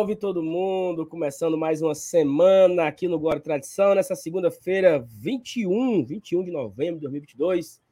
[0.00, 1.04] Salve, todo mundo!
[1.04, 7.02] Começando mais uma semana aqui no Glória Tradição, nessa segunda-feira, 21, 21 de novembro de
[7.02, 7.82] 2022.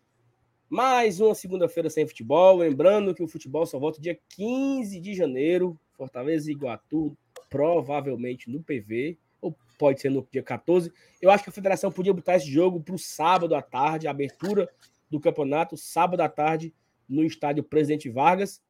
[0.71, 2.57] Mais uma segunda-feira sem futebol.
[2.57, 5.79] Lembrando que o futebol só volta dia 15 de janeiro.
[5.99, 7.15] Fortaleza e Iguatu,
[7.51, 10.91] provavelmente no PV, ou pode ser no dia 14.
[11.21, 14.13] Eu acho que a federação podia botar esse jogo para o sábado à tarde, a
[14.13, 14.67] abertura
[15.11, 16.73] do campeonato, sábado à tarde,
[17.07, 18.63] no estádio Presidente Vargas.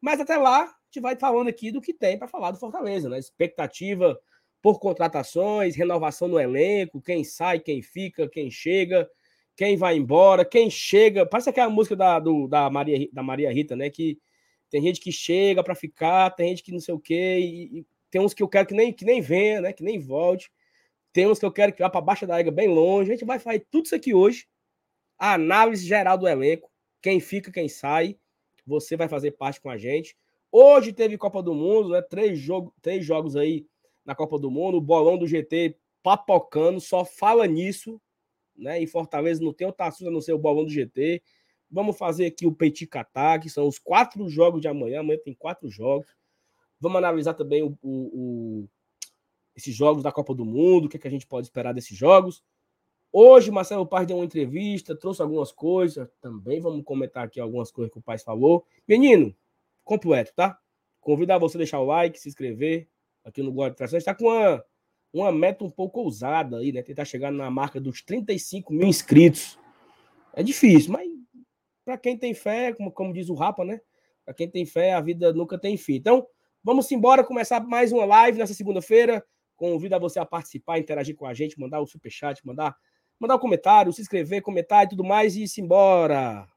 [0.00, 3.18] Mas até lá, gente vai falando aqui do que tem para falar do Fortaleza, né?
[3.18, 4.18] Expectativa
[4.62, 9.08] por contratações, renovação no elenco, quem sai, quem fica, quem chega,
[9.56, 11.26] quem vai embora, quem chega.
[11.26, 13.90] Parece aquela música da, do, da, Maria, da Maria Rita, né?
[13.90, 14.18] Que
[14.70, 17.86] tem gente que chega para ficar, tem gente que não sei o quê, e, e,
[18.10, 19.72] tem uns que eu quero que nem, que nem venha, né?
[19.72, 20.50] Que nem volte.
[21.12, 23.10] Tem uns que eu quero que vá para baixo da água bem longe.
[23.10, 24.46] A gente vai fazer tudo isso aqui hoje.
[25.18, 26.70] A análise geral do elenco,
[27.02, 28.16] quem fica, quem sai.
[28.66, 30.16] Você vai fazer parte com a gente.
[30.56, 32.00] Hoje teve Copa do Mundo, né?
[32.00, 33.66] Três, jogo, três jogos aí
[34.04, 34.76] na Copa do Mundo.
[34.76, 38.00] O bolão do GT papocando, só fala nisso,
[38.56, 38.80] né?
[38.80, 41.20] Em Fortaleza não tem assunto a não ser o bolão do GT.
[41.68, 45.00] Vamos fazer aqui o Petit Catar, que são os quatro jogos de amanhã.
[45.00, 46.06] Amanhã tem quatro jogos.
[46.78, 47.88] Vamos analisar também o, o,
[48.62, 48.68] o,
[49.56, 51.98] esses jogos da Copa do Mundo, o que, é que a gente pode esperar desses
[51.98, 52.44] jogos.
[53.12, 56.08] Hoje, Marcelo Paz deu uma entrevista, trouxe algumas coisas.
[56.20, 58.64] Também vamos comentar aqui algumas coisas que o Paz falou.
[58.86, 59.34] Menino,
[59.84, 60.58] completo, tá?
[61.00, 62.88] Convidar você a deixar o like, se inscrever
[63.24, 63.98] aqui no de Tração.
[63.98, 64.64] está com uma,
[65.12, 66.82] uma meta um pouco ousada aí, né?
[66.82, 69.58] Tentar chegar na marca dos 35 mil inscritos.
[70.32, 71.08] É difícil, mas
[71.84, 73.80] para quem tem fé, como, como diz o Rapa, né?
[74.24, 75.96] Para quem tem fé, a vida nunca tem fim.
[75.96, 76.26] Então,
[76.62, 79.24] vamos embora começar mais uma live nessa segunda-feira.
[79.54, 82.74] Convido a você a participar, interagir com a gente, mandar o superchat, mandar,
[83.20, 86.48] mandar um comentário, se inscrever, comentar e tudo mais e ir embora.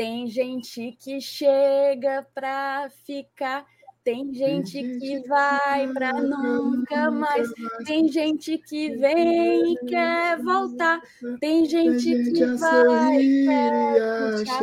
[0.00, 3.66] Tem gente que chega pra ficar,
[4.02, 7.46] tem gente que vai pra nunca mais,
[7.84, 11.02] tem gente que vem e quer voltar,
[11.38, 14.60] tem gente que vai e quer puxar,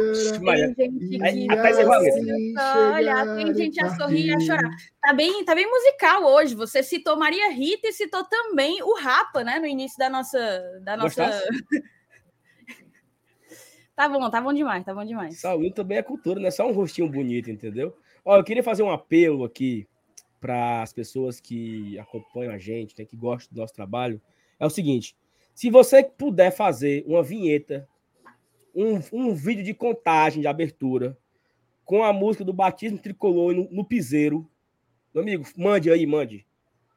[0.75, 4.75] tem gente que vai olhar, tem gente a sorrir e a chorar.
[5.03, 6.55] Tá bem, tá bem musical hoje.
[6.55, 10.39] Você citou Maria Rita e citou também o Rapa, né, no início da nossa
[10.81, 11.31] da nossa
[13.97, 15.40] Tá bom, tá bom demais, tá bom demais.
[15.40, 17.97] Saúde também é cultura, não é só um rostinho bonito, entendeu?
[18.24, 19.88] Ó, eu queria fazer um apelo aqui
[20.40, 24.22] para as pessoas que acompanham a gente, né, que gostam do nosso trabalho.
[24.59, 25.18] É o seguinte:
[25.52, 27.90] se você puder fazer uma vinheta,
[28.75, 31.18] um, um vídeo de contagem de abertura
[31.84, 34.47] com a música do Batismo Tricolor no, no Piseiro,
[35.12, 36.46] meu amigo, mande aí, mande.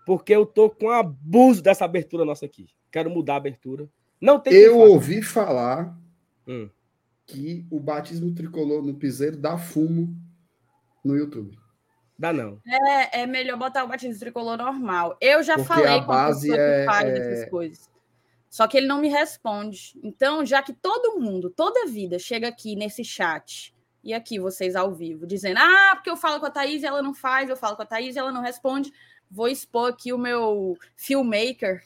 [0.05, 2.67] Porque eu tô com abuso dessa abertura nossa aqui.
[2.93, 3.89] Quero mudar a abertura.
[4.21, 5.99] Não tem Eu ouvi falar
[6.47, 6.69] hum
[7.31, 10.15] que o batismo tricolor no piseiro dá fumo
[11.05, 11.59] no YouTube.
[12.19, 12.61] Dá não.
[12.67, 15.17] É, é melhor botar o batismo tricolor normal.
[15.21, 17.19] Eu já Porque falei a base é, faz é...
[17.19, 17.91] essas coisas.
[18.51, 19.99] Só que ele não me responde.
[20.03, 23.73] Então, já que todo mundo, toda vida, chega aqui nesse chat
[24.03, 27.01] e aqui vocês ao vivo, dizendo: ah, porque eu falo com a Thaís e ela
[27.01, 28.93] não faz, eu falo com a Thaís e ela não responde,
[29.31, 31.83] vou expor aqui o meu filmmaker,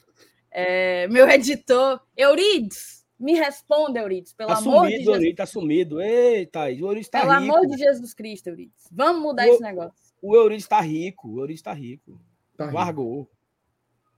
[0.49, 3.04] é, meu editor, Eurides.
[3.25, 5.15] Me responda, Euridice, pelo tá amor sumido, de Jesus.
[5.15, 5.99] Euridice, tá sumido.
[5.99, 7.55] Eita, o Euridice tá pelo rico.
[7.55, 8.87] amor de Jesus Cristo, Euridice.
[8.91, 10.13] Vamos mudar o, esse negócio.
[10.21, 12.21] O Euridice tá rico, o Euridice tá rico.
[12.55, 13.27] Tá Largou.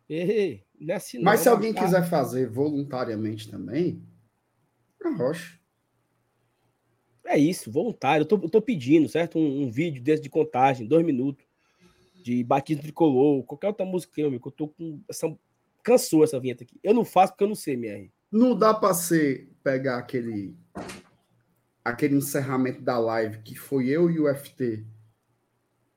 [0.10, 1.86] Ei, não é assim, Mas não, se alguém tá...
[1.86, 4.04] quiser fazer voluntariamente também,
[5.02, 5.58] arrocha.
[7.26, 8.24] É isso, voluntário.
[8.24, 9.40] Eu tô, eu tô pedindo, certo?
[9.40, 11.46] Um, um, vídeo desse de contagem, dois minutos,
[12.26, 14.50] de batismo tricolor, qualquer outra música, meu amigo.
[14.50, 15.02] Eu tô com.
[15.10, 15.34] Essa...
[15.82, 16.78] Cansou essa vinheta aqui.
[16.84, 18.12] Eu não faço porque eu não sei, MR.
[18.32, 20.56] Não dá para ser pegar aquele
[21.84, 24.86] aquele encerramento da live que foi eu e o FT,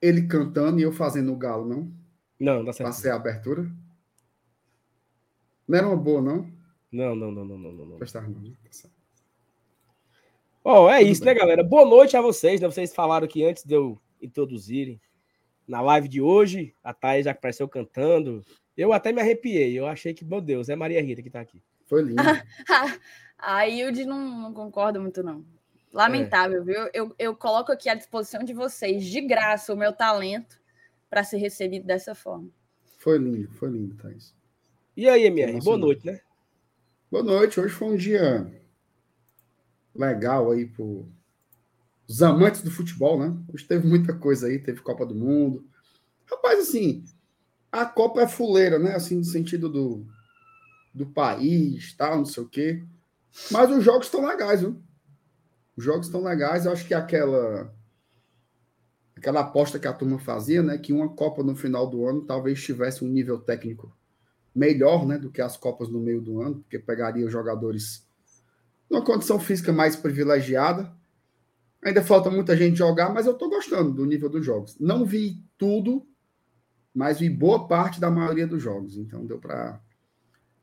[0.00, 1.93] ele cantando e eu fazendo o galo, não?
[2.38, 2.93] Não, dá certo.
[2.93, 3.69] Ser a abertura?
[5.67, 6.50] Não era uma boa, não?
[6.93, 7.87] Não, não, não, não, não, não.
[7.87, 7.99] não.
[7.99, 8.35] Prestar não?
[8.35, 8.88] Tá
[10.62, 11.35] Ó, oh, é Tudo isso, bem.
[11.35, 11.65] né, galera?
[11.65, 12.69] Boa noite a vocês, né?
[12.69, 15.00] Vocês falaram aqui antes de eu introduzirem
[15.67, 18.44] na live de hoje, a Thaís já apareceu cantando.
[18.77, 19.79] Eu até me arrepiei.
[19.79, 21.62] Eu achei que, meu Deus, é Maria Rita que tá aqui.
[21.90, 22.22] Foi lindo.
[23.37, 25.44] a Hilde não, não concorda muito, não.
[25.92, 26.64] Lamentável, é.
[26.64, 26.90] viu?
[26.94, 30.60] Eu, eu coloco aqui à disposição de vocês, de graça, o meu talento
[31.10, 32.48] para ser recebido dessa forma.
[32.96, 34.32] Foi lindo, foi lindo, Thaís.
[34.96, 35.58] E aí, MR?
[35.64, 36.20] Boa noite, né?
[37.10, 37.58] Boa noite.
[37.58, 38.46] Hoje foi um dia
[39.93, 43.36] legal aí para os amantes do futebol, né?
[43.52, 45.69] Hoje teve muita coisa aí, teve Copa do Mundo.
[46.25, 47.04] Rapaz, assim,
[47.72, 48.94] a Copa é fuleira, né?
[48.94, 50.06] Assim, no sentido do,
[50.92, 52.82] do país, tal, não sei o quê.
[53.50, 54.82] Mas os jogos estão legais, viu?
[55.76, 56.66] Os jogos estão legais.
[56.66, 57.72] Eu acho que aquela
[59.16, 62.62] aquela aposta que a turma fazia, né, que uma Copa no final do ano talvez
[62.62, 63.94] tivesse um nível técnico
[64.54, 68.08] melhor, né, do que as Copas no meio do ano, porque pegaria os jogadores
[68.88, 70.90] numa condição física mais privilegiada.
[71.84, 74.76] Ainda falta muita gente jogar, mas eu estou gostando do nível dos jogos.
[74.78, 76.06] Não vi tudo,
[76.94, 78.96] mas vi boa parte da maioria dos jogos.
[78.96, 79.81] Então deu para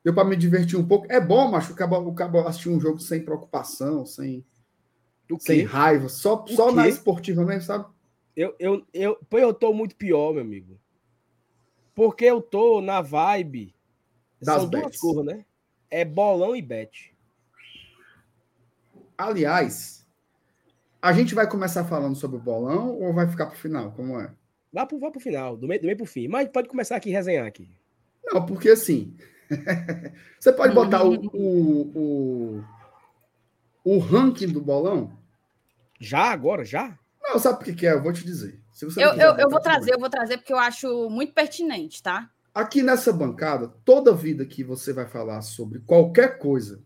[0.03, 1.07] deu para me divertir um pouco.
[1.11, 4.45] É bom, macho, o cabo, o cabo assistir um jogo sem preocupação, sem
[5.39, 7.85] sem raiva, só, só na esportiva mesmo, sabe?
[8.35, 10.79] Eu, eu, eu, pô, eu tô muito pior, meu amigo.
[11.93, 13.75] Porque eu tô na vibe.
[14.41, 14.99] Das são bets.
[15.01, 15.43] duas né?
[15.89, 17.13] É bolão e bet.
[19.17, 20.05] Aliás,
[21.01, 23.91] a gente vai começar falando sobre o bolão ou vai ficar pro final?
[23.91, 24.31] Como é?
[24.71, 26.27] Vá pro, vá pro final, do meio, do meio pro fim.
[26.27, 27.67] Mas pode começar aqui resenhar aqui.
[28.23, 29.15] Não, porque assim.
[30.39, 32.63] você pode botar o, o, o,
[33.83, 35.17] o ranking do bolão?
[35.99, 36.97] Já, agora, já?
[37.21, 37.93] Não, sabe por que, é?
[37.93, 38.59] Eu vou te dizer.
[38.97, 42.29] eu, eu, eu vou trazer, eu vou trazer porque eu acho muito pertinente, tá?
[42.53, 46.81] Aqui nessa bancada, toda vida que você vai falar sobre qualquer coisa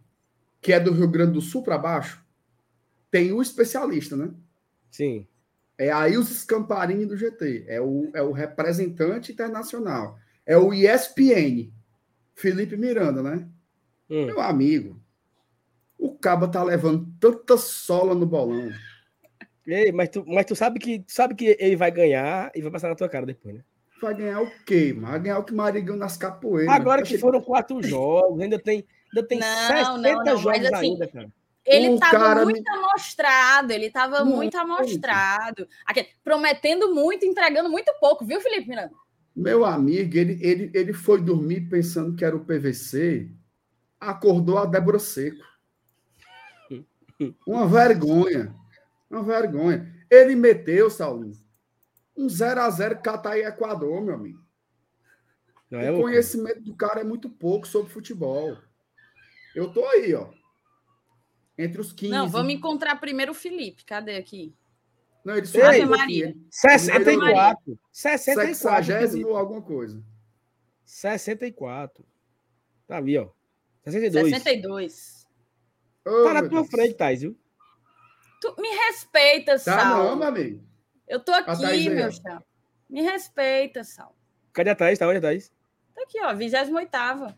[0.59, 2.23] que é do Rio Grande do Sul para baixo,
[3.09, 4.31] tem o especialista, né?
[4.89, 5.27] Sim.
[5.77, 7.65] É aí os Scamparini do GT.
[7.67, 10.19] É o, é o representante internacional.
[10.45, 11.71] É o ESPN.
[12.35, 13.47] Felipe Miranda, né?
[14.09, 14.25] Hum.
[14.25, 15.01] Meu amigo,
[15.97, 18.71] o Caba tá levando tanta sola no bolão.
[19.65, 22.71] Ei, mas tu, mas tu sabe que tu sabe que ele vai ganhar e vai
[22.71, 23.63] passar na tua cara depois, né?
[24.01, 25.07] Vai ganhar o quê, mano?
[25.09, 26.73] Vai ganhar o que Maria ganhou nas capoeiras.
[26.73, 30.93] Agora que foram quatro jogos, ainda tem, ainda tem não, 60 não, não, jogos assim,
[30.93, 31.31] ainda, cara.
[31.63, 32.77] Ele estava muito me...
[32.77, 35.67] amostrado, ele estava muito, muito amostrado.
[35.85, 38.91] Aqui, prometendo muito, entregando muito pouco, viu, Felipe Miranda?
[39.35, 43.31] Meu amigo, ele, ele, ele foi dormir pensando que era o PVC,
[43.99, 45.45] acordou a Débora Seco.
[47.47, 48.53] Uma vergonha.
[49.09, 49.93] Uma vergonha.
[50.09, 51.37] Ele meteu, Saulinho,
[52.17, 54.41] um 0x0 Catar e Equador, meu amigo.
[55.71, 58.57] É o conhecimento do cara é muito pouco sobre futebol.
[59.55, 60.29] Eu tô aí, ó.
[61.57, 62.11] Entre os 15.
[62.11, 63.85] Não, vamos encontrar primeiro o Felipe.
[63.85, 64.53] Cadê aqui?
[65.23, 66.35] Não, ele subiu Ei, Maria.
[66.49, 67.79] 64.
[67.91, 68.85] 64.
[68.85, 70.03] 60 ou alguma coisa.
[70.85, 72.05] 64.
[72.87, 73.29] Tá ali, ó.
[73.83, 74.29] 62.
[74.29, 75.27] 62.
[76.05, 76.69] Oh, tá na tua Deus.
[76.69, 77.37] frente, Thais, viu?
[78.41, 79.77] Tu me respeita, Sal.
[79.77, 80.63] Tá não, meu amigo.
[81.07, 82.43] Eu tô aqui, meu chão.
[82.89, 84.15] Me respeita, Sal.
[84.51, 84.97] Cadê a Thaís?
[84.97, 85.51] Tá onde a Thaís?
[85.93, 86.71] Tá aqui, ó, 28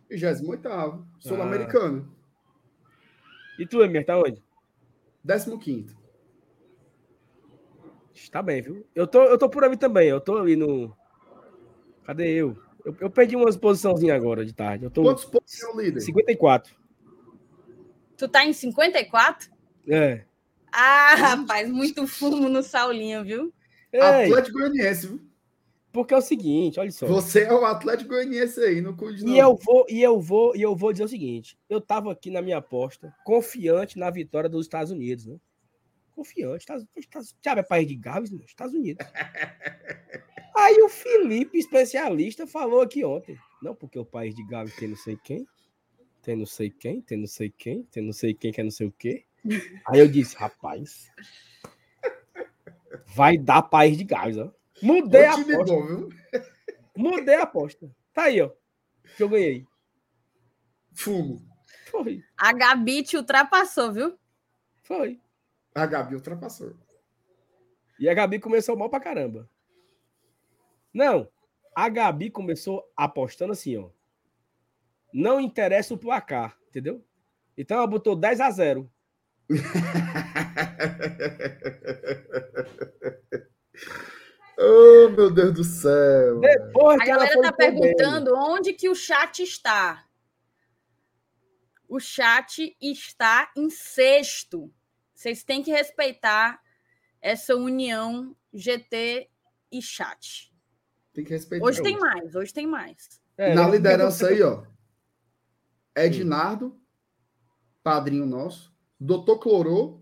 [0.10, 2.10] 28 Sul-Americano.
[2.10, 2.24] Ah.
[3.60, 4.42] E tu, Emir, tá onde?
[8.24, 8.86] 15 Tá bem, viu?
[8.96, 10.08] Eu tô, eu tô por ali também.
[10.08, 10.96] Eu tô ali no.
[12.06, 12.58] Cadê eu?
[12.86, 14.86] Eu, eu perdi umas posiçãozinhas agora de tarde.
[14.86, 15.04] Eu tô...
[15.04, 16.02] Quantos pontos é o líder?
[16.02, 16.76] 54.
[18.18, 19.52] Tu tá em 54?
[19.88, 20.24] É.
[20.72, 23.54] Ah, rapaz, muito fumo no Saulinho, viu?
[23.92, 25.22] Ei, Atlético Goianiense, viu?
[25.92, 27.06] Porque é o seguinte, olha só.
[27.06, 30.62] Você é o Atlético Goianiense aí, não cuide E eu vou, e eu vou, e
[30.62, 34.66] eu vou dizer o seguinte, eu tava aqui na minha aposta, confiante na vitória dos
[34.66, 35.38] Estados Unidos, né?
[36.14, 38.44] Confiante, Estados, Estados, sabe, é país de Gabs, né?
[38.46, 39.06] Estados Unidos.
[40.56, 44.98] aí o Felipe, especialista, falou aqui ontem, não, porque o país de Gabs tem não
[44.98, 45.48] sei quem,
[46.22, 48.72] tem não sei quem, tem não sei quem, tem não sei quem que é não
[48.72, 49.26] sei o quê.
[49.88, 51.12] Aí eu disse, rapaz,
[53.16, 54.52] vai dar país de gás, ó.
[54.82, 55.74] Mudei a aposta.
[55.74, 56.10] Bom, viu?
[56.96, 57.92] Mudei a aposta.
[58.14, 58.52] Tá aí, ó.
[59.18, 59.66] Que eu ganhei.
[60.94, 61.42] Fumo.
[61.90, 62.24] Foi.
[62.38, 64.18] A Gabi te ultrapassou, viu?
[64.84, 65.20] Foi.
[65.76, 66.74] A Gabi ultrapassou.
[68.00, 69.50] E a Gabi começou mal pra caramba.
[70.94, 71.28] Não,
[71.76, 73.90] a Gabi começou apostando assim, ó.
[75.14, 77.04] Não interessa o placar, entendeu?
[77.58, 78.92] Então ela botou 10 a 0.
[84.58, 86.40] oh, meu Deus do céu.
[86.40, 90.06] Depois a galera está perguntando onde que o chat está.
[91.88, 94.74] O chat está em sexto.
[95.24, 96.62] Vocês têm que respeitar
[97.22, 99.30] essa união GT
[99.72, 100.54] e chat.
[101.14, 101.66] Tem que respeitar.
[101.66, 103.22] Hoje, tem mais, hoje tem mais.
[103.38, 104.66] É, Na liderança aí, ó.
[105.96, 106.78] Ednardo,
[107.82, 108.76] padrinho nosso.
[109.00, 110.02] Doutor Clorô,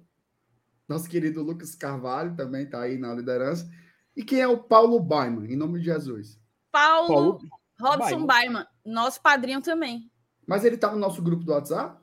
[0.88, 3.70] nosso querido Lucas Carvalho também está aí na liderança.
[4.16, 6.42] E quem é o Paulo Baiman, em nome de Jesus?
[6.72, 7.40] Paulo, Paulo
[7.80, 10.12] Robson Baiman, nosso padrinho também.
[10.48, 12.01] Mas ele está no nosso grupo do WhatsApp?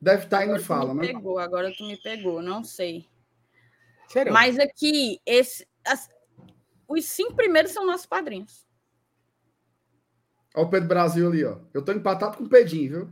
[0.00, 1.12] Deve estar tá aí no fala, me né?
[1.14, 3.08] Pegou, agora tu me pegou, não sei.
[4.08, 4.32] Sério?
[4.32, 6.08] Mas aqui, esse, as,
[6.86, 8.66] os cinco primeiros são nossos padrinhos.
[10.54, 11.58] Olha o Pedro Brasil ali, ó.
[11.74, 13.10] Eu tô empatado com o Pedinho, viu?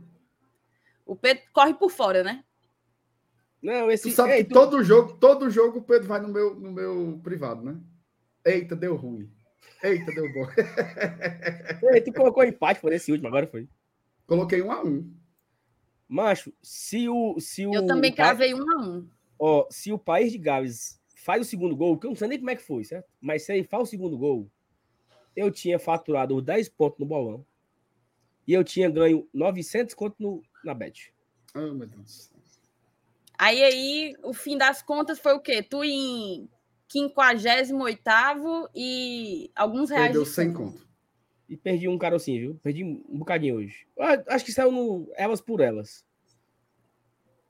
[1.05, 2.43] O Pedro corre por fora, né?
[3.61, 4.09] Não, esse.
[4.09, 4.53] Tu sabe Ei, que tu...
[4.53, 7.79] todo jogo, todo jogo o Pedro vai no meu, no meu privado, né?
[8.43, 9.31] Eita, deu ruim.
[9.83, 10.47] Eita, deu bom.
[11.93, 13.67] Ei, tu colocou empate por esse último, agora foi.
[14.25, 15.11] Coloquei um a um.
[16.07, 17.39] Macho, se o.
[17.39, 19.09] Se o Eu também cravei um a um.
[19.37, 22.37] Ó, se o país de Gales faz o segundo gol, que eu não sei nem
[22.37, 23.09] como é que foi, certo?
[23.19, 24.49] Mas se ele faz o segundo gol,
[25.35, 27.45] eu tinha faturado os 10 pontos no bolão.
[28.47, 31.11] E eu tinha ganho 900 contos no, na bet.
[31.55, 32.31] Oh, meu Deus.
[33.37, 35.61] Aí, aí, o fim das contas foi o quê?
[35.61, 36.49] Tu em
[36.87, 40.05] 58 e alguns reais.
[40.05, 40.87] Perdeu 100 conto.
[41.47, 42.59] E perdi um carocinho, viu?
[42.61, 43.87] Perdi um bocadinho hoje.
[43.99, 46.03] Ah, acho que saiu no Elas por Elas.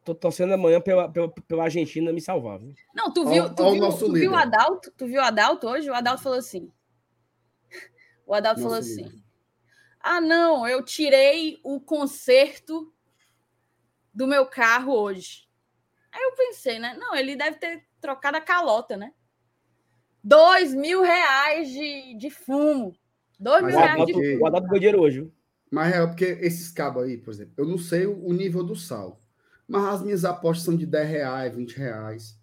[0.03, 2.75] Tô torcendo amanhã pela, pela, pela Argentina me salvar, viu?
[2.93, 4.91] Não, tu viu, tu, viu, tu viu o Adalto?
[4.91, 5.89] Tu viu o Adalto hoje?
[5.89, 6.71] O Adalto falou assim.
[8.25, 9.05] O Adalto nosso falou assim.
[9.05, 9.25] Líder.
[9.99, 12.93] Ah, não, eu tirei o conserto
[14.13, 15.49] do meu carro hoje.
[16.11, 16.95] Aí eu pensei, né?
[16.99, 19.11] Não, ele deve ter trocado a calota, né?
[20.23, 22.95] Dois mil reais de, de fumo.
[23.39, 24.43] Dois mil reais de fumo.
[24.43, 25.31] O Adalto ganhou dinheiro hoje.
[25.71, 29.21] Mas é porque esses cabos aí, por exemplo, eu não sei o nível do sal.
[29.67, 32.39] Mas as minhas apostas são de 10 reais, 20 reais.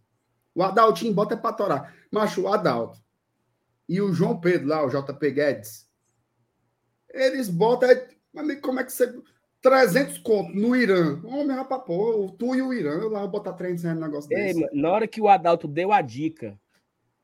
[0.55, 1.95] O Adaltinho bota é pra torar.
[2.11, 2.99] Mas o Adalto
[3.89, 5.89] e o João Pedro lá, o JP Guedes,
[7.11, 7.89] eles botam.
[8.33, 9.15] Mas como é que você.
[9.63, 11.21] 300 conto no Irã.
[11.23, 14.55] Homem, rapaz, pô, tu e o Irã, lá vou botar 300 reais no negócio Ei,
[14.55, 14.69] desse.
[14.75, 16.59] Na hora que o Adalto deu a dica,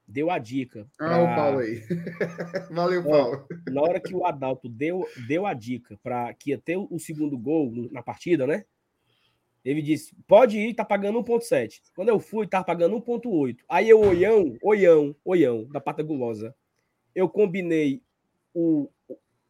[0.08, 0.88] deu a dica.
[0.96, 1.16] Pra...
[1.16, 1.82] Ah, o Paulo aí.
[2.72, 3.46] Valeu, Paulo.
[3.70, 7.36] Na hora que o Adalto deu, deu a dica para que ia ter o segundo
[7.36, 8.64] gol na partida, né?
[9.64, 11.82] Ele disse: pode ir, tá pagando 1,7.
[11.94, 13.58] Quando eu fui, tava pagando 1,8.
[13.68, 16.54] Aí eu, oião, oião, oião, da pata gulosa.
[17.14, 18.02] Eu combinei
[18.54, 18.88] o,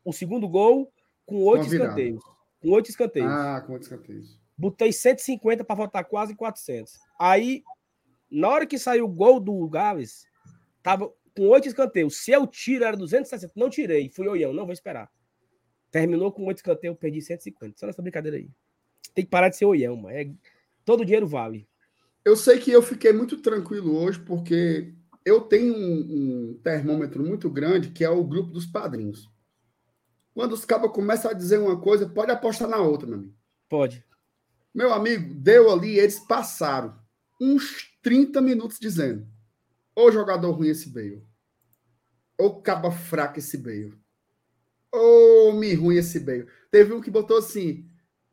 [0.04, 0.92] o segundo gol
[1.24, 2.22] com oito escanteios.
[2.60, 3.30] Com oito escanteios.
[3.30, 4.40] Ah, com oito escanteios.
[4.56, 6.98] Botei 150 para votar quase 400.
[7.20, 7.62] Aí,
[8.28, 10.27] na hora que saiu o gol do Gales,
[10.82, 12.16] tava com oito escanteios.
[12.16, 13.52] Se eu tiro, era 260.
[13.56, 14.10] Não tirei.
[14.10, 15.10] Fui oião, não vou esperar.
[15.90, 17.78] Terminou com oito escanteios, perdi 150.
[17.78, 18.50] Só nessa brincadeira aí.
[19.14, 20.16] Tem que parar de ser oião, mano.
[20.16, 20.30] É...
[20.84, 21.68] Todo dinheiro vale.
[22.24, 24.92] Eu sei que eu fiquei muito tranquilo hoje, porque
[25.24, 29.30] eu tenho um, um termômetro muito grande, que é o grupo dos padrinhos.
[30.34, 33.34] Quando os cabos começam a dizer uma coisa, pode apostar na outra, meu amigo.
[33.68, 34.04] Pode.
[34.74, 36.98] Meu amigo, deu ali, eles passaram
[37.40, 39.26] uns 30 minutos dizendo:
[39.98, 41.26] Ô jogador ruim esse Bale.
[42.38, 43.98] Ô caba fraco esse Bale.
[44.92, 46.46] Ô me ruim esse Bale.
[46.70, 47.84] Teve um que botou assim: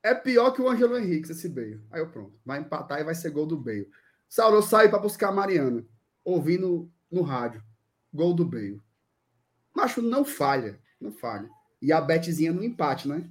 [0.04, 1.82] é pior que o Ângelo Henrique esse Bale.
[1.90, 3.90] Aí eu pronto, vai empatar e vai ser gol do Bale.
[4.30, 5.84] Saulo, eu saio para buscar a Mariana,
[6.24, 7.64] ouvindo no rádio.
[8.14, 8.80] Gol do Bale.
[9.76, 11.50] Macho, não falha, não falha.
[11.82, 13.28] E a Betezinha no empate, né?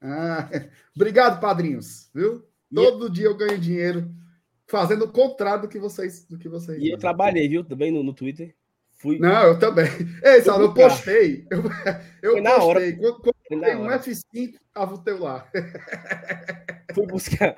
[0.00, 0.50] Ah,
[0.92, 2.44] obrigado, padrinhos, viu?
[2.74, 3.10] Todo e...
[3.12, 4.12] dia eu ganho dinheiro
[4.66, 6.24] fazendo o contrário do que vocês.
[6.24, 7.64] Do que vocês e eu trabalhei, viu?
[7.64, 8.54] Também no, no Twitter.
[8.98, 9.18] Fui...
[9.18, 9.86] Não, eu também.
[10.24, 11.46] Ei, Saulo, eu postei.
[11.50, 11.62] Eu,
[12.22, 12.96] eu postei.
[12.96, 15.46] Quando, quando tem um F5, tava o teu lá.
[16.94, 17.56] Fui buscar.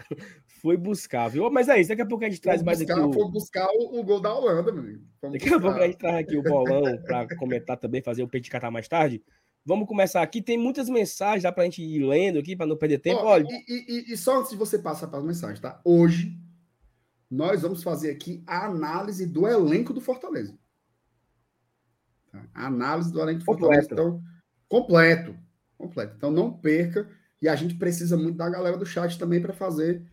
[0.61, 1.49] Fui buscar, viu?
[1.51, 3.07] Mas é isso, daqui a pouco a gente traz mais buscar, aqui.
[3.07, 3.13] O...
[3.13, 5.05] Foi buscar o, o, gol da Holanda, meu amigo.
[5.23, 5.57] daqui buscar.
[5.57, 8.71] a pouco a gente traz aqui o bolão para comentar também, fazer o peito catar
[8.71, 9.23] mais tarde.
[9.65, 10.43] Vamos começar aqui.
[10.43, 13.21] Tem muitas mensagens, dá para a gente ir lendo aqui, para não perder tempo.
[13.21, 15.81] Olha, e, e, e, só antes de você passar para as mensagens, tá?
[15.85, 16.37] Hoje,
[17.31, 20.59] nós vamos fazer aqui a análise do elenco do Fortaleza.
[22.31, 22.47] Tá?
[22.55, 23.89] A análise do elenco do Fortaleza.
[23.89, 23.95] Completo.
[23.95, 24.23] Então,
[24.69, 25.39] completo.
[25.77, 26.15] Completo.
[26.17, 27.09] Então, não perca.
[27.41, 30.05] E a gente precisa muito da galera do chat também para fazer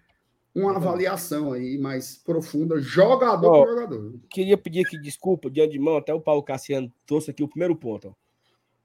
[0.53, 4.19] uma avaliação aí mais profunda, jogador ó, por jogador.
[4.29, 8.09] Queria pedir aqui desculpa de antemão, até o Paulo Cassiano trouxe aqui o primeiro ponto.
[8.09, 8.13] Ó.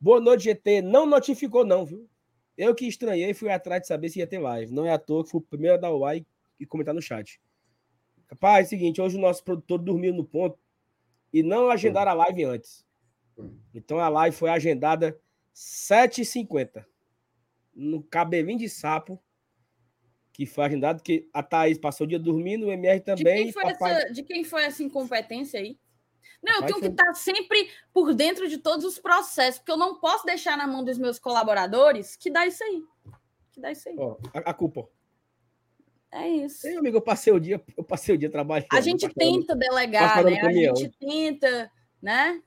[0.01, 0.83] Boa noite, GT.
[0.83, 2.09] Não notificou, não, viu?
[2.57, 4.73] Eu que estranhei fui atrás de saber se ia ter live.
[4.73, 6.27] Não é à toa que fui o primeiro a dar o like
[6.59, 7.41] e comentar no chat.
[8.31, 10.59] Rapaz, é o seguinte, hoje o nosso produtor dormiu no ponto
[11.33, 12.87] e não agendaram a live antes.
[13.75, 15.19] Então a live foi agendada
[15.55, 16.85] 7h50
[17.75, 19.21] no cabelinho de sapo,
[20.33, 23.47] que foi agendado, que a Thaís passou o dia dormindo, o MR também.
[23.47, 23.93] De quem foi, papai...
[23.93, 25.79] essa, de quem foi essa incompetência aí?
[26.43, 29.99] Não, eu tenho que estar sempre por dentro de todos os processos, porque eu não
[30.01, 32.83] posso deixar na mão dos meus colaboradores que dá isso aí.
[33.53, 33.97] Que dá isso aí.
[33.99, 34.89] Ó, a, a culpa.
[36.13, 36.67] É isso.
[36.67, 38.69] Ei, amigo, eu passei o dia, eu passei o dia trabalhando.
[38.73, 40.41] A gente tenta delegar, né?
[40.41, 41.71] A gente tenta,
[42.03, 42.43] né?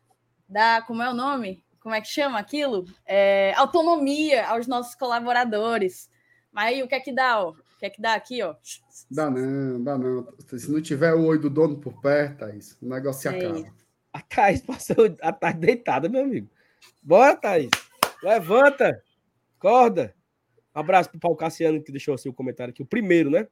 [0.47, 1.63] Dar, como é o nome?
[1.83, 2.85] como é que chama aquilo?
[3.05, 6.09] É, autonomia aos nossos colaboradores.
[6.49, 7.43] Mas aí o que é que dá?
[7.43, 7.51] Ó?
[7.51, 8.55] O Quer que dá aqui, ó?
[9.11, 10.25] Dá não, dá não.
[10.47, 13.73] Se não tiver o oi do dono por perto, Thaís, o negócio se É acaba.
[14.13, 16.49] A Thaís passou a tarde deitada, meu amigo.
[17.01, 17.69] Bora, Thaís.
[18.23, 19.03] Levanta.
[19.59, 20.15] Acorda.
[20.73, 22.81] Abraço pro Paulo Cassiano, que deixou assim o comentário aqui.
[22.81, 23.47] O primeiro, né?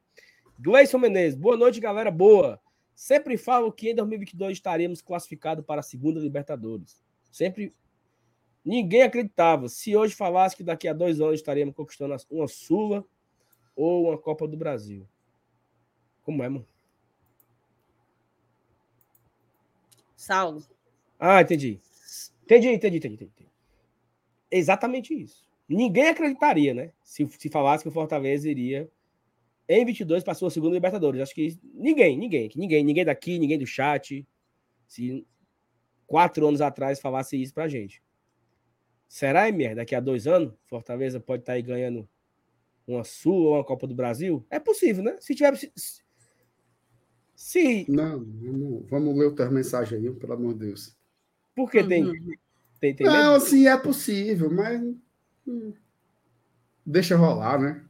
[0.58, 1.38] Gleison Menezes.
[1.38, 2.10] Boa noite, galera.
[2.10, 2.60] Boa.
[2.94, 7.02] Sempre falo que em 2022 estaremos classificados para a segunda Libertadores.
[7.30, 7.74] Sempre.
[8.64, 9.68] Ninguém acreditava.
[9.68, 13.04] Se hoje falasse que daqui a dois anos estaremos conquistando uma Sula
[13.74, 15.08] ou uma Copa do Brasil.
[16.22, 16.66] Como é, mano?
[20.16, 20.62] Saulo.
[21.18, 21.80] Ah, entendi.
[22.44, 23.50] Entendi, entendi, entendi, entendi.
[24.50, 25.51] Exatamente isso.
[25.72, 26.92] Ninguém acreditaria, né?
[27.02, 28.90] Se, se falasse que o Fortaleza iria
[29.68, 31.20] em 22 para a sua segunda Libertadores.
[31.22, 34.26] Acho que ninguém, ninguém, ninguém, ninguém daqui, ninguém do chat,
[34.86, 35.26] se
[36.06, 38.02] quatro anos atrás falasse isso pra gente.
[39.08, 42.08] Será, Emir, daqui a dois anos, Fortaleza pode estar aí ganhando
[42.86, 44.44] uma Sul ou uma Copa do Brasil?
[44.50, 45.16] É possível, né?
[45.20, 45.56] Se tiver.
[45.56, 45.72] Se,
[47.34, 50.96] se Não, vamos, vamos ler outra mensagem aí, pelo amor de Deus.
[51.54, 52.34] porque tem, Uhum.
[52.80, 54.80] tem, tem Não, assim, é possível, mas.
[55.46, 55.72] Hum,
[56.84, 57.84] Deixa rolar, né?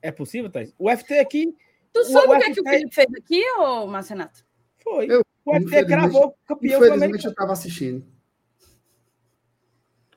[0.00, 0.72] É possível, Thaís?
[0.78, 1.56] O FT aqui
[1.92, 4.44] Tu sabe o o que, é que o FT Felipe fez aqui, ô Marcenato?
[4.82, 5.06] foi.
[5.10, 8.04] Eu, o FT cravou campeão Infelizmente eu estava assistindo.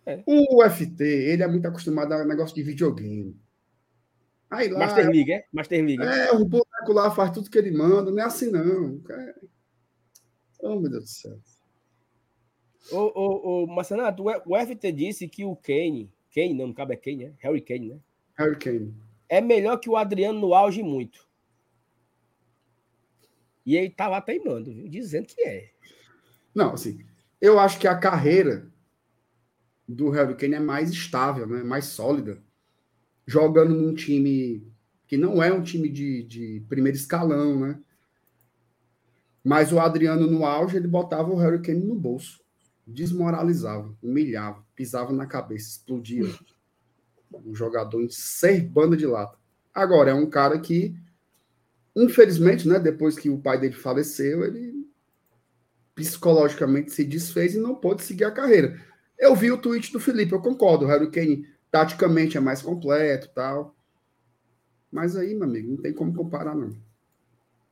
[0.06, 0.24] É.
[0.26, 3.39] O UFT, ele é muito acostumado a negócio de videogame.
[4.50, 5.46] Aí lá, Master League, é?
[5.54, 6.04] Master League.
[6.04, 9.02] é, o boneco lá faz tudo que ele manda, não é assim não.
[9.10, 9.36] É.
[10.60, 11.39] Oh, meu Deus do céu.
[12.89, 16.98] O, o, o Marcenato, o FT disse que o Kane, Kane não, não cabe é
[16.98, 17.34] Kane, né?
[17.39, 18.00] Harry Kane, né?
[18.39, 18.94] Hurricane.
[19.30, 21.28] É melhor que o Adriano no auge muito.
[23.65, 24.88] E ele tá lá teimando, viu?
[24.88, 25.70] Dizendo que é.
[26.54, 27.06] Não, assim,
[27.39, 28.67] eu acho que a carreira
[29.88, 31.63] do Harry Kane é mais estável, né?
[31.63, 32.41] mais sólida,
[33.26, 34.65] jogando num time
[35.08, 37.80] que não é um time de, de primeiro escalão, né?
[39.44, 42.41] Mas o Adriano no auge, ele botava o Harry Kane no bolso,
[42.86, 46.26] desmoralizava, humilhava, pisava na cabeça, explodia.
[47.34, 49.38] Um jogador em ser banda de lata.
[49.74, 50.96] Agora, é um cara que,
[51.96, 54.86] infelizmente, né, depois que o pai dele faleceu, ele
[55.96, 58.80] psicologicamente se desfez e não pôde seguir a carreira.
[59.17, 63.30] Eu vi o tweet do Felipe, eu concordo, o Harry Kane taticamente é mais completo
[63.34, 63.76] tal.
[64.91, 66.76] Mas aí, meu amigo, não tem como comparar, não.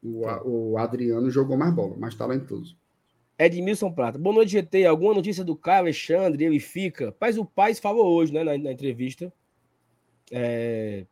[0.01, 2.78] O, o Adriano jogou mais bola, mais talentoso.
[3.39, 4.19] Edmilson Prata.
[4.19, 4.85] Boa noite, GT.
[4.85, 6.43] Alguma notícia do Caio Alexandre?
[6.43, 7.15] Ele fica.
[7.19, 9.31] Mas o Paz falou hoje, né, na, na entrevista,
[10.29, 11.05] é,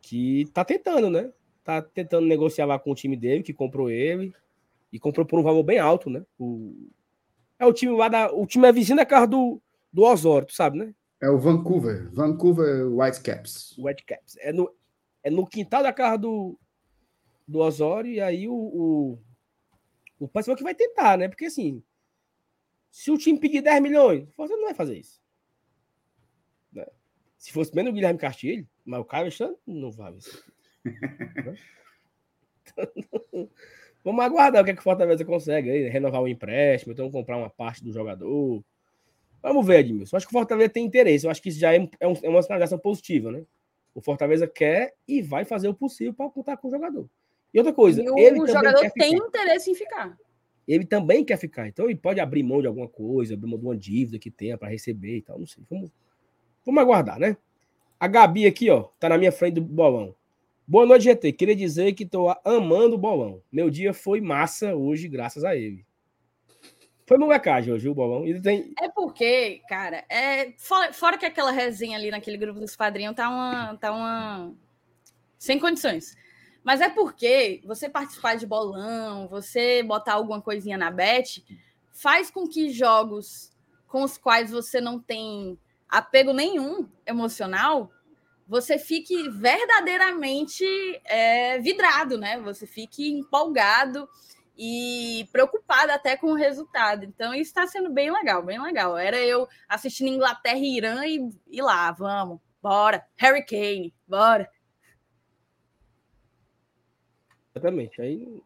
[0.00, 1.32] que tá tentando, né?
[1.64, 4.32] Tá tentando negociar lá com o time dele, que comprou ele,
[4.92, 6.24] e comprou por um valor bem alto, né?
[6.38, 6.88] O,
[7.58, 8.32] é o time lá da.
[8.32, 9.60] O time é vizinho da casa do,
[9.92, 10.94] do Osório, tu sabe, né?
[11.20, 13.76] É o Vancouver, Vancouver Whitecaps.
[13.78, 14.36] Whitecaps.
[14.38, 14.72] É no,
[15.24, 16.56] é no quintal da casa do,
[17.46, 19.18] do Osório, e aí o, o,
[20.24, 21.28] o Paz falou que vai tentar, né?
[21.28, 21.82] Porque assim,
[22.90, 25.20] se o time pedir 10 milhões, você não vai fazer isso.
[26.72, 26.86] Né?
[27.38, 30.14] Se fosse menos o Guilherme Castilho, mas o Caio Alexandre não vai.
[30.14, 30.44] Isso.
[30.84, 31.54] Né?
[34.04, 35.88] Vamos aguardar o que, é que o Fortaleza consegue aí, né?
[35.88, 38.64] renovar o empréstimo, então comprar uma parte do jogador.
[39.40, 40.14] Vamos ver, Edmilson.
[40.14, 41.24] Eu acho que o Fortaleza tem interesse.
[41.26, 43.44] Eu acho que isso já é, é, um- é uma sinalização positiva, né?
[43.94, 47.08] O Fortaleza quer e vai fazer o possível para contar com o jogador.
[47.52, 50.16] E outra coisa, E o ele também jogador quer tem interesse em ficar.
[50.66, 51.68] Ele também quer ficar.
[51.68, 54.56] Então ele pode abrir mão de alguma coisa, abrir mão de uma dívida que tenha
[54.56, 55.38] para receber e tal.
[55.38, 55.62] Não sei.
[55.68, 55.90] Vamos,
[56.64, 57.36] vamos aguardar, né?
[57.98, 60.14] A Gabi aqui, ó, tá na minha frente do bolão.
[60.66, 61.32] Boa noite, GT.
[61.32, 63.42] Queria dizer que tô amando o bolão.
[63.50, 65.84] Meu dia foi massa hoje, graças a ele.
[67.04, 68.26] Foi molecagem hoje, o bolão.
[68.26, 68.72] E tem.
[68.80, 73.28] É porque, cara, é fora, fora que aquela resenha ali naquele grupo dos padrinhos tá
[73.28, 74.54] uma, tá uma
[75.36, 76.16] sem condições.
[76.64, 81.44] Mas é porque você participar de bolão, você botar alguma coisinha na bet,
[81.92, 83.50] faz com que jogos
[83.88, 87.90] com os quais você não tem apego nenhum emocional,
[88.48, 90.64] você fique verdadeiramente
[91.04, 92.40] é, vidrado, né?
[92.40, 94.08] Você fique empolgado
[94.56, 97.04] e preocupada até com o resultado.
[97.04, 98.96] Então, isso está sendo bem legal, bem legal.
[98.96, 103.04] Era eu assistindo Inglaterra e Irã e, e lá, vamos, bora.
[103.16, 104.48] Harry Kane, bora.
[107.54, 108.00] Exatamente.
[108.00, 108.42] Aí.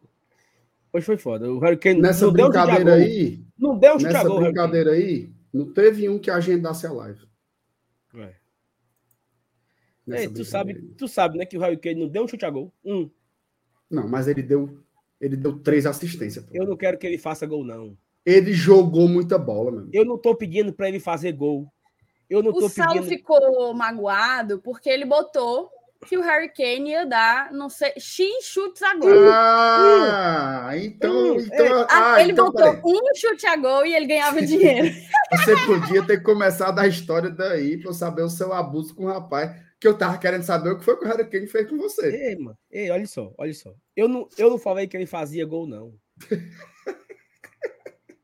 [0.93, 1.51] Hoje foi foda.
[1.51, 4.27] O Harry Kane Nessa não deu um brincadeira aí, Não deu um chute a nessa
[4.27, 7.27] gol, brincadeira aí, não teve um que agendasse a live.
[8.15, 8.33] É.
[10.09, 10.81] Ei, tu, sabe, aí.
[10.97, 12.71] tu sabe, né, que o Harry Kane não deu um chute a gol.
[12.83, 13.09] Um.
[13.89, 14.79] Não, mas ele deu,
[15.19, 16.45] ele deu três assistências.
[16.45, 16.51] pô.
[16.53, 17.97] Eu não quero que ele faça gol, não.
[18.25, 19.89] Ele jogou muita bola, mano.
[19.91, 21.71] Eu não tô pedindo para ele fazer gol.
[22.29, 23.09] Eu não tô O Saulo pedindo.
[23.09, 25.69] ficou magoado porque ele botou
[26.05, 29.29] que o Harry Kane ia dar, não sei, X chutes a gol.
[29.31, 31.33] Ah, então.
[31.33, 31.87] Hum, então é.
[31.89, 32.81] Ah, ah, ele então, botou peraí.
[32.85, 34.93] um chute a gol e ele ganhava dinheiro.
[35.31, 39.07] Você podia ter começado a história daí para eu saber o seu abuso com o
[39.07, 41.77] rapaz, que eu tava querendo saber o que foi que o Harry Kane fez com
[41.77, 42.29] você.
[42.29, 42.57] Ei, mano.
[42.71, 43.73] Ei, olha só, olha só.
[43.95, 45.93] Eu não, eu não falei que ele fazia gol, não.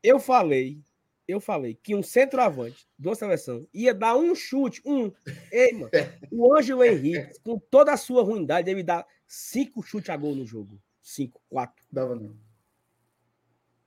[0.04, 0.82] Eu falei,
[1.26, 5.10] eu falei que um centroavante de uma seleção ia dar um chute, um.
[5.50, 5.90] Ei, mano.
[6.30, 10.46] O Ângelo Henrique, com toda a sua ruindade, ele dá cinco chutes a gol no
[10.46, 10.80] jogo.
[11.02, 11.84] Cinco, quatro.
[11.90, 12.36] Dava não.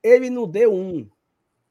[0.03, 1.09] Ele não deu um.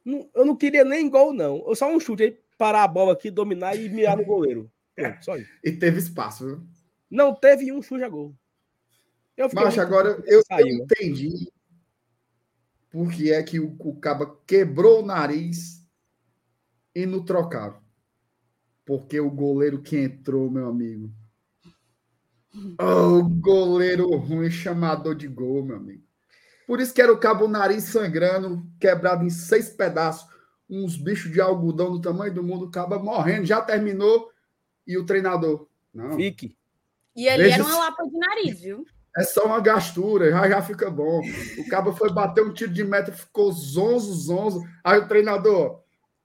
[0.05, 1.65] Não- eu não queria nem gol, não.
[1.67, 4.71] Eu só um chute aí, parar a bola aqui, dominar e mirar no goleiro.
[4.95, 5.51] Pronto, só isso.
[5.65, 6.67] E teve espaço, viu?
[7.11, 8.35] Não teve um chute a gol.
[9.37, 10.73] Eu muito agora eu, eu né?
[10.73, 11.53] entendi
[12.97, 15.87] por que é que o, o Caba quebrou o nariz
[16.95, 17.79] e não trocaram.
[18.87, 21.13] Porque o goleiro que entrou, meu amigo.
[22.81, 26.03] Oh, goleiro ruim, chamador de gol, meu amigo.
[26.67, 30.27] Por isso que era o cabo o nariz sangrando, quebrado em seis pedaços,
[30.67, 34.31] uns bichos de algodão do tamanho do mundo, o caba morrendo, já terminou,
[34.87, 35.69] e o treinador.
[35.93, 36.57] Não, Fique.
[37.15, 38.87] E ele Veja era uma lapa de nariz, viu?
[39.17, 41.21] É só uma gastura, já já fica bom.
[41.59, 44.63] O cabo foi bater um tiro de meta, ficou zonzo, zonzo.
[44.85, 45.83] Aí o treinador,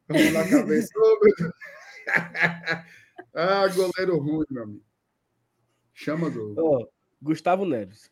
[0.07, 0.89] na cabeça.
[3.33, 4.83] Ah, goleiro ruim, meu amigo.
[5.93, 6.53] Chama gol.
[6.57, 6.87] Ó,
[7.21, 8.11] Gustavo Neves.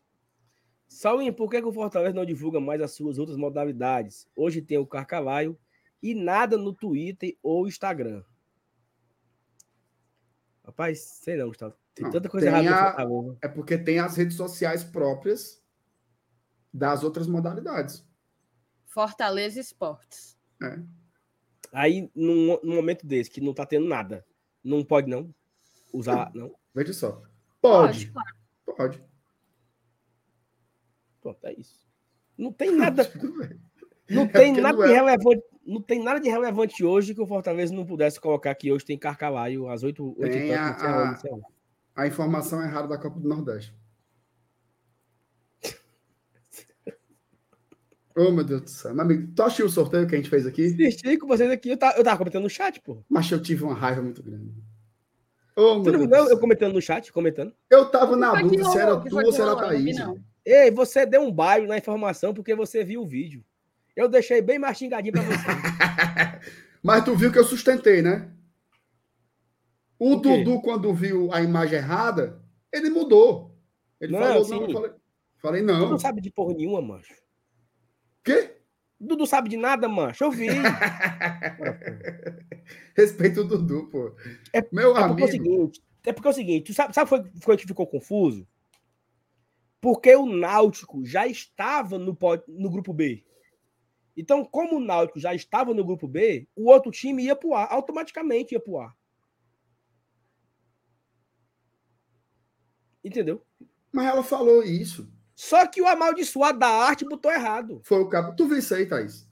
[0.87, 4.27] Saulinho, por que, que o Fortaleza não divulga mais as suas outras modalidades?
[4.33, 5.59] Hoje tem o Carcalaio
[6.01, 8.23] e nada no Twitter ou Instagram.
[10.63, 11.75] Rapaz, sei não, Gustavo.
[11.99, 13.35] Tem Não, tanta coisa tem errada a-.
[13.41, 15.61] É porque tem as redes sociais próprias
[16.73, 18.07] das outras modalidades.
[18.85, 20.37] Fortaleza Esportes.
[21.73, 24.25] Aí, num, num momento desse, que não tá tendo nada,
[24.63, 25.35] não pode não
[25.91, 26.55] usar, não.
[26.73, 27.21] Veja só.
[27.61, 28.35] Pode, claro.
[28.65, 29.03] pode.
[31.19, 31.85] Pronto, é isso.
[32.37, 33.03] Não tem nada,
[34.09, 34.95] não É tem porque nada não de é.
[34.95, 38.85] relevante, não tem nada de relevante hoje que o Fortaleza não pudesse colocar que hoje
[38.85, 40.47] tem Carcalaio às 8 h Tem
[41.95, 43.73] a- informação errada da Copa do Nordeste.
[48.15, 48.93] Oh, meu Deus do céu.
[48.93, 50.65] Meu amigo, tu assistiu o sorteio que a gente fez aqui?
[50.65, 53.01] Assisti com vocês aqui, eu tava, eu tava comentando no chat, pô.
[53.07, 54.51] Mas eu tive uma raiva muito grande.
[55.55, 57.53] Oh, meu Você não Deus eu comentando no chat, comentando?
[57.69, 59.71] Eu tava na que dúvida se era tu ou se era a rolou?
[59.71, 60.21] Não vi, Thaís.
[60.45, 63.41] Ei, você deu um baile na informação porque você viu o vídeo.
[63.95, 65.47] Eu deixei bem mais xingadinho pra você.
[66.83, 68.29] Mas tu viu que eu sustentei, né?
[69.99, 70.15] O, O?
[70.21, 72.41] Dudu, quando viu a imagem errada,
[72.73, 73.53] ele mudou.
[73.99, 74.51] Ele Não, falou, sim.
[74.51, 74.91] não, eu falei,
[75.37, 75.89] falei, não.
[75.89, 77.13] não sabe de porra nenhuma, mancho.
[78.23, 78.55] Quê?
[78.99, 80.23] Dudu sabe de nada, mancho.
[80.23, 80.47] Eu vi.
[82.95, 84.15] Respeita o Dudu, pô.
[84.53, 85.27] É- Meu É porque é o amigo.
[85.27, 88.47] seguinte, é porque é o seguinte, tu sabe, sabe foi, foi que ficou confuso?
[89.81, 93.23] Porque o Náutico já estava no, no grupo B.
[94.17, 97.71] Então, como o Náutico já estava no grupo B, o outro time ia pro A,
[97.73, 98.93] automaticamente ia pro A.
[103.03, 103.41] Entendeu?
[103.91, 105.09] Mas ela falou isso.
[105.35, 107.79] Só que o amaldiçoado da arte botou errado.
[107.83, 108.35] Foi o cabo.
[108.35, 109.27] Tu viu isso aí, Thaís?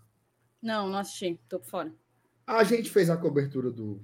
[0.61, 1.39] Não, não assisti.
[1.49, 1.93] Tô por fora.
[2.45, 4.01] A gente fez a cobertura do,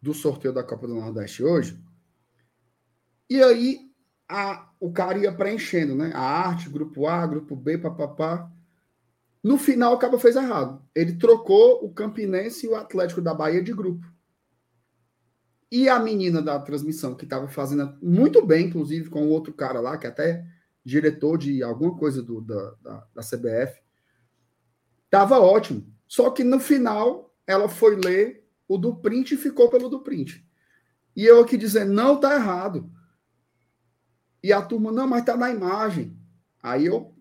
[0.00, 1.82] do sorteio da Copa do Nordeste hoje.
[3.30, 3.90] E aí
[4.28, 6.12] a, o cara ia preenchendo, né?
[6.14, 8.50] A arte, grupo A, grupo B, papapá.
[9.42, 10.82] No final, o cara fez errado.
[10.94, 14.06] Ele trocou o Campinense e o Atlético da Bahia de grupo.
[15.70, 19.98] E a menina da transmissão, que estava fazendo muito bem, inclusive, com outro cara lá,
[19.98, 20.46] que é até
[20.84, 23.80] diretor de alguma coisa do, da, da, da CBF,
[25.10, 25.86] Tava ótimo.
[26.06, 30.46] Só que no final ela foi ler o do print e ficou pelo do print.
[31.14, 32.90] E eu aqui dizendo, não, tá errado.
[34.42, 36.18] E a turma, não, mas tá na imagem.
[36.62, 37.14] Aí eu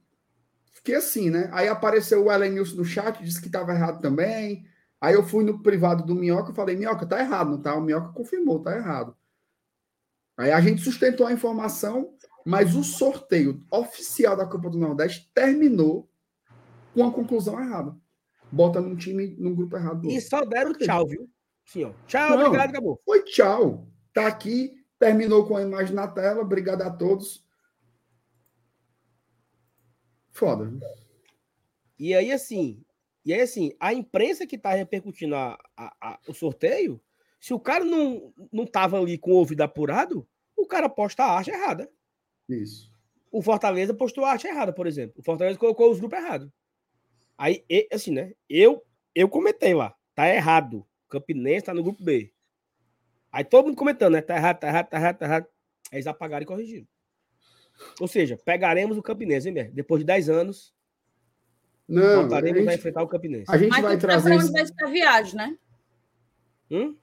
[0.73, 1.49] fiquei assim, né?
[1.53, 4.65] Aí apareceu o Ellen Nilson no chat, disse que tava errado também.
[5.01, 7.75] Aí eu fui no privado do Minhoca e falei, Minhoca, tá errado, não tá?
[7.75, 9.15] O Minhoca confirmou, tá errado.
[10.37, 16.09] Aí a gente sustentou a informação, mas o sorteio oficial da Copa do Nordeste terminou
[16.93, 17.95] com a conclusão errada.
[18.51, 20.01] Bota num time, num grupo errado.
[20.01, 20.29] do E outro.
[20.29, 21.29] só deram tchau, viu?
[21.65, 21.93] Sim, ó.
[22.07, 22.45] Tchau, Não.
[22.47, 23.01] obrigado, acabou.
[23.03, 23.87] Foi tchau.
[24.13, 26.41] Tá aqui, terminou com a imagem na tela.
[26.41, 27.43] Obrigado a todos.
[30.31, 30.65] Foda.
[30.65, 30.79] viu?
[31.97, 32.84] E aí, assim,
[33.25, 37.01] e aí, assim, a imprensa que tá repercutindo a, a- a- o sorteio,
[37.39, 41.31] se o cara não, não tava ali com o ouvido apurado, o cara posta a
[41.37, 41.89] arte errada.
[42.47, 42.91] Isso.
[43.31, 45.15] O Fortaleza postou a arte errada, por exemplo.
[45.19, 46.49] O Fortaleza colocou os grupos errados.
[47.37, 48.33] Aí, assim, né?
[48.49, 48.83] Eu,
[49.13, 49.93] eu comentei lá.
[50.13, 50.85] Tá errado.
[51.09, 52.31] Campinense tá no grupo B.
[53.31, 54.21] Aí todo mundo comentando, né?
[54.21, 55.47] Tá errado, tá errado, tá errado, tá errado.
[55.91, 56.87] Aí eles apagaram e corrigiram.
[57.99, 59.69] Ou seja, pegaremos o Campinense, hein?
[59.73, 60.73] Depois de 10 anos,
[61.87, 63.45] Não, a voltaremos a, gente, enfrentar o Campinense.
[63.47, 64.29] a gente Mas vai tu sabe trazer.
[64.29, 65.57] pra onde vai ser a viagem, né?
[66.71, 66.97] Hum?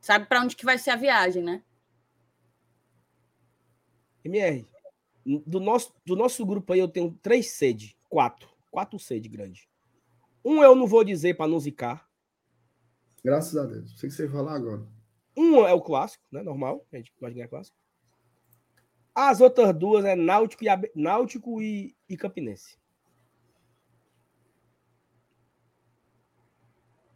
[0.00, 1.62] Sabe pra onde que vai ser a viagem, né?
[4.24, 4.66] MR,
[5.24, 8.48] do nosso, do nosso grupo aí eu tenho três sede, quatro.
[8.70, 9.68] Quatro sede grande.
[10.44, 12.08] Um eu não vou dizer para não zicar.
[13.24, 13.98] Graças a Deus.
[13.98, 14.86] Sei que você vai falar agora.
[15.36, 16.42] Um é o clássico, né?
[16.42, 17.76] Normal, a gente gosta de ganhar clássico.
[19.14, 22.79] As outras duas é Náutico e, Náutico e, e Campinense.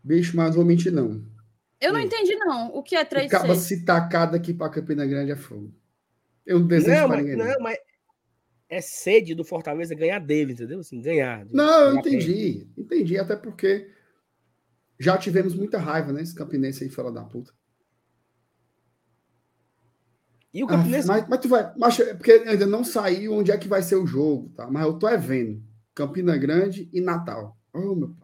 [0.05, 1.25] Bicho, mas vou mentir, não.
[1.81, 2.69] Eu não entendi, não.
[2.75, 5.75] O que é 3 Acaba 6 se tacar daqui para Campina Grande é fogo.
[6.45, 7.37] Eu não desejo Não, para mas, ninguém.
[7.39, 7.79] Não, não, mas
[8.69, 10.81] é sede do Fortaleza ganhar dele, entendeu?
[10.81, 11.47] Assim, ganhar.
[11.51, 12.69] não eu entendi.
[12.77, 13.91] Entendi, até porque
[14.99, 16.23] já tivemos muita raiva, né?
[16.23, 17.53] Esse campinense aí, fala da puta.
[20.53, 21.09] E o Ah, Campinense.
[21.09, 21.73] mas, mas tu vai.
[21.77, 24.71] Mas, é porque ainda não saiu onde é que vai ser o jogo, tá?
[24.71, 25.63] Mas eu tô é vendo.
[25.95, 27.59] Campina Grande e Natal.
[27.73, 28.24] Oh, meu pai.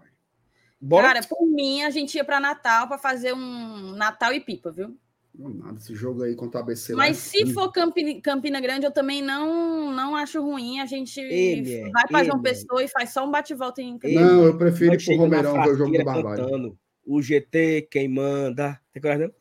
[0.81, 1.09] Bora.
[1.09, 4.97] Cara, por mim, a gente ia pra Natal pra fazer um Natal e pipa, viu?
[5.33, 6.93] Não, nada, esse jogo aí contra o ABC.
[6.93, 10.81] lá Mas é se for Campi- Campina Grande, eu também não, não acho ruim.
[10.81, 12.53] A gente Ele é, vai pra João ele é.
[12.53, 15.71] Pessoa e faz só um bate-volta em Campina Não, eu prefiro ir pro Romeirão ver
[15.71, 16.79] o jogo do cantando.
[17.07, 18.81] O GT, quem manda.
[18.93, 19.35] Tem coragem, não?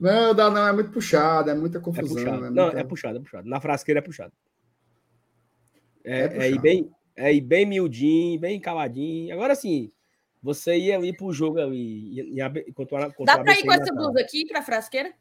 [0.00, 2.14] Não, dá não, é muito puxado, é muita É confusão.
[2.16, 2.44] puxado.
[2.46, 3.48] é Não, muita- é puxado, é puxado.
[3.48, 4.32] Na frasqueira é puxado.
[6.08, 9.32] É, É é, ir bem, é ir bem miudinho, bem caladinho.
[9.34, 9.92] Agora sim,
[10.42, 12.32] você ia ali pro jogo ali.
[12.74, 15.12] Contra, o- contra Dá pra ir com essa blusa aqui pra frasqueira?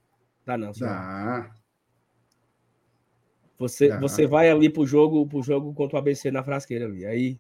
[0.46, 0.90] Dá não, senhor.
[0.92, 1.52] Dá.
[3.58, 4.00] Você, Dá.
[4.00, 7.06] você vai ali pro jogo, pro jogo contra o ABC na frasqueira ali.
[7.06, 7.40] Aí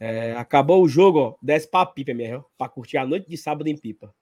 [0.00, 3.36] é, acabou o jogo, ó, desce pra pipa, minha irmã, pra curtir a noite de
[3.36, 4.12] sábado em pipa.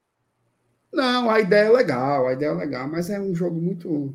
[0.92, 4.14] Não, a ideia é legal, a ideia é legal, mas é um jogo muito.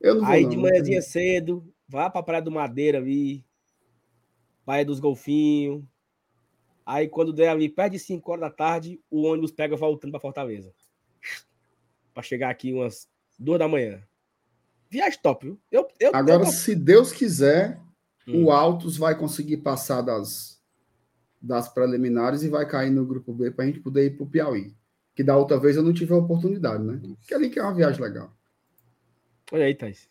[0.00, 2.98] Eu não vou, Aí não, de não manhãzinha tenho- cedo, vai pra Praia do Madeira
[2.98, 3.44] ali,
[4.64, 5.82] Praia dos Golfinhos.
[6.86, 10.20] Aí quando der ali perto de 5 horas da tarde, o ônibus pega voltando pra
[10.20, 10.72] Fortaleza.
[12.12, 14.02] Pra chegar aqui umas 2 da manhã.
[14.90, 15.60] Viagem top, viu?
[15.72, 17.80] Eu, eu, Agora, eu- se Deus quiser,
[18.28, 18.44] Hum.
[18.44, 20.62] o Altos vai conseguir passar das,
[21.40, 24.28] das preliminares e vai cair no grupo B para a gente poder ir para o
[24.28, 24.74] Piauí.
[25.14, 27.00] Que da outra vez eu não tive a oportunidade, né?
[27.26, 28.32] Que ali que é uma viagem legal.
[29.52, 30.08] Olha aí, Thaís.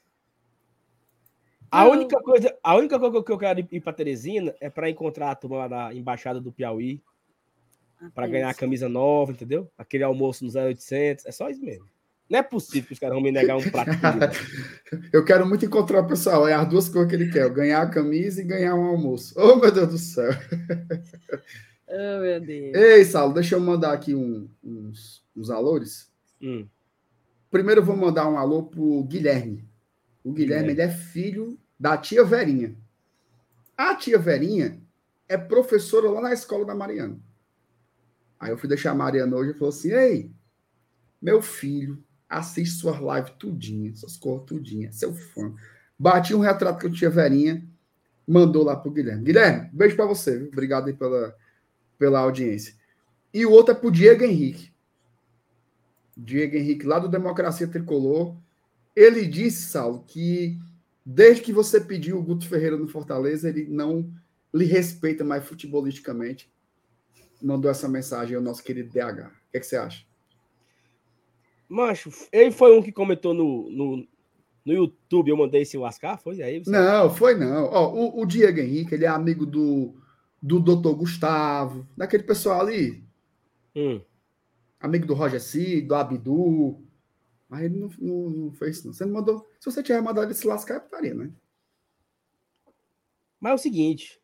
[1.74, 5.32] A única, coisa, a única coisa que eu quero ir para Teresina é para encontrar
[5.32, 7.02] a turma lá da Embaixada do Piauí,
[8.14, 9.70] para ganhar a camisa nova, entendeu?
[9.78, 11.26] Aquele almoço no 0800.
[11.26, 11.86] É só isso mesmo.
[12.30, 13.92] Não é possível que os caras vão me negar um prato.
[15.12, 16.48] Eu quero muito encontrar o pessoal.
[16.48, 19.34] É as duas coisas que ele quer: ganhar a camisa e ganhar um almoço.
[19.40, 20.32] Oh, meu Deus do céu.
[21.96, 22.76] Oh, meu Deus.
[22.76, 26.12] Ei, Saulo, deixa eu mandar aqui um- uns, uns alores.
[26.42, 26.66] Hum.
[27.52, 29.64] Primeiro eu vou mandar um alô pro Guilherme.
[30.24, 30.72] O Guilherme, Guilherme.
[30.72, 32.78] ele é filho da tia Verinha.
[33.78, 34.82] A tia Verinha
[35.28, 37.20] é professora lá na escola da Mariana.
[38.40, 40.32] Aí eu fui deixar a Mariana hoje e falou assim: Ei,
[41.22, 45.54] meu filho, assiste suas lives tudinha, suas cores tudinha, seu fã.
[46.00, 47.68] Bati um retrato com a tia Verinha,
[48.26, 49.26] mandou lá pro Guilherme.
[49.26, 50.48] Guilherme, beijo pra você, viu?
[50.48, 51.36] Obrigado aí pela,
[52.00, 52.76] pela audiência.
[53.34, 54.72] E o outro é pro Diego Henrique.
[56.16, 58.38] Diego Henrique, lá do Democracia Tricolor.
[58.96, 60.58] Ele disse, Saulo, que
[61.06, 64.12] desde que você pediu o Guto Ferreira no Fortaleza, ele não
[64.54, 66.52] lhe respeita mais futebolisticamente.
[67.42, 69.28] Mandou essa mensagem ao nosso querido DH.
[69.28, 70.06] O que, é que você acha?
[71.68, 74.08] Mancho, ele foi um que comentou no, no,
[74.64, 76.64] no YouTube, eu mandei se lascar, foi aí?
[76.64, 76.70] Você...
[76.70, 77.66] Não, foi não.
[77.66, 79.96] Ó, o, o Diego Henrique, ele é amigo do,
[80.42, 83.04] do doutor Gustavo, daquele pessoal ali,
[83.76, 84.00] Hum.
[84.80, 86.83] amigo do Roger Cid, do Abdu.
[87.54, 88.94] Mas ele não, não, não fez isso, não.
[88.94, 89.48] Você não mandou.
[89.60, 91.30] Se você tiver mandado ele se lascar, é putaria, né?
[93.40, 94.20] Mas é o seguinte,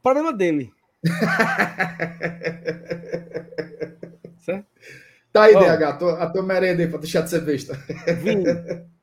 [0.00, 0.70] problema dele.
[4.38, 4.66] certo?
[5.32, 5.60] Tá aí, Ó.
[5.60, 7.74] DH, a tua, a tua merenda aí pra deixar de ser besta.
[8.22, 8.44] Vini,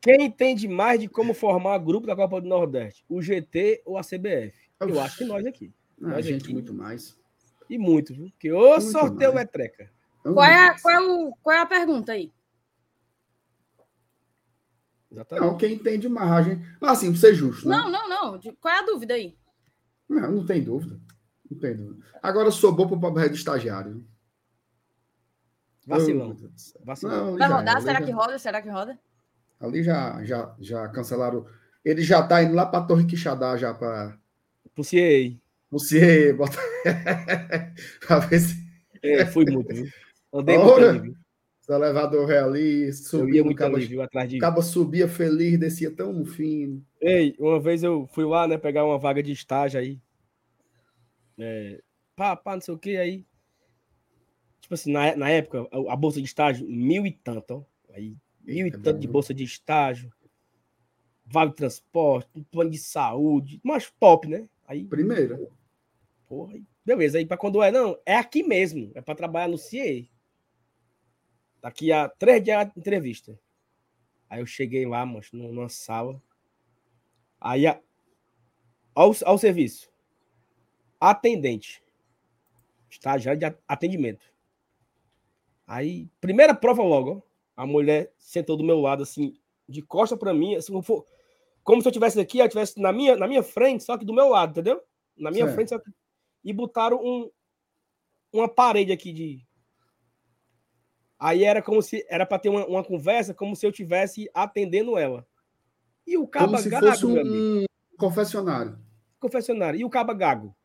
[0.01, 3.03] quem entende mais de como formar grupo da Copa do Nordeste?
[3.09, 4.53] O GT ou a CBF?
[4.79, 5.73] Eu acho que nós aqui.
[6.01, 6.53] Ah, Nós gente, aqui.
[6.53, 7.17] muito mais.
[7.69, 8.29] E muito, viu?
[8.29, 9.47] Porque Muito sorteio mais.
[9.47, 9.91] é treca.
[10.23, 12.31] Qual é, a- qual, é o, qual é a pergunta aí?
[15.17, 15.45] Exatamente.
[15.47, 16.65] Não, quem entende mais, a gente.
[16.81, 17.75] Ah, assim, pra ser justo, né?
[17.75, 18.37] Não, não, não.
[18.37, 19.35] De- Qual é a dúvida aí?
[20.07, 20.99] Não, não tem dúvida.
[21.49, 22.05] Não tem dúvida.
[22.21, 24.05] Agora eu sou bom pro papo reto de estagiário.
[25.85, 26.35] Vacilão.
[26.83, 27.31] Vacilão.
[27.31, 27.77] Não, Vai já rodar?
[27.77, 28.39] é, Será ali que já- roda?
[28.39, 28.99] Será que roda?
[29.59, 31.45] Ali já, já, já cancelaram.
[31.83, 34.17] Ele já tá indo lá pra Torre Quixadá já pra.
[34.75, 35.39] Puciei.
[35.71, 36.57] Você bota.
[38.05, 38.55] pra ver se.
[39.01, 39.87] É, fui muito, viu?
[40.33, 41.17] Andei muito?
[41.67, 43.43] O elevador ali, subia.
[43.43, 44.01] Muito cabo, ali, viu?
[44.01, 44.37] Atrás de.
[44.37, 46.85] Acaba subia feliz, descia tão fino.
[47.01, 49.99] Ei, uma vez eu fui lá, né, pegar uma vaga de estágio aí.
[51.37, 51.81] É,
[52.15, 53.25] pá, pá, não sei o que, aí.
[54.61, 57.63] Tipo assim, na, na época, a, a bolsa de estágio, mil e tanto, ó.
[57.93, 60.11] Aí, mil e tanto de bolsa de estágio
[61.29, 64.47] vale transporte, um plano de saúde, mas top, né?
[64.65, 65.39] Aí, Primeira.
[66.27, 67.17] Porra, beleza.
[67.17, 70.09] Aí para quando é, não, é aqui mesmo, é para trabalhar no CIE.
[71.67, 73.37] Daqui a três dias de entrevista.
[74.29, 76.23] Aí eu cheguei lá, mas numa sala.
[77.41, 77.77] Aí, a,
[78.95, 79.91] ao, ao serviço.
[80.97, 81.83] Atendente.
[82.89, 84.25] Estagiário de atendimento.
[85.67, 87.21] Aí, primeira prova logo, ó,
[87.61, 91.05] a mulher sentou do meu lado, assim, de costa para mim, assim, for,
[91.65, 94.13] como se eu tivesse aqui, eu estivesse na minha, na minha frente, só que do
[94.13, 94.81] meu lado, entendeu?
[95.17, 95.91] Na minha frente, só que...
[96.45, 97.29] e botaram um,
[98.31, 99.45] uma parede aqui de.
[101.19, 104.97] Aí era como se era para ter uma, uma, conversa, como se eu tivesse atendendo
[104.97, 105.25] ela.
[106.05, 107.65] E o caba como se gago, fosse um
[107.97, 108.79] confessionário.
[109.19, 109.79] Confessionário.
[109.79, 110.55] E o caba gago.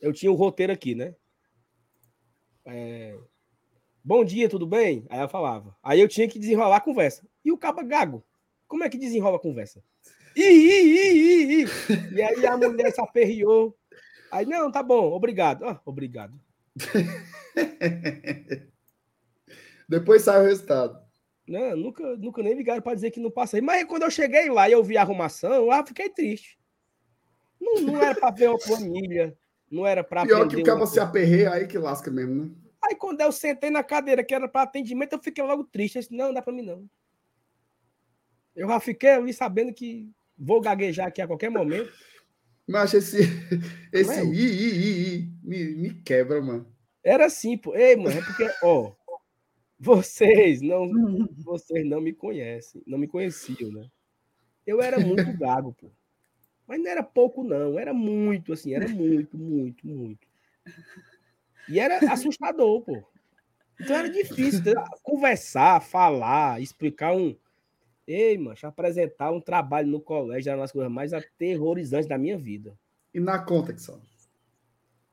[0.00, 1.14] Eu tinha o roteiro aqui, né?
[2.64, 3.16] É...
[4.02, 5.06] Bom dia, tudo bem?
[5.08, 5.76] Aí ela falava.
[5.82, 7.26] Aí eu tinha que desenrolar a conversa.
[7.44, 8.24] E o caba gago.
[8.66, 9.82] Como é que desenrola a conversa?
[10.36, 11.66] Ih, ih, ih,
[12.12, 13.76] E aí a mulher se aperreou.
[14.30, 15.64] Aí, não, tá bom, obrigado.
[15.64, 16.38] Ah, obrigado.
[19.88, 20.98] Depois sai o resultado.
[21.46, 23.60] Não, nunca, nunca nem ligaram para dizer que não passei.
[23.60, 26.58] Mas quando eu cheguei lá e eu vi a arrumação, lá fiquei triste.
[27.60, 29.36] Não, não era para ver uma planilha,
[29.70, 32.50] não era para Pior que o cara se aperreia aí que lasca mesmo, né?
[32.84, 35.96] Aí quando eu sentei na cadeira que era para atendimento, eu fiquei logo triste.
[35.96, 36.88] Eu disse, não, não dá para mim não.
[38.54, 41.92] Eu já fiquei ali sabendo que vou gaguejar aqui a qualquer momento.
[42.66, 43.18] Mas esse,
[43.92, 44.24] esse é?
[44.24, 46.66] i, i, i, i, me, me quebra, mano.
[47.04, 47.74] Era assim, pô.
[47.76, 48.92] Ei, mano, é porque, ó,
[49.78, 50.88] vocês não,
[51.44, 53.88] vocês não me conhecem, não me conheciam, né?
[54.66, 55.90] Eu era muito gago, pô.
[56.66, 57.78] Mas não era pouco, não.
[57.78, 60.26] Era muito, assim, era muito, muito, muito.
[61.68, 63.04] E era assustador, pô.
[63.80, 64.62] Então era difícil
[65.02, 67.36] conversar, falar, explicar um,
[68.06, 72.38] Ei, mano, apresentar um trabalho no colégio era uma das coisas mais aterrorizantes da minha
[72.38, 72.78] vida.
[73.12, 73.98] E na conta que só?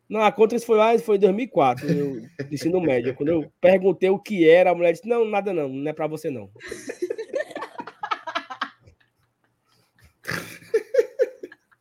[0.08, 3.16] Não, a conta foi lá, foi em 2004, eu, ensino médio.
[3.16, 6.08] Quando eu perguntei o que era, a mulher disse: Não, nada não, não é para
[6.08, 6.52] você não.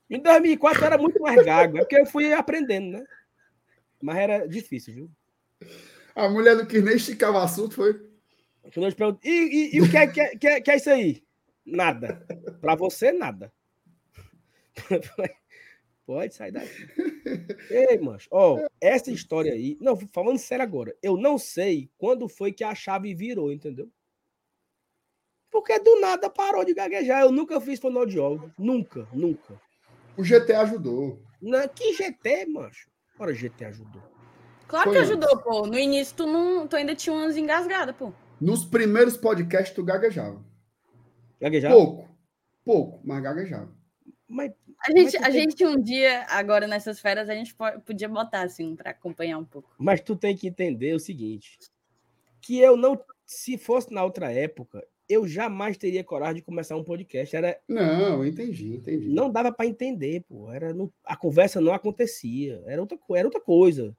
[0.08, 3.04] em 2004 era muito mais gago, é porque eu fui aprendendo, né?
[4.00, 5.10] Mas era difícil, viu?
[6.14, 7.94] A mulher não quis nem esticar o assunto, foi?
[8.72, 10.76] Quando eu pergunto, e, e, e o que é, que, é, que, é, que é
[10.76, 11.22] isso aí?
[11.64, 12.24] Nada.
[12.60, 13.52] Para você, nada.
[16.12, 16.86] Pode sair daqui.
[17.70, 19.78] Ei, mancho, ó, essa história aí.
[19.80, 23.90] Não, falando sério agora, eu não sei quando foi que a chave virou, entendeu?
[25.50, 27.22] Porque do nada parou de gaguejar.
[27.22, 28.50] Eu nunca fiz fonoaudiólogo.
[28.58, 29.58] Nunca, nunca.
[30.16, 31.18] O GT ajudou.
[31.40, 32.90] Não, que GT, mancho?
[33.18, 34.02] Ora, GT ajudou.
[34.68, 35.66] Claro foi que ajudou, pô.
[35.66, 38.12] No início tu, não, tu ainda tinha umas engasgadas, pô.
[38.38, 40.44] Nos primeiros podcasts, tu gaguejava.
[41.40, 41.74] Gaguejava?
[41.74, 42.08] Pouco.
[42.64, 43.72] Pouco, mas gaguejava.
[44.28, 44.52] Mas,
[44.86, 47.54] a gente, a gente um dia, agora nessas férias, a gente
[47.84, 49.74] podia botar assim para acompanhar um pouco.
[49.78, 51.58] Mas tu tem que entender o seguinte:
[52.40, 56.84] que eu não, se fosse na outra época, eu jamais teria coragem de começar um
[56.84, 57.34] podcast.
[57.34, 59.08] Era não, entendi, entendi.
[59.08, 60.50] Não dava para entender, pô.
[60.50, 62.62] Era no, a conversa não acontecia.
[62.66, 63.96] Era outra, era outra coisa.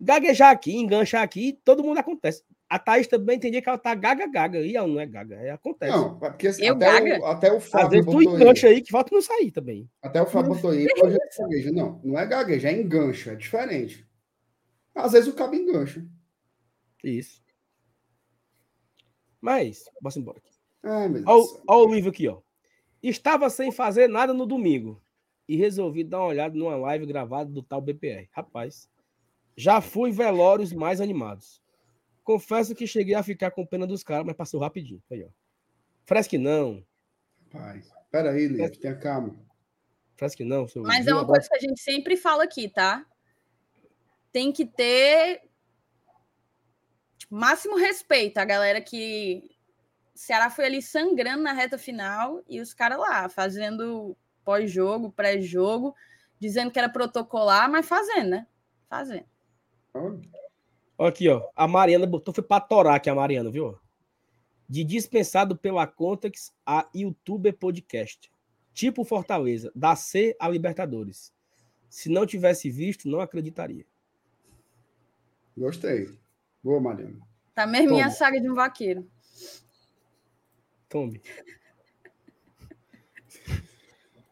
[0.00, 2.42] Gaguejar aqui, enganchar aqui, todo mundo acontece.
[2.72, 4.58] A Thaís também entendia que ela tá gaga, gaga.
[4.60, 5.92] E ela não é gaga, é, acontece.
[5.92, 7.20] Não, porque eu até, gaga?
[7.20, 7.84] O, até o Fábio.
[7.84, 9.90] Às vezes tu engancha aí que falta não sair também.
[10.00, 11.70] Até o Fábio botou aí, hoje é gagueja.
[11.70, 14.08] Não, não é gagueja, é engancho, é diferente.
[14.94, 16.02] Às vezes o cabo engancha.
[17.04, 17.42] Isso.
[19.38, 20.52] Mas, bora embora aqui.
[20.82, 22.40] Ai, Olha o livro aqui, ó.
[23.02, 24.98] Estava sem fazer nada no domingo
[25.46, 28.30] e resolvi dar uma olhada numa live gravada do tal BPR.
[28.32, 28.88] Rapaz,
[29.54, 31.61] já fui velórios mais animados.
[32.24, 35.02] Confesso que cheguei a ficar com pena dos caras, mas passou rapidinho.
[35.10, 35.28] Aí, ó.
[36.04, 36.84] Fresque não.
[37.50, 39.36] Pai, peraí, Lívia, tenha calma.
[40.16, 40.68] Fresque não.
[40.68, 43.04] Seu mas é uma coisa que a gente sempre fala aqui, tá?
[44.30, 45.42] Tem que ter
[47.18, 49.42] tipo, máximo respeito a galera que
[50.14, 55.94] o Ceará foi ali sangrando na reta final e os caras lá fazendo pós-jogo, pré-jogo,
[56.38, 58.46] dizendo que era protocolar, mas fazendo, né?
[58.88, 59.26] Fazendo.
[60.98, 61.48] Aqui, ó.
[61.56, 63.78] A Mariana botou, foi pra torar aqui a Mariana, viu?
[64.68, 68.30] De dispensado pela Contex a YouTuber Podcast.
[68.72, 71.32] Tipo Fortaleza, da C a Libertadores.
[71.88, 73.84] Se não tivesse visto, não acreditaria.
[75.56, 76.08] Gostei.
[76.62, 77.20] Boa, Mariana.
[77.54, 79.06] Tá mesmo minha saga de um vaqueiro.
[80.88, 81.20] Tome.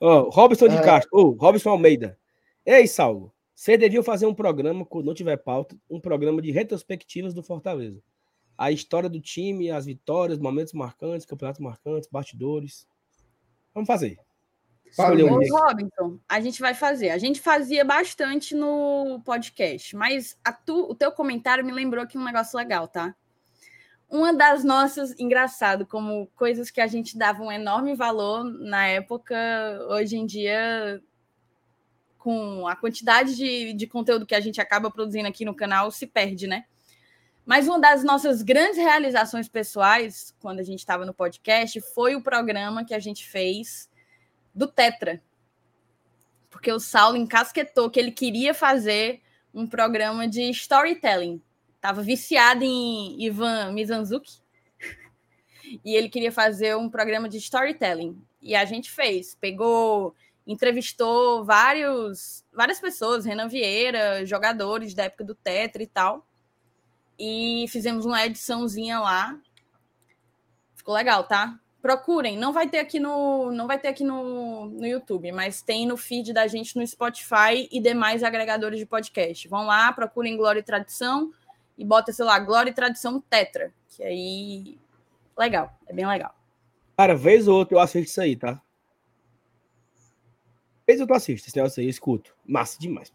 [0.01, 0.83] Ó, oh, Robson de é...
[0.83, 1.11] Castro.
[1.13, 2.19] Oh, Robson Almeida.
[2.65, 3.33] Ei, Saulo.
[3.61, 8.03] Você devia fazer um programa, quando não tiver pauta, um programa de retrospectivas do Fortaleza.
[8.57, 12.89] A história do time, as vitórias, momentos marcantes, campeonatos marcantes, bastidores.
[13.75, 14.19] Vamos fazer.
[14.97, 17.11] Ô, Robinson, a gente vai fazer.
[17.11, 22.25] A gente fazia bastante no podcast, mas tu, o teu comentário me lembrou aqui um
[22.25, 23.15] negócio legal, tá?
[24.09, 29.37] Uma das nossas, engraçado, como coisas que a gente dava um enorme valor na época,
[29.91, 31.03] hoje em dia,
[32.21, 36.07] com a quantidade de, de conteúdo que a gente acaba produzindo aqui no canal, se
[36.07, 36.67] perde, né?
[37.47, 42.23] Mas uma das nossas grandes realizações pessoais, quando a gente estava no podcast, foi o
[42.23, 43.91] programa que a gente fez
[44.55, 45.21] do Tetra.
[46.51, 51.43] Porque o Saulo encasquetou que ele queria fazer um programa de storytelling.
[51.81, 54.39] Tava viciado em Ivan Mizanzuki.
[55.85, 58.21] E ele queria fazer um programa de storytelling.
[58.43, 59.37] E a gente fez.
[59.37, 60.17] Pegou,
[60.53, 66.27] entrevistou vários, várias pessoas, Renan Vieira, jogadores da época do Tetra e tal.
[67.19, 69.39] E fizemos uma ediçãozinha lá.
[70.75, 71.59] Ficou legal, tá?
[71.81, 75.87] procurem, não vai ter aqui no não vai ter aqui no, no YouTube, mas tem
[75.87, 79.49] no feed da gente no Spotify e demais agregadores de podcast.
[79.49, 81.33] Vão lá, procurem Glória e Tradição
[81.77, 84.79] e bota, sei lá, Glória e Tradição Tetra, que aí
[85.39, 86.35] legal, é bem legal.
[86.97, 88.61] Cara, vez ou outra eu assisto isso aí, tá?
[90.91, 92.35] Vez eu assisto esse negócio aí, eu escuto.
[92.45, 93.13] Massa demais.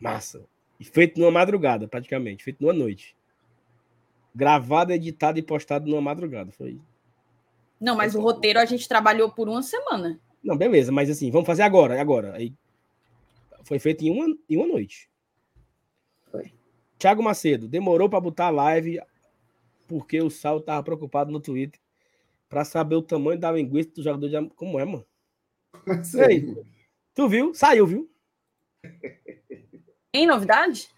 [0.00, 0.44] Massa.
[0.80, 3.16] E feito numa madrugada, praticamente, feito numa noite.
[4.34, 6.50] Gravado, editado e postado numa madrugada.
[6.50, 6.80] Foi
[7.80, 10.18] não, mas o roteiro a gente trabalhou por uma semana.
[10.42, 12.34] Não, beleza, mas assim, vamos fazer agora, agora.
[12.34, 12.52] Aí
[13.62, 15.08] foi feito em uma, em uma noite.
[16.32, 16.52] Foi.
[16.98, 19.00] Thiago Macedo, demorou para botar a live
[19.86, 21.80] porque o Sal tava preocupado no Twitter
[22.48, 25.06] para saber o tamanho da linguiça do jogador de como é, mano.
[25.88, 26.56] Mas aí,
[27.14, 27.54] tu viu?
[27.54, 28.10] Saiu, viu?
[30.12, 30.90] Tem novidade?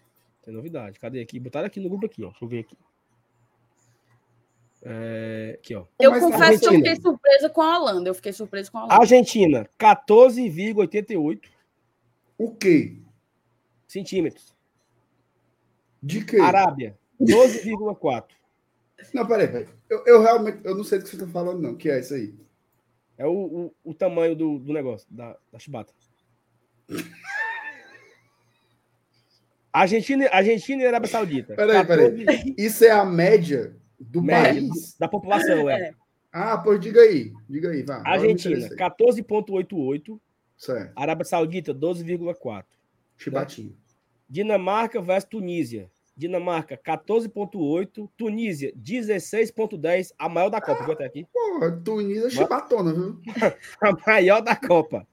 [0.43, 0.99] Tem novidade.
[0.99, 1.39] Cadê aqui?
[1.39, 2.29] Botaram aqui no grupo aqui, ó.
[2.29, 2.77] Deixa eu ver aqui.
[4.81, 5.85] É, aqui, ó.
[5.99, 6.69] Eu Mas confesso Argentina.
[6.69, 8.09] que eu fiquei surpresa com a Holanda.
[8.09, 9.01] Eu fiquei surpresa com a Holanda.
[9.01, 11.41] Argentina, 14,88.
[12.37, 12.97] O quê?
[13.87, 14.55] Centímetros.
[16.01, 16.39] De quê?
[16.39, 18.23] Arábia, 12,4.
[19.13, 19.67] Não, peraí, peraí.
[19.89, 21.71] Eu, eu, realmente eu não sei do que você está falando, não.
[21.71, 22.33] O que é isso aí?
[23.19, 25.93] É o, o, o tamanho do, do negócio, da, da chibata.
[29.73, 31.53] Argentina, Argentina e Arábia Saudita.
[31.53, 32.25] Peraí, 14...
[32.25, 32.55] peraí.
[32.57, 34.95] Isso é a média do Média, país?
[34.97, 35.89] Da população, é.
[35.89, 35.93] é.
[36.31, 37.33] Ah, pois diga aí.
[37.49, 38.01] Diga aí, vá.
[38.05, 40.17] Argentina, 14,88.
[40.57, 40.93] Certo.
[40.95, 42.63] Arábia Saudita, 12,4.
[43.17, 43.75] Chibatinho.
[44.29, 45.91] Dinamarca versus Tunísia.
[46.19, 48.09] Dinamarca, 14,8.
[48.17, 50.11] Tunísia, 16,10.
[50.19, 50.83] A maior da Copa.
[50.83, 51.25] Ah, até aqui.
[51.31, 53.21] Pô, Tunísia é chibatona, viu?
[53.81, 55.07] a maior da Copa.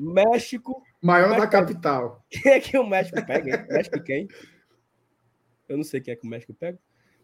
[0.00, 0.82] México.
[1.02, 2.24] Maior México, da capital.
[2.30, 3.54] Quem é que o México pega?
[3.54, 3.66] Hein?
[3.68, 4.28] México quem?
[5.68, 6.78] Eu não sei quem é que o México pega.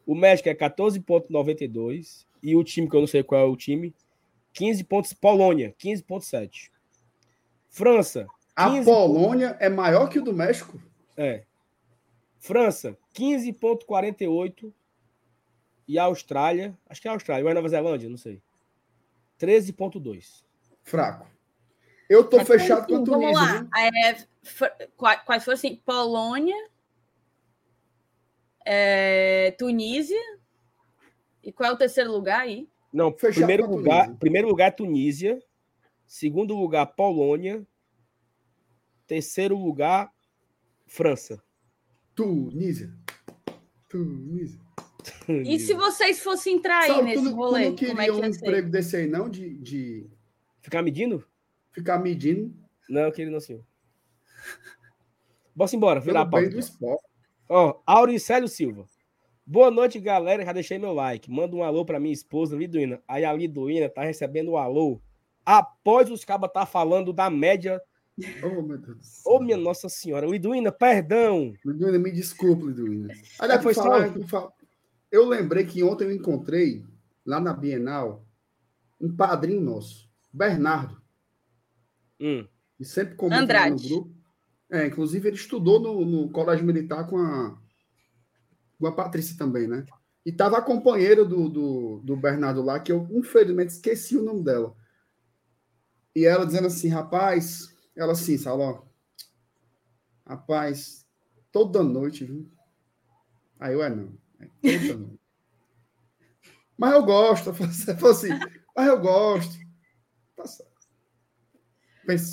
[0.04, 2.26] O México é 14,92.
[2.42, 3.94] E o time, que eu não sei qual é o time,
[4.52, 5.14] 15 pontos.
[5.14, 6.70] Polônia, 15,7.
[7.70, 8.26] França.
[8.58, 9.62] 15 a Polônia pontos...
[9.62, 10.78] é maior que o do México?
[11.16, 11.44] É.
[12.44, 14.70] França, 15,48.
[15.88, 18.42] E a Austrália, acho que é a Austrália, ou é Nova Zelândia, não sei.
[19.40, 20.44] 13,2.
[20.82, 21.26] Fraco.
[22.06, 23.32] Eu tô fechado com a Tunísia.
[23.32, 23.66] Vamos lá.
[23.80, 24.26] É,
[25.24, 25.76] quais foram assim?
[25.86, 26.70] Polônia,
[28.62, 30.20] é, Tunísia.
[31.42, 32.68] E qual é o terceiro lugar aí?
[32.92, 35.42] Não, primeiro lugar, primeiro lugar é Tunísia.
[36.06, 37.66] Segundo lugar, Polônia.
[39.06, 40.12] Terceiro lugar,
[40.86, 41.42] França.
[42.14, 42.92] Tunísia.
[43.88, 44.60] Tunísia.
[45.28, 47.64] E se vocês fossem entrar aí nesse tu, rolê?
[47.64, 49.28] Tu não queria como é que um emprego desse aí, não?
[49.28, 50.06] De, de...
[50.60, 51.26] Ficar medindo?
[51.72, 52.54] Ficar medindo?
[52.88, 53.64] Não, eu queria não, senhor.
[55.54, 56.48] Bora embora, virar a pauta.
[56.48, 57.04] do esporte.
[57.48, 58.86] Ó, Auricélio Silva.
[59.46, 60.44] Boa noite, galera.
[60.44, 61.30] Já deixei meu like.
[61.30, 63.02] Manda um alô para minha esposa, Liduína.
[63.06, 65.00] Aí a Liduína tá recebendo um alô
[65.44, 67.80] após os cabas tá falando da média.
[68.42, 69.32] Oh, meu Deus do céu.
[69.32, 70.26] Oh, minha Nossa Senhora.
[70.26, 71.52] Liduína, perdão.
[71.64, 73.12] Liduína, me desculpe, Liduína.
[73.38, 74.12] Aliás, foi falar,
[75.10, 76.84] eu lembrei que ontem eu encontrei,
[77.24, 78.24] lá na Bienal,
[79.00, 81.00] um padrinho nosso, Bernardo.
[82.20, 82.46] Hum.
[82.78, 84.14] E sempre comenta no grupo.
[84.70, 87.56] É, inclusive ele estudou no, no colégio militar com a,
[88.78, 89.86] com a Patrícia também, né?
[90.24, 94.42] E tava a companheira do, do, do Bernardo lá, que eu infelizmente esqueci o nome
[94.42, 94.74] dela.
[96.16, 98.82] E ela dizendo assim, rapaz, ela assim, Saló,
[100.26, 101.06] rapaz,
[101.52, 102.50] toda noite, viu?
[103.58, 104.18] Aí eu, é não.
[104.40, 105.18] É, não.
[106.76, 107.52] Mas eu gosto.
[107.54, 108.30] Você falou assim,
[108.76, 109.56] mas eu gosto.
[110.36, 110.74] Tá certo.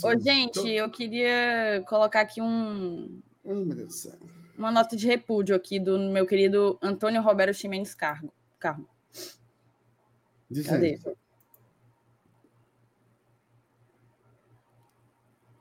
[0.03, 3.21] Ô, gente, eu queria colocar aqui um.
[3.43, 4.19] Oh, meu Deus do céu.
[4.57, 8.33] Uma nota de repúdio aqui do meu querido Antônio Roberto Ximenes Cargo.
[8.59, 8.87] Carmo.
[10.65, 10.99] Cadê?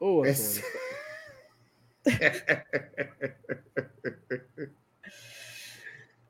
[0.00, 0.62] Ô, Antônio.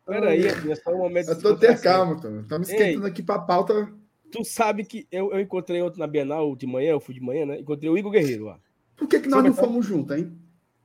[0.05, 1.31] Peraí, é só um momento.
[1.31, 2.41] Eu tô ter calma, Tom.
[2.41, 3.93] Estamos esquentando Ei, aqui para a pauta.
[4.33, 7.47] Tu sabe que eu, eu encontrei outro na Bienal de manhã, eu fui de manhã,
[7.47, 7.61] né?
[7.61, 8.61] Encontrei o Igor Guerreiro lá.
[8.97, 10.37] Por que, que nós não fomos juntos, hein?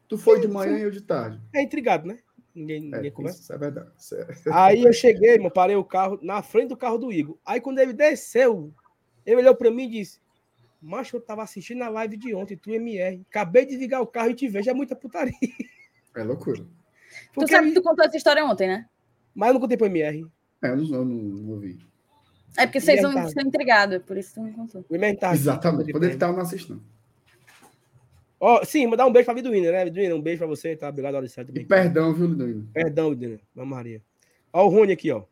[0.07, 1.41] Tu foi de manhã e eu de tarde.
[1.53, 2.19] É intrigado, né?
[2.53, 3.41] Ninguém, é, ninguém conversa.
[3.41, 3.89] Isso é verdade.
[3.97, 4.27] Isso é...
[4.51, 7.37] Aí eu cheguei, mano, parei o carro na frente do carro do Igor.
[7.43, 8.71] Aí quando ele desceu,
[9.25, 10.19] ele olhou para mim e disse:
[10.85, 13.19] Macho, eu tava assistindo a live de ontem, tu MR.
[13.27, 15.33] Acabei de ligar o carro e te vejo, é muita putaria.
[16.15, 16.63] É loucura.
[17.33, 18.85] Porque tu sabe que tu contou essa história ontem, né?
[19.33, 20.27] Mas eu não contei pro MR.
[20.61, 21.79] É, eu não, eu não, não ouvi.
[22.57, 23.27] É porque vocês vão tá...
[23.27, 24.85] ser intrigados, por isso tu não contou.
[24.87, 25.91] O MR tá Exatamente.
[25.91, 26.81] Quando ele tá, eu não assisto, não.
[28.39, 29.85] Ó, oh, sim, mandar um beijo pra Viduína, né?
[29.85, 30.89] Viduína, um beijo pra você, tá?
[30.89, 31.51] Obrigado, Alicete.
[31.53, 32.65] E perdão, viu, Viduína?
[32.73, 33.39] Perdão, Viduína.
[33.55, 34.01] Vamos, Maria.
[34.53, 35.23] Ó, o Rony aqui, ó.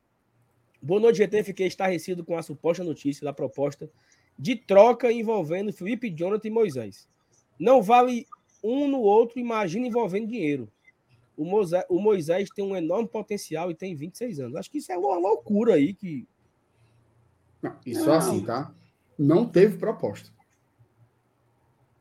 [0.82, 1.43] Boa noite, GT.
[1.43, 3.89] Fiquei estarrecido com a suposta notícia da proposta
[4.38, 7.08] de troca envolvendo Felipe Jonathan e Moisés.
[7.60, 8.26] Não vale
[8.64, 10.70] um no outro, imagina envolvendo dinheiro.
[11.36, 14.56] O Moisés, o Moisés tem um enorme potencial e tem 26 anos.
[14.56, 16.28] Acho que isso é uma loucura aí que.
[17.62, 18.74] Não, isso é assim, tá?
[19.18, 20.30] Não teve proposta.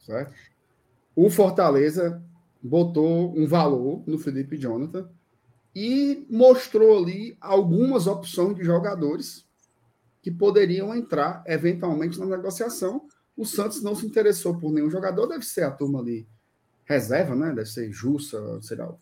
[0.00, 0.34] Certo?
[1.14, 2.22] O Fortaleza
[2.62, 5.08] botou um valor no Felipe Jonathan
[5.74, 9.46] e mostrou ali algumas opções de jogadores
[10.22, 13.06] que poderiam entrar eventualmente na negociação.
[13.36, 16.26] O Santos não se interessou por nenhum jogador, deve ser a turma ali
[16.84, 17.48] reserva, né?
[17.48, 18.94] Deve ser Jussa, sei lá,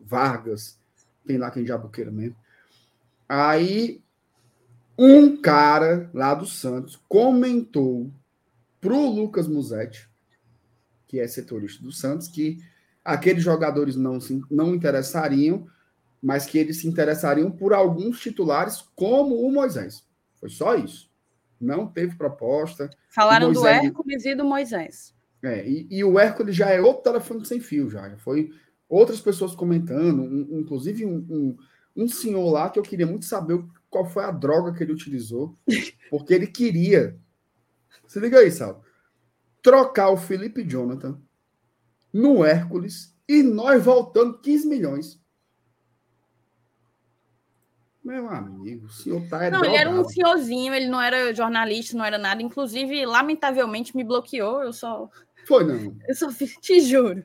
[0.00, 0.78] Vargas,
[1.26, 2.36] tem lá quem Jabuqueira mesmo.
[3.28, 4.02] Aí
[4.96, 8.10] um cara lá do Santos comentou
[8.80, 10.08] pro Lucas Musetti,
[11.08, 12.58] que é setorista do Santos, que
[13.04, 15.66] aqueles jogadores não se não interessariam,
[16.22, 20.04] mas que eles se interessariam por alguns titulares como o Moisés.
[20.42, 21.08] Foi só isso.
[21.60, 22.90] Não teve proposta.
[23.08, 23.62] Falaram Moisés...
[23.62, 25.14] do Hércules e do Moisés.
[25.40, 28.16] É, e, e, o Hércules já é outro telefone sem fio, já.
[28.18, 28.50] Foi
[28.88, 31.56] outras pessoas comentando, um, inclusive um, um,
[31.96, 35.56] um, senhor lá que eu queria muito saber qual foi a droga que ele utilizou,
[36.10, 37.16] porque ele queria.
[38.08, 38.82] Se liga aí, Sal.
[39.62, 41.20] Trocar o Felipe Jonathan
[42.12, 45.21] no Hércules e nós voltando 15 milhões
[48.04, 49.44] meu amigo, o senhor tá.
[49.44, 49.66] É não, drogado.
[49.66, 52.42] ele era um senhorzinho, ele não era jornalista, não era nada.
[52.42, 54.62] Inclusive, lamentavelmente, me bloqueou.
[54.62, 55.08] Eu só.
[55.46, 55.96] Foi, não.
[56.08, 57.24] Eu só fiz, te juro.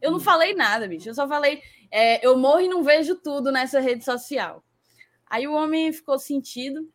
[0.00, 1.08] Eu não falei nada, bicho.
[1.08, 1.62] Eu só falei.
[1.90, 4.62] É, eu morro e não vejo tudo nessa rede social.
[5.26, 6.88] Aí o homem ficou sentido.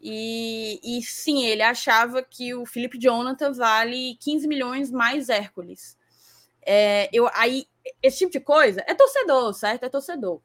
[0.00, 5.96] E, e sim, ele achava que o Felipe Jonathan vale 15 milhões mais Hércules.
[6.66, 7.66] É, eu, aí,
[8.02, 9.84] esse tipo de coisa é torcedor, certo?
[9.84, 10.40] É torcedor.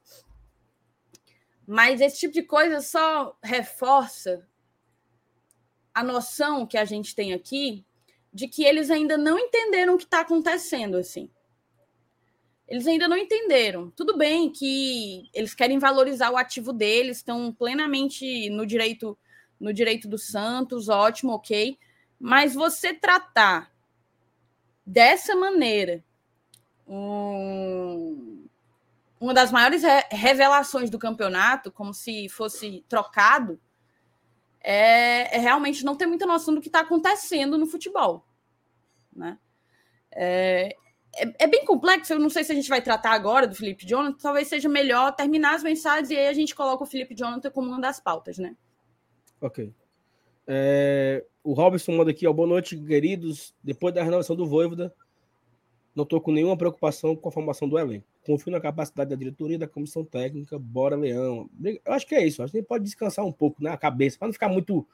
[1.72, 4.44] Mas esse tipo de coisa só reforça
[5.94, 7.86] a noção que a gente tem aqui
[8.34, 11.30] de que eles ainda não entenderam o que está acontecendo assim.
[12.68, 13.92] Eles ainda não entenderam.
[13.92, 19.16] Tudo bem que eles querem valorizar o ativo deles, estão plenamente no direito
[19.60, 21.78] no direito do Santos, ótimo, ok.
[22.20, 23.72] Mas você tratar
[24.84, 26.04] dessa maneira
[26.88, 28.49] um,
[29.20, 33.60] uma das maiores revelações do campeonato, como se fosse trocado,
[34.62, 38.26] é, é realmente não ter muita noção do que está acontecendo no futebol.
[39.14, 39.38] Né?
[40.12, 40.76] É,
[41.16, 43.86] é, é, bem complexo, eu não sei se a gente vai tratar agora do Felipe
[43.86, 47.50] Jonathan, talvez seja melhor terminar as mensagens e aí a gente coloca o Felipe Jonathan
[47.50, 48.56] como uma das pautas, né?
[49.42, 49.74] Ok.
[50.48, 53.54] É, o Robson manda aqui, ó, boa noite, queridos.
[53.64, 54.94] Depois da renovação do Voivoda,
[55.96, 58.06] não estou com nenhuma preocupação com a formação do elenco.
[58.26, 60.60] Confio na capacidade da diretoria e da comissão técnica.
[60.60, 61.50] Bora, Leão.
[61.64, 62.44] Eu acho que é isso.
[62.44, 64.86] Acho que a gente pode descansar um pouco na né, cabeça, para não ficar muito.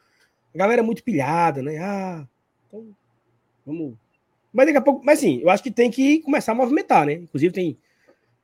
[0.53, 1.78] A galera é muito pilhada, né?
[1.80, 2.28] Ah,
[2.67, 2.95] então.
[3.65, 3.95] Vamos.
[4.53, 5.03] Mas daqui a pouco.
[5.03, 7.13] Mas sim, eu acho que tem que começar a movimentar, né?
[7.13, 7.78] Inclusive tem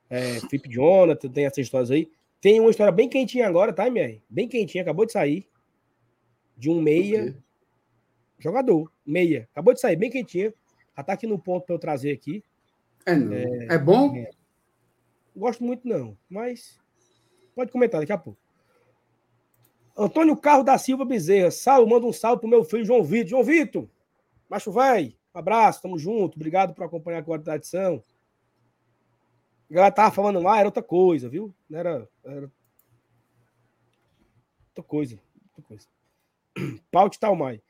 [0.10, 2.12] é, Felipe Jonathan, tem essas histórias aí.
[2.42, 4.22] Tem uma história bem quentinha agora, tá, MR?
[4.30, 5.48] Bem quentinha, acabou de sair.
[6.58, 7.38] De um meia.
[8.38, 9.48] Jogador, meia.
[9.52, 10.54] Acabou de sair, bem quentinha.
[10.98, 12.44] Já tá aqui no ponto para eu trazer aqui.
[13.06, 13.14] É.
[13.14, 14.16] É, é bom?
[14.16, 14.30] É.
[15.36, 16.80] Gosto muito, não, mas
[17.56, 18.40] pode comentar daqui a pouco.
[19.98, 21.52] Antônio Carlos da Silva Bezerra.
[21.52, 23.30] Salve, manda um salve pro meu filho João Vitor.
[23.30, 23.88] João Vitor,
[24.50, 25.16] macho vai.
[25.34, 26.36] Um abraço, tamo junto.
[26.36, 28.04] Obrigado por acompanhar a quarta edição.
[29.70, 31.54] A galera tava falando lá, era outra coisa, viu?
[31.70, 32.52] Não era, era
[34.70, 35.20] outra coisa.
[35.50, 35.88] Outra coisa.
[36.92, 37.62] Paute Talmai.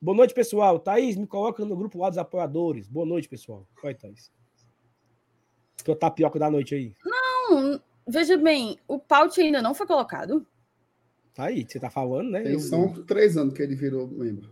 [0.00, 0.78] Boa noite, pessoal.
[0.78, 2.86] Thaís, me coloca no grupo lá dos apoiadores.
[2.86, 3.66] Boa noite, pessoal.
[3.82, 4.30] Vai, Thaís.
[5.84, 6.94] Que é o tapioca da noite aí.
[7.04, 10.46] Não, veja bem, o Paute ainda não foi colocado.
[11.34, 12.58] Tá aí, você tá falando, né?
[12.58, 14.50] São três anos que ele virou membro.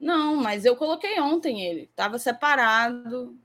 [0.00, 1.88] Não, mas eu coloquei ontem ele.
[1.94, 3.36] Tava separado.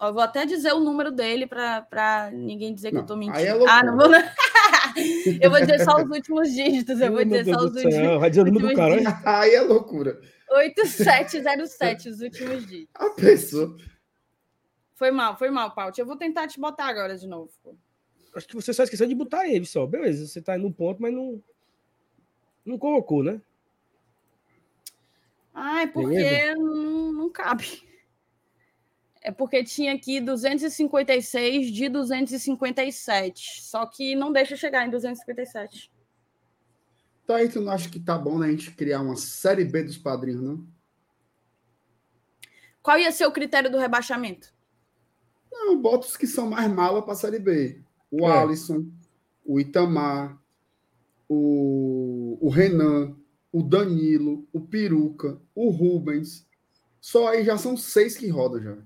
[0.00, 3.20] Eu vou até dizer o número dele para ninguém dizer que Não, eu tô aí
[3.20, 3.64] mentindo.
[3.64, 4.08] é ah, não vou.
[4.08, 4.18] não.
[5.40, 7.00] eu vou dizer só os últimos dígitos.
[7.00, 7.94] Eu vou Meu dizer Deus só os últimos.
[7.94, 9.04] céu, Vai dizer o número do cara, hein?
[9.24, 10.20] Aí é loucura.
[10.50, 12.90] 8707, os últimos dígitos.
[12.96, 13.76] A pessoa.
[15.02, 15.98] Foi mal, foi mal, Paut.
[15.98, 17.50] Eu vou tentar te botar agora de novo.
[18.36, 19.84] Acho que você só esqueceu de botar ele só.
[19.84, 21.42] Beleza, você tá no ponto, mas não.
[22.64, 23.42] Não colocou, né?
[25.52, 27.82] Ah, é porque não, não cabe.
[29.20, 33.60] É porque tinha aqui 256 de 257.
[33.60, 35.90] Só que não deixa chegar em 257.
[37.24, 39.82] Então aí tu não acha que tá bom né, a gente criar uma série B
[39.82, 40.64] dos padrinhos, não?
[42.80, 44.61] Qual ia ser o critério do rebaixamento?
[45.52, 47.80] Não, bota os que são mais mala pra série B.
[48.10, 48.42] O É.
[48.42, 48.86] Alisson,
[49.44, 50.38] o Itamar,
[51.28, 53.14] o, o Renan,
[53.52, 56.46] o Danilo, o Peruca, o Rubens.
[57.00, 58.76] Só aí já são seis que rodam já.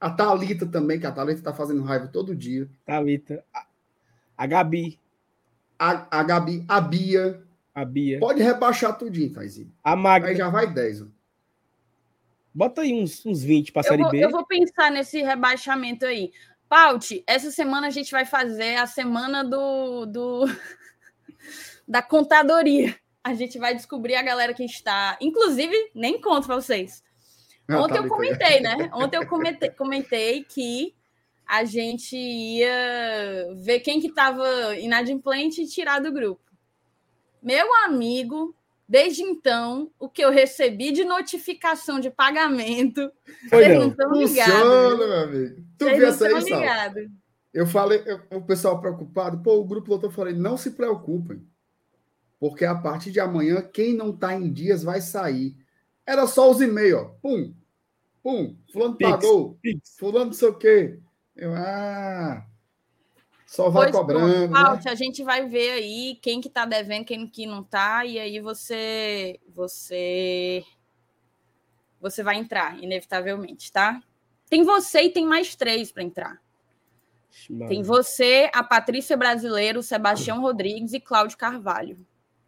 [0.00, 2.68] A Thalita também, que a Thalita tá fazendo raiva todo dia.
[2.84, 3.44] Thalita.
[3.54, 3.66] A,
[4.36, 4.98] a Gabi.
[5.78, 7.42] A, a Gabi, a Bia.
[7.74, 8.20] A Bia.
[8.20, 9.72] Pode rebaixar tudinho, Taizinho.
[9.82, 10.28] A Magda.
[10.28, 11.02] Aí já vai 10.
[11.02, 11.06] ó.
[12.54, 14.24] Bota aí uns, uns 20 pra Eu Série vou, B.
[14.24, 16.32] eu vou pensar nesse rebaixamento aí.
[16.68, 20.44] Paut, essa semana a gente vai fazer a semana do, do
[21.86, 22.94] da contadoria.
[23.22, 25.16] A gente vai descobrir a galera que está.
[25.20, 27.02] Inclusive, nem conto para vocês.
[27.66, 28.90] Ah, Ontem eu Thalita, comentei, né?
[28.92, 30.94] Ontem eu comentei, comentei que
[31.46, 36.42] a gente ia ver quem que estava inadimplente e tirar do grupo.
[37.42, 38.54] Meu amigo,
[38.88, 43.10] desde então, o que eu recebi de notificação de pagamento,
[43.48, 43.88] Foi vocês não.
[43.88, 44.54] estão ligados.
[44.54, 45.64] Funciona, meu amigo.
[45.78, 47.08] Tu Vocês viu não essa aí, ligados.
[47.52, 51.46] Eu falei, eu- o pessoal preocupado, pô, o grupo lotou, eu falei, não se preocupem,
[52.40, 55.56] porque a partir de amanhã, quem não tá em dias vai sair.
[56.06, 57.04] Era só os e-mails, ó.
[57.22, 57.54] Pum,
[58.22, 59.10] pum, fulano Pix.
[59.10, 59.94] pagou, Pix.
[59.98, 60.98] fulano não sei o quê.
[61.36, 62.44] Eu, ah,
[63.54, 64.50] só vai Pois cobrando.
[64.50, 64.90] pronto, né?
[64.90, 68.40] A gente vai ver aí quem que tá devendo, quem que não tá, e aí
[68.40, 70.64] você você
[72.00, 74.02] você vai entrar, inevitavelmente, tá?
[74.50, 76.42] Tem você e tem mais três para entrar.
[77.48, 77.68] Mano.
[77.68, 82.04] Tem você, a Patrícia Brasileiro, o Sebastião Rodrigues e Cláudio Carvalho.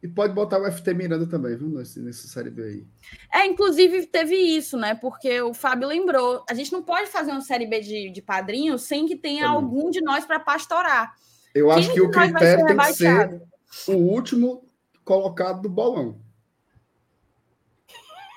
[0.06, 2.86] E pode botar o FT Miranda também, viu, nesse, nesse série B aí.
[3.34, 4.94] É, inclusive teve isso, né?
[4.94, 6.44] Porque o Fábio lembrou.
[6.48, 9.56] A gente não pode fazer uma série B de, de padrinhos sem que tenha Também.
[9.56, 11.12] algum de nós para pastorar.
[11.52, 13.42] Eu acho Quem que o critério ser tem que ser
[13.88, 14.64] o último
[15.04, 16.20] colocado do bolão.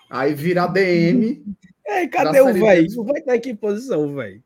[0.09, 1.43] Aí virar DM,
[1.85, 2.87] Ei, cadê o velho?
[2.99, 4.43] O velho tá em que posição, velho?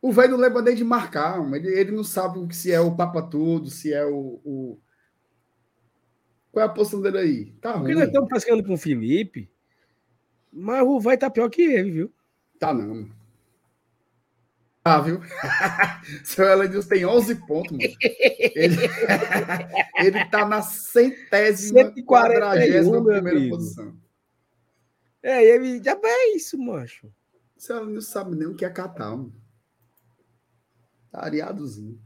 [0.00, 2.80] O velho não lembra nem de marcar, ele, ele não sabe o que se é
[2.80, 4.78] o Papa Tudo, se é o, o-
[6.56, 7.44] Qual é a posição dele aí?
[7.60, 7.96] Tá Porque ruim.
[7.96, 9.46] nós estamos pescando com o Felipe,
[10.50, 12.14] mas o velho tá pior que ele, viu?
[12.58, 13.10] Tá não.
[14.82, 15.20] Ah, viu?
[16.24, 17.82] Seu Elenilson tem 11 pontos, mano.
[18.54, 18.74] Ele,
[20.00, 23.54] ele tá na centésima, 141, quadragésima primeira amigo.
[23.54, 23.94] posição.
[25.22, 27.12] É, ele já é isso, macho.
[27.58, 29.34] Seu Elenilson sabe nem o que é catar, mano.
[31.10, 32.00] Tá areadozinho.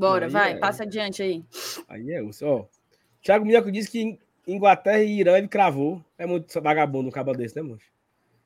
[0.00, 0.56] Bora, Aí vai, é.
[0.58, 1.44] passa adiante aí.
[1.88, 2.66] Aí é isso, ó.
[3.22, 6.02] Thiago Minhoca disse que Inglaterra e Irã ele cravou.
[6.16, 7.84] É muito vagabundo um cabo desse, né, macho?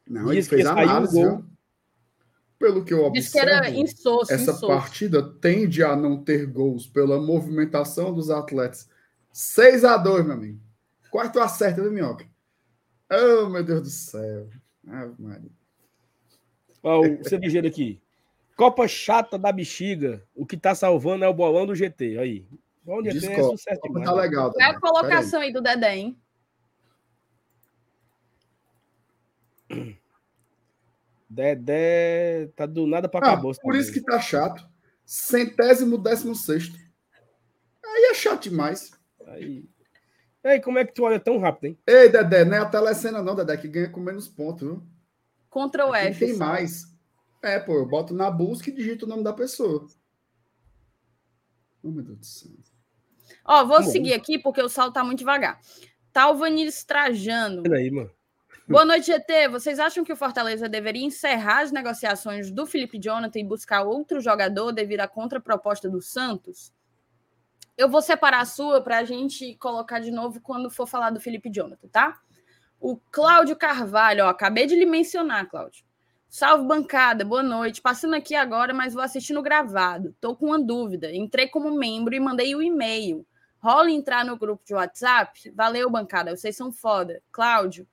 [0.09, 1.37] Não, ele Diz fez um análise, gol.
[1.37, 1.45] viu?
[2.59, 4.67] Pelo que eu Diz que era observo, insosso, essa insosso.
[4.67, 8.89] partida tende a não ter gols pela movimentação dos atletas.
[9.33, 10.61] 6 a 2 meu amigo.
[11.11, 12.27] Quarto acerta, viu, Minhoca?
[13.11, 14.49] Oh, meu Deus do céu.
[14.89, 15.51] Ave Maria.
[16.83, 18.01] Ó, o cervejeiro aqui.
[18.57, 20.23] Copa chata da bexiga.
[20.35, 22.19] O que tá salvando é o bolão do GT.
[22.19, 22.47] Aí.
[22.85, 24.17] Bom GT é sucesso Tá demais.
[24.17, 24.53] legal.
[24.53, 26.19] Qual é a colocação aí do Dedé, hein?
[31.29, 33.55] Dedé tá do nada pra Ah, acabou.
[33.61, 34.67] por isso que tá chato.
[35.05, 36.77] Centésimo décimo sexto.
[37.85, 38.93] Aí é chato demais.
[39.27, 39.65] Aí...
[40.45, 41.79] Ei, como é que tu olha tão rápido, hein?
[41.87, 44.83] Ei, Dedé, não é a telecena não, Dedé, que ganha com menos pontos, viu?
[45.51, 46.27] Ctrl Quem F.
[46.27, 46.94] tem mais.
[47.45, 49.87] É, pô, eu boto na busca e digito o nome da pessoa.
[51.83, 52.51] Oh, meu Deus do céu.
[53.45, 53.91] Ó, vou Bom.
[53.91, 55.61] seguir aqui porque o salto tá muito devagar.
[56.11, 57.63] Talvanis Trajano.
[57.67, 58.11] Olha aí, mano.
[58.67, 59.49] Boa noite, GT.
[59.49, 64.23] Vocês acham que o Fortaleza deveria encerrar as negociações do Felipe Jonathan e buscar outro
[64.23, 66.73] jogador devido à contraproposta do Santos?
[67.77, 71.21] Eu vou separar a sua para a gente colocar de novo quando for falar do
[71.21, 72.19] Felipe Jonathan, tá?
[72.81, 75.85] O Cláudio Carvalho, ó, acabei de lhe mencionar, Cláudio.
[76.37, 77.81] Salve bancada, boa noite.
[77.81, 80.17] Passando aqui agora, mas vou assistir no gravado.
[80.21, 81.15] Tô com uma dúvida.
[81.15, 83.25] Entrei como membro e mandei o um e-mail.
[83.61, 85.53] Rola entrar no grupo de WhatsApp?
[85.55, 86.37] Valeu, bancada.
[86.37, 87.23] Vocês são foda.
[87.31, 87.87] Cláudio,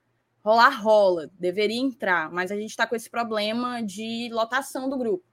[0.44, 1.30] rolar rola.
[1.38, 5.24] Deveria entrar, mas a gente está com esse problema de lotação do grupo.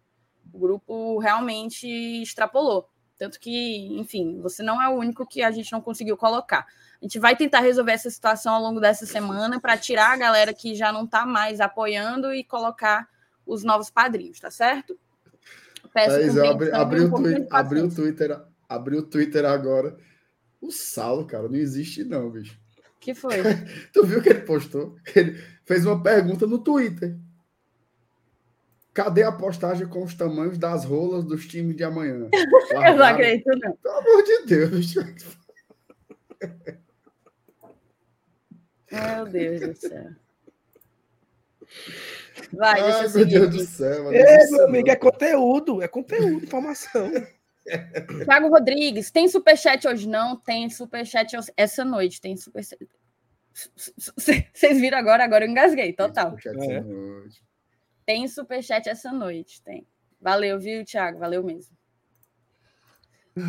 [0.52, 1.88] O grupo realmente
[2.20, 2.90] extrapolou.
[3.16, 6.66] Tanto que, enfim, você não é o único que a gente não conseguiu colocar.
[7.00, 10.52] A gente vai tentar resolver essa situação ao longo dessa semana para tirar a galera
[10.52, 13.08] que já não está mais apoiando e colocar
[13.46, 14.98] os novos padrinhos, tá certo?
[15.94, 19.96] Peço Thaís, eu abri, abri, um o abri, o Twitter, abri o Twitter agora.
[20.60, 22.58] O Saulo, cara, não existe não, bicho.
[23.00, 23.36] que foi?
[23.92, 24.96] tu viu que ele postou?
[25.14, 27.16] Ele fez uma pergunta no Twitter.
[28.92, 32.28] Cadê a postagem com os tamanhos das rolas dos times de amanhã?
[32.34, 33.76] Eu não acredito, não.
[33.76, 34.94] Pelo amor de Deus.
[38.90, 40.10] Meu Deus do céu.
[42.52, 44.12] Vai, Ai, meu Deus do céu.
[44.12, 47.10] É, meu amigo, é conteúdo, é conteúdo, informação.
[48.24, 50.08] Thiago Rodrigues, tem superchat hoje?
[50.08, 52.20] Não, tem superchat essa noite.
[52.20, 52.88] Tem superchat.
[54.16, 55.24] Vocês viram agora?
[55.24, 56.30] Agora eu engasguei, total.
[56.30, 56.80] Tem superchat é.
[56.80, 57.42] noite.
[58.06, 59.86] Tem superchat essa noite, tem.
[60.20, 61.18] Valeu, viu, Thiago?
[61.18, 61.76] Valeu mesmo.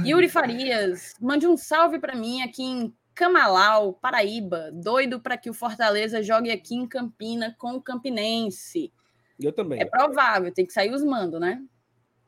[0.05, 4.71] Yuri Farias, mande um salve para mim aqui em Camalau, Paraíba.
[4.71, 8.93] Doido para que o Fortaleza jogue aqui em Campina com o Campinense.
[9.37, 9.81] Eu também.
[9.81, 11.61] É provável, tem que sair os mandos, né?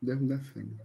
[0.01, 0.83] Deus me defenda.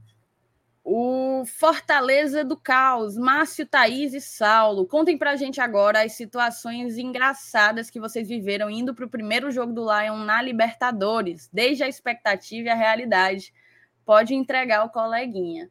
[0.85, 4.87] O Fortaleza do Caos, Márcio, Thaís e Saulo.
[4.87, 9.73] Contem pra gente agora as situações engraçadas que vocês viveram indo para o primeiro jogo
[9.73, 13.53] do Lion na Libertadores, desde a expectativa e a realidade.
[14.05, 15.69] Pode entregar o coleguinha.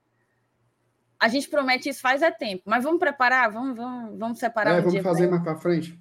[1.25, 4.75] A gente promete isso faz é tempo, mas vamos preparar, vamos, vamos, vamos separar.
[4.75, 5.99] É, um vamos fazer mais para frente.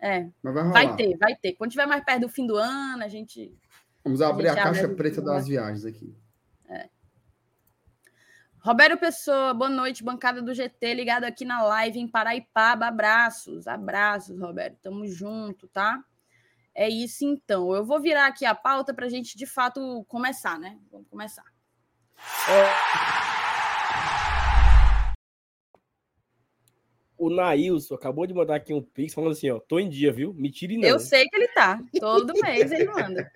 [0.00, 0.30] É.
[0.42, 1.52] Mas vai, vai ter, vai ter.
[1.52, 3.54] Quando tiver mais perto do fim do ano, a gente.
[4.02, 6.16] Vamos abrir a, a caixa preta das viagens aqui.
[6.70, 6.88] É.
[8.60, 12.86] Roberto Pessoa, boa noite, bancada do GT, ligado aqui na live em Paraipaba.
[12.86, 14.78] Abraços, abraços, Roberto.
[14.80, 16.02] Tamo junto, tá?
[16.74, 17.74] É isso então.
[17.74, 20.78] Eu vou virar aqui a pauta para a gente de fato começar, né?
[20.90, 21.44] Vamos começar.
[22.48, 23.31] É...
[27.22, 30.34] O Nailson acabou de mandar aqui um pix falando assim: ó, tô em dia, viu?
[30.34, 30.88] Me tire não.
[30.88, 31.80] Eu sei que ele tá.
[32.00, 33.30] Todo mês ele manda.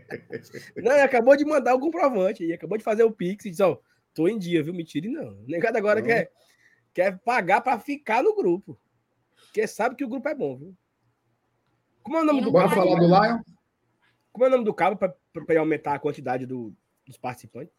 [0.74, 2.42] Não, ele acabou de mandar o comprovante.
[2.42, 3.76] Ele acabou de fazer o pix e disse: ó
[4.14, 4.72] Tô em dia, viu?
[4.72, 5.34] Me tire não.
[5.42, 6.32] O negado agora quer,
[6.94, 8.80] quer pagar para ficar no grupo.
[9.44, 10.74] Porque sabe que o grupo é bom, viu?
[12.02, 13.42] Como é o nome do Bora falar do Lion?
[14.32, 17.76] Como é o nome do cabo para aumentar a quantidade do, dos participantes?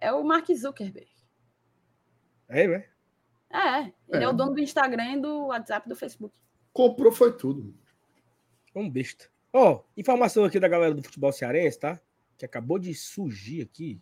[0.00, 1.10] É o Mark Zuckerberg.
[2.48, 2.91] É, né?
[3.52, 4.24] É, ele é.
[4.24, 6.34] é o dono do Instagram e do WhatsApp do Facebook.
[6.72, 7.74] Comprou foi tudo.
[8.74, 9.26] Um besta.
[9.52, 12.00] Ó, oh, informação aqui da galera do futebol cearense, tá?
[12.38, 14.00] Que acabou de surgir aqui.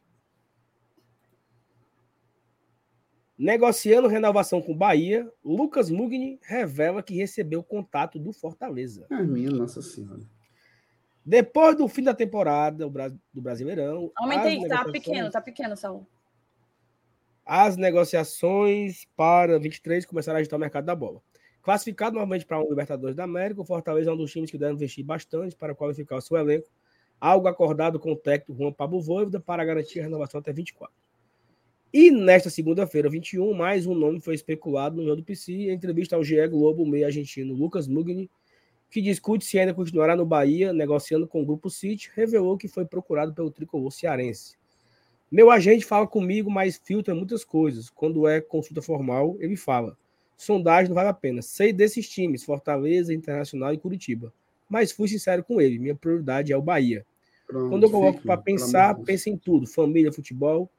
[3.36, 9.06] Negociando renovação com Bahia, Lucas Mugni revela que recebeu contato do Fortaleza.
[9.10, 10.20] É minha Nossa Senhora.
[11.24, 12.88] Depois do fim da temporada
[13.32, 14.12] do Brasileirão.
[14.16, 16.06] Aumentei, tá pequeno, tá pequeno, Saul.
[17.52, 21.20] As negociações para 23 começaram a agitar o mercado da bola.
[21.60, 24.74] Classificado novamente para o Libertadores da América, o Fortaleza é um dos times que deve
[24.74, 26.68] investir bastante para qualificar o seu elenco.
[27.20, 30.94] Algo acordado com o técnico Juan Pablo Voivoda para garantir a renovação até 24.
[31.92, 36.14] E nesta segunda-feira, 21, mais um nome foi especulado no Rio do PC, em entrevista
[36.14, 38.30] ao GE Globo, meio argentino Lucas Mugni,
[38.88, 42.84] que discute se ainda continuará no Bahia, negociando com o Grupo City, revelou que foi
[42.84, 44.59] procurado pelo tricolor cearense.
[45.30, 47.88] Meu agente fala comigo, mas filtra muitas coisas.
[47.88, 49.96] Quando é consulta formal, ele fala.
[50.36, 51.40] Sondagem não vale a pena.
[51.40, 54.32] Sei desses times, Fortaleza, Internacional e Curitiba.
[54.68, 57.06] Mas fui sincero com ele, minha prioridade é o Bahia.
[57.46, 60.70] Pronto, Quando eu coloco para pensar, pensa em tudo: família, futebol,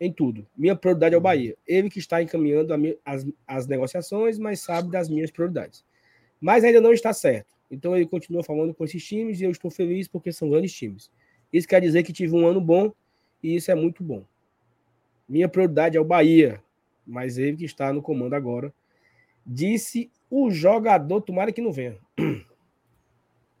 [0.00, 0.46] em tudo.
[0.56, 1.56] Minha prioridade é o Bahia.
[1.66, 2.72] Ele que está encaminhando
[3.04, 5.84] as, as negociações, mas sabe das minhas prioridades.
[6.40, 7.54] Mas ainda não está certo.
[7.70, 11.10] Então ele continua falando com esses times e eu estou feliz porque são grandes times.
[11.52, 12.92] Isso quer dizer que tive um ano bom
[13.46, 14.24] e isso é muito bom.
[15.28, 16.60] Minha prioridade é o Bahia,
[17.06, 18.74] mas ele que está no comando agora.
[19.46, 21.96] Disse o jogador, tomara que não venha.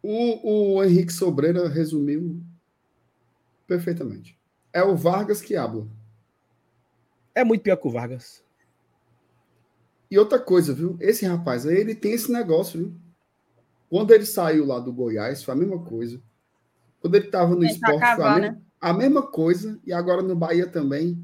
[0.02, 2.40] O, o Henrique Sobreira resumiu
[3.66, 4.38] perfeitamente.
[4.72, 5.86] É o Vargas que habla.
[7.34, 8.44] É muito pior que o Vargas.
[10.10, 10.96] E outra coisa, viu?
[11.00, 12.94] Esse rapaz aí, ele tem esse negócio, viu?
[13.88, 16.20] Quando ele saiu lá do Goiás, foi a mesma coisa.
[17.00, 18.62] Quando ele estava no esporte, acabar, a, né?
[18.90, 19.78] A, mesma coisa.
[19.84, 21.18] E agora no Bahia também.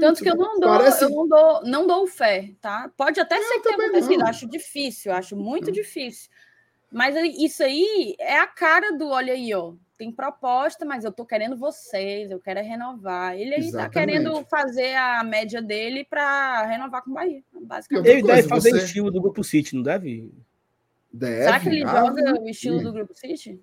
[0.00, 1.04] Tanto que eu não dou, Parece...
[1.04, 2.90] eu não dou, não dou fé, tá?
[2.96, 4.26] Pode até eu ser que tenha acontecido, não.
[4.26, 5.72] acho difícil, acho muito não.
[5.72, 6.30] difícil.
[6.92, 9.74] Mas isso aí é a cara do olha aí, ó.
[9.96, 13.36] Tem proposta, mas eu tô querendo vocês, eu quero é renovar.
[13.36, 18.08] Ele aí tá querendo fazer a média dele para renovar com o Bahia, basicamente.
[18.08, 18.84] Ele deve fazer você...
[18.84, 20.30] estilo do Grupo City, não deve?
[21.12, 21.44] Deve.
[21.44, 22.84] Será que ele ah, joga o estilo sim.
[22.84, 23.60] do Grupo City?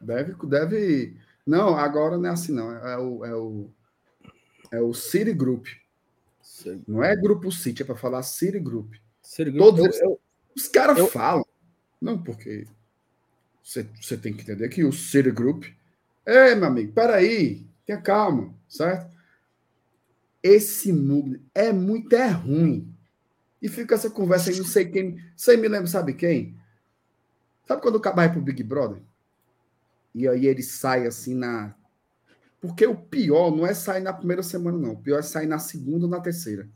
[0.00, 1.16] Deve, deve.
[1.48, 2.70] Não, agora não é assim, não.
[2.70, 3.70] É o, é o,
[4.70, 5.66] é o City Group.
[6.86, 8.92] Não é Grupo City, é para falar City Group.
[9.22, 9.76] City Group.
[9.76, 10.20] Todos eu, eu,
[10.54, 11.06] os caras eu...
[11.06, 11.46] falam.
[11.98, 12.66] Não, porque
[13.64, 15.64] você, você tem que entender que o City Group.
[16.26, 19.10] É, meu amigo, peraí, tenha calma, certo?
[20.42, 22.94] Esse mundo é muito é ruim.
[23.62, 25.18] E fica essa conversa aí, não sei quem.
[25.34, 26.54] Você me lembra, sabe quem?
[27.66, 29.00] Sabe quando o cara vai pro Big Brother?
[30.14, 31.74] E aí ele sai assim na.
[32.60, 34.92] Porque o pior não é sair na primeira semana, não.
[34.92, 36.68] O pior é sair na segunda ou na terceira.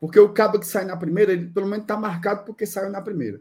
[0.00, 3.02] Porque o cabo que sai na primeira, ele pelo menos tá marcado porque saiu na
[3.02, 3.40] primeira.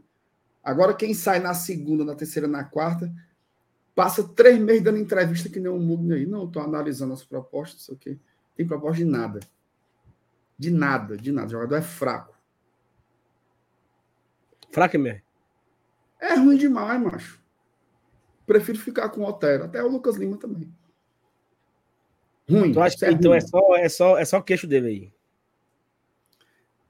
[0.63, 3.13] Agora, quem sai na segunda, na terceira, na quarta,
[3.95, 6.25] passa três meses dando entrevista que nem um mundo aí.
[6.25, 8.19] Não, estou analisando as propostas, sei o quê.
[8.55, 9.39] Tem proposta de nada.
[10.57, 11.47] De nada, de nada.
[11.47, 12.35] O jogador é fraco.
[14.71, 15.21] Fraco mesmo?
[16.19, 17.39] É ruim demais, macho.
[18.47, 19.65] Prefiro ficar com o Otero.
[19.65, 20.73] Até o Lucas Lima também.
[22.49, 22.71] Ruim.
[22.71, 25.13] Tu acha que, é então é só, é, só, é só queixo dele aí?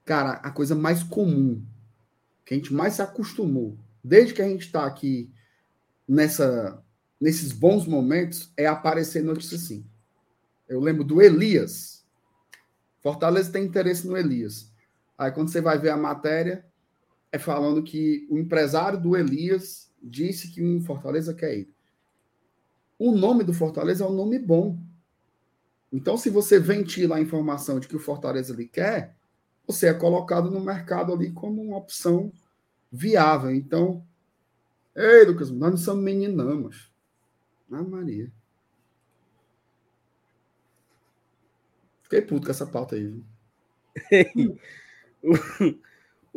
[0.06, 1.66] Cara, a coisa mais comum,
[2.46, 5.34] que a gente mais se acostumou, desde que a gente está aqui
[6.08, 6.82] nessa,
[7.20, 9.84] nesses bons momentos, é aparecer notícia assim.
[10.70, 12.06] Eu lembro do Elias.
[13.02, 14.72] Fortaleza tem interesse no Elias.
[15.18, 16.64] Aí quando você vai ver a matéria,
[17.32, 21.74] é falando que o empresário do Elias disse que o Fortaleza quer ele.
[22.98, 24.78] O nome do Fortaleza é um nome bom.
[25.92, 29.16] Então, se você ventila a informação de que o Fortaleza lhe quer,
[29.66, 32.32] você é colocado no mercado ali como uma opção
[32.92, 33.52] viável.
[33.52, 34.04] Então,
[34.96, 36.92] ei, Lucas, nós não somos meninamos.
[37.72, 38.32] Ah, Maria.
[42.02, 43.14] Fiquei puto com essa pauta aí.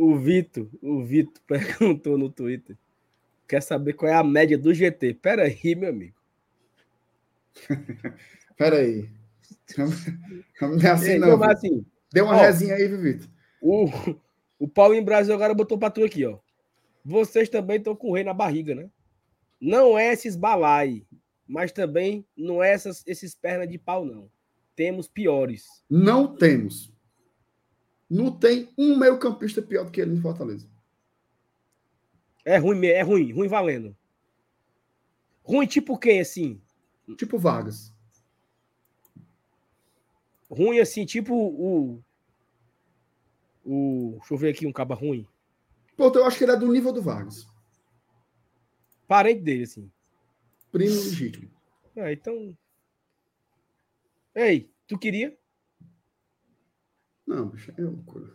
[0.00, 2.74] O Vitor, o Vitor perguntou no Twitter.
[3.51, 5.14] Quer saber qual é a média do GT?
[5.14, 6.14] Pera aí, meu amigo.
[8.57, 9.11] Pera aí.
[10.61, 11.42] Vamos assim, não.
[11.42, 13.28] Assim, Deu uma ó, resinha aí, Vitor.
[13.61, 13.90] O,
[14.57, 16.38] o Paulinho Brasil agora botou pra tu aqui, ó.
[17.05, 18.88] Vocês também estão com o rei na barriga, né?
[19.61, 21.05] Não é esses balai,
[21.44, 24.30] mas também não é essas, esses pernas de pau, não.
[24.76, 25.66] Temos piores.
[25.90, 26.92] Não temos.
[28.09, 30.68] Não tem um meio-campista pior do que ele no Fortaleza.
[32.45, 33.97] É ruim, é ruim, ruim valendo.
[35.43, 36.61] Ruim tipo quem, assim?
[37.16, 37.93] Tipo Vargas.
[40.51, 42.03] Ruim assim, tipo o.
[43.64, 44.16] O.
[44.18, 45.26] Deixa eu ver aqui um caba ruim.
[45.97, 47.47] Pô, eu acho que ele é do nível do Vargas.
[49.07, 49.91] Parente dele, assim.
[50.72, 51.51] Primo legítimo.
[51.97, 52.57] Ah, então.
[54.34, 55.36] Ei, tu queria?
[57.26, 58.32] Não, bicho, é loucura.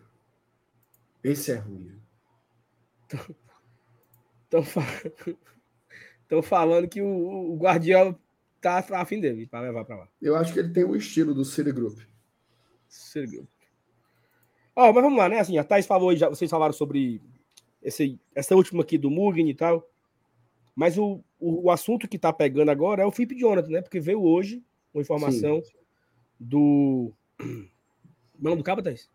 [1.24, 1.99] Esse é ruim.
[4.62, 8.18] Estão falando que o, o Guardiola
[8.62, 10.10] tá afim dele para levar para lá.
[10.22, 11.99] Eu acho que ele tem o estilo do City Group.
[12.88, 13.49] City Group.
[14.76, 15.39] Ó, oh, mas vamos lá, né?
[15.39, 17.22] Assim, a Thais falou, já, vocês falaram sobre
[17.82, 19.88] esse, essa última aqui do Mugen e tal.
[20.76, 23.82] Mas o, o, o assunto que tá pegando agora é o Felipe Jonathan, né?
[23.82, 24.62] Porque veio hoje
[24.93, 25.72] uma informação Sim.
[26.39, 27.14] do
[28.38, 29.10] nome do cabo, Thaís?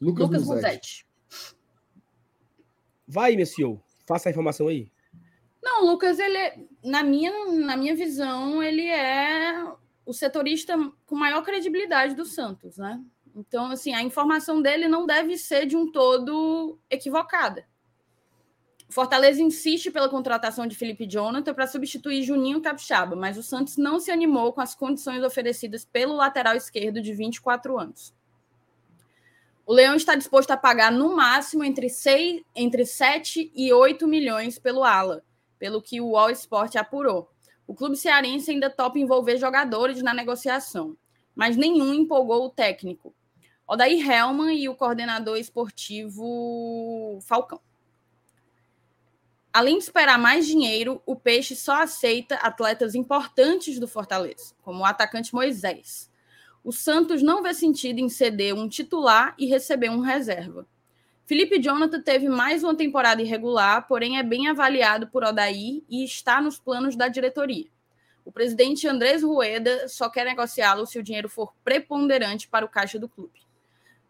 [0.00, 1.06] Lucas, Lucas Musetti.
[3.06, 3.83] Vai, Messiou.
[4.06, 4.90] Faça a informação aí.
[5.62, 9.64] Não, Lucas, ele, na minha, na minha visão, ele é
[10.04, 10.74] o setorista
[11.06, 13.02] com maior credibilidade do Santos, né?
[13.34, 17.66] Então, assim, a informação dele não deve ser de um todo equivocada.
[18.88, 23.98] Fortaleza insiste pela contratação de Felipe Jonathan para substituir Juninho Capixaba, mas o Santos não
[23.98, 28.14] se animou com as condições oferecidas pelo lateral esquerdo de 24 anos.
[29.66, 34.58] O Leão está disposto a pagar no máximo entre, 6, entre 7 e 8 milhões
[34.58, 35.24] pelo Ala,
[35.58, 37.30] pelo que o All Sport apurou.
[37.66, 40.94] O clube cearense ainda topa envolver jogadores na negociação,
[41.34, 43.14] mas nenhum empolgou o técnico.
[43.66, 47.60] Odair Helman e o coordenador esportivo Falcão.
[49.50, 54.84] Além de esperar mais dinheiro, o Peixe só aceita atletas importantes do Fortaleza, como o
[54.84, 56.12] atacante Moisés
[56.64, 60.66] o Santos não vê sentido em ceder um titular e receber um reserva.
[61.26, 66.40] Felipe Jonathan teve mais uma temporada irregular, porém é bem avaliado por Odaí e está
[66.40, 67.66] nos planos da diretoria.
[68.24, 72.98] O presidente Andrés Rueda só quer negociá-lo se o dinheiro for preponderante para o caixa
[72.98, 73.44] do clube.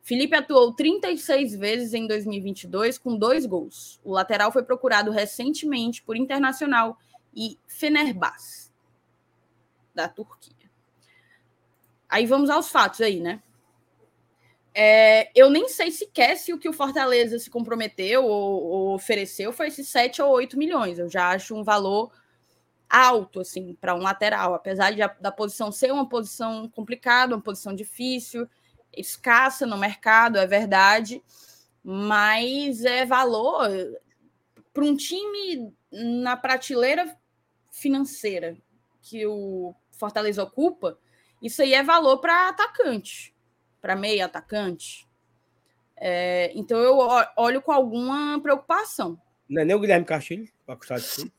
[0.02, 4.00] Felipe atuou 36 vezes em 2022 com dois gols.
[4.04, 6.98] O lateral foi procurado recentemente por Internacional
[7.34, 8.70] e Fenerbahçe,
[9.92, 10.53] da Turquia.
[12.14, 13.42] Aí vamos aos fatos aí, né?
[14.72, 19.52] É, eu nem sei sequer se o que o Fortaleza se comprometeu ou, ou, ofereceu
[19.52, 20.96] foi esses 7 ou 8 milhões.
[20.96, 22.12] Eu já acho um valor
[22.88, 27.42] alto, assim, para um lateral, apesar de a, da posição ser uma posição complicada, uma
[27.42, 28.48] posição difícil,
[28.96, 31.20] escassa no mercado, é verdade,
[31.82, 33.68] mas é valor
[34.72, 37.18] para um time na prateleira
[37.72, 38.56] financeira
[39.02, 40.96] que o Fortaleza ocupa,
[41.44, 43.34] isso aí é valor para atacante
[43.84, 45.06] para meia atacante.
[45.94, 46.96] É, então eu
[47.36, 49.20] olho com alguma preocupação.
[49.46, 51.30] Não é nem o Guilherme Castilho para custar de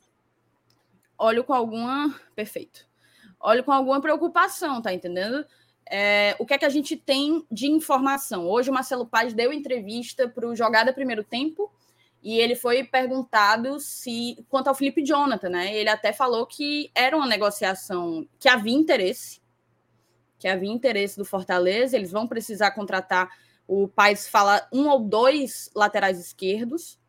[1.18, 2.14] Olho com alguma.
[2.36, 2.88] Perfeito.
[3.40, 5.44] Olho com alguma preocupação, tá entendendo?
[5.90, 8.48] É, o que é que a gente tem de informação?
[8.48, 11.72] Hoje o Marcelo Paz deu entrevista para o Jogada Primeiro Tempo
[12.22, 15.76] e ele foi perguntado se quanto ao Felipe Jonathan, né?
[15.76, 19.42] Ele até falou que era uma negociação que havia interesse,
[20.46, 23.28] que havia interesse do Fortaleza, eles vão precisar contratar.
[23.68, 27.00] O Paz fala um ou dois laterais esquerdos,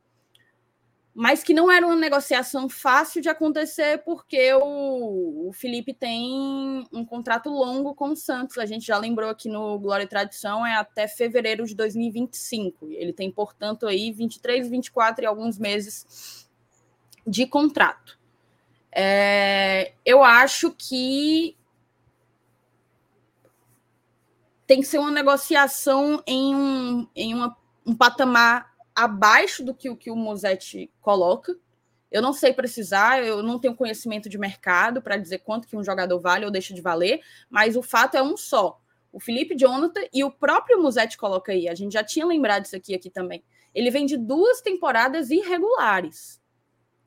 [1.12, 7.04] mas que não era uma negociação fácil de acontecer, porque o, o, Felipe tem um
[7.04, 8.56] contrato longo com o Santos.
[8.56, 12.90] A gente já lembrou aqui no Glória e Tradição, é até fevereiro de 2025.
[12.90, 16.48] Ele tem, portanto, aí 23, 24 e alguns meses
[17.26, 18.18] de contrato.
[18.90, 21.54] É, eu acho que
[24.66, 27.56] tem que ser uma negociação em um, em uma,
[27.86, 31.56] um patamar abaixo do que o que o Mosetti coloca.
[32.10, 35.84] Eu não sei precisar, eu não tenho conhecimento de mercado para dizer quanto que um
[35.84, 38.80] jogador vale ou deixa de valer, mas o fato é um só.
[39.12, 42.76] O Felipe Jonathan e o próprio Musetti coloca aí, a gente já tinha lembrado disso
[42.76, 43.44] aqui, aqui também.
[43.74, 46.40] Ele vem de duas temporadas irregulares.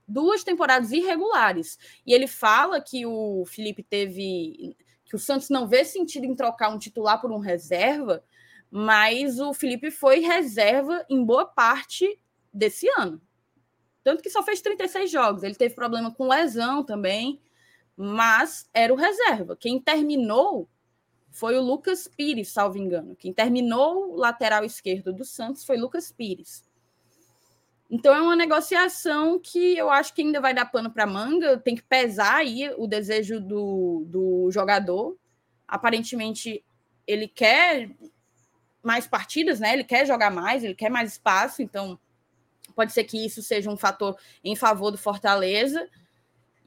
[0.07, 1.77] Duas temporadas irregulares.
[2.05, 4.75] E ele fala que o Felipe teve
[5.09, 8.23] que o Santos não vê sentido em trocar um titular por um reserva,
[8.69, 12.19] mas o Felipe foi reserva em boa parte
[12.53, 13.19] desse ano.
[14.03, 15.41] Tanto que só fez 36 jogos.
[15.41, 17.41] Ele teve problema com lesão também,
[17.97, 19.57] mas era o reserva.
[19.57, 20.69] Quem terminou
[21.31, 23.15] foi o Lucas Pires, salvo engano.
[23.15, 26.63] Quem terminou o lateral esquerdo do Santos foi Lucas Pires.
[27.89, 31.75] Então é uma negociação que eu acho que ainda vai dar pano para manga, tem
[31.75, 35.17] que pesar aí o desejo do, do jogador.
[35.67, 36.63] Aparentemente
[37.07, 37.89] ele quer
[38.83, 39.73] mais partidas, né?
[39.73, 41.99] Ele quer jogar mais, ele quer mais espaço, então
[42.75, 45.89] pode ser que isso seja um fator em favor do Fortaleza.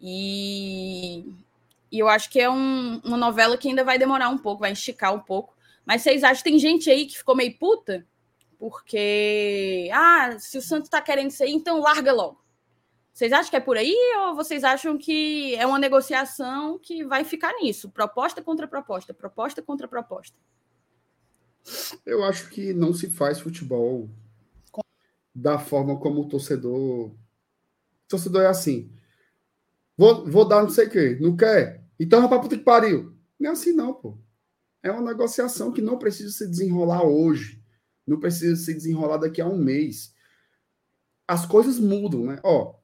[0.01, 1.25] E,
[1.91, 4.73] e eu acho que é um, uma novela que ainda vai demorar um pouco, vai
[4.73, 5.55] esticar um pouco.
[5.87, 8.05] Mas vocês acham que tem gente aí que ficou meio puta?
[8.63, 12.41] Porque ah, se o Santos está querendo sair, então larga logo.
[13.13, 17.25] Vocês acham que é por aí ou vocês acham que é uma negociação que vai
[17.25, 17.91] ficar nisso?
[17.91, 20.39] Proposta contra proposta, proposta contra proposta.
[22.07, 24.09] Eu acho que não se faz futebol
[25.35, 27.09] da forma como o torcedor.
[27.09, 27.17] O
[28.07, 28.93] torcedor é assim.
[29.97, 31.19] Vou, vou dar não sei o quê.
[31.21, 31.85] Não quer?
[31.99, 33.13] Então vai pra puta que pariu.
[33.41, 34.17] Não é assim, não, pô.
[34.85, 37.61] É uma negociação que não precisa se desenrolar hoje.
[38.07, 40.15] Não precisa se desenrolar daqui a um mês.
[41.27, 42.41] As coisas mudam, né?
[42.43, 42.75] Ó,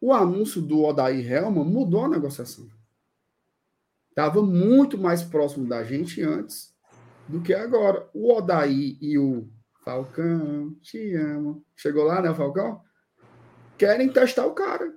[0.00, 2.68] o anúncio do Odair Helman mudou a negociação.
[4.08, 6.74] Estava muito mais próximo da gente antes
[7.28, 8.08] do que agora.
[8.12, 9.48] O Odair e o
[9.84, 11.64] Falcão, te amo.
[11.76, 12.80] Chegou lá, né, Falcão?
[13.78, 14.94] Querem testar o cara.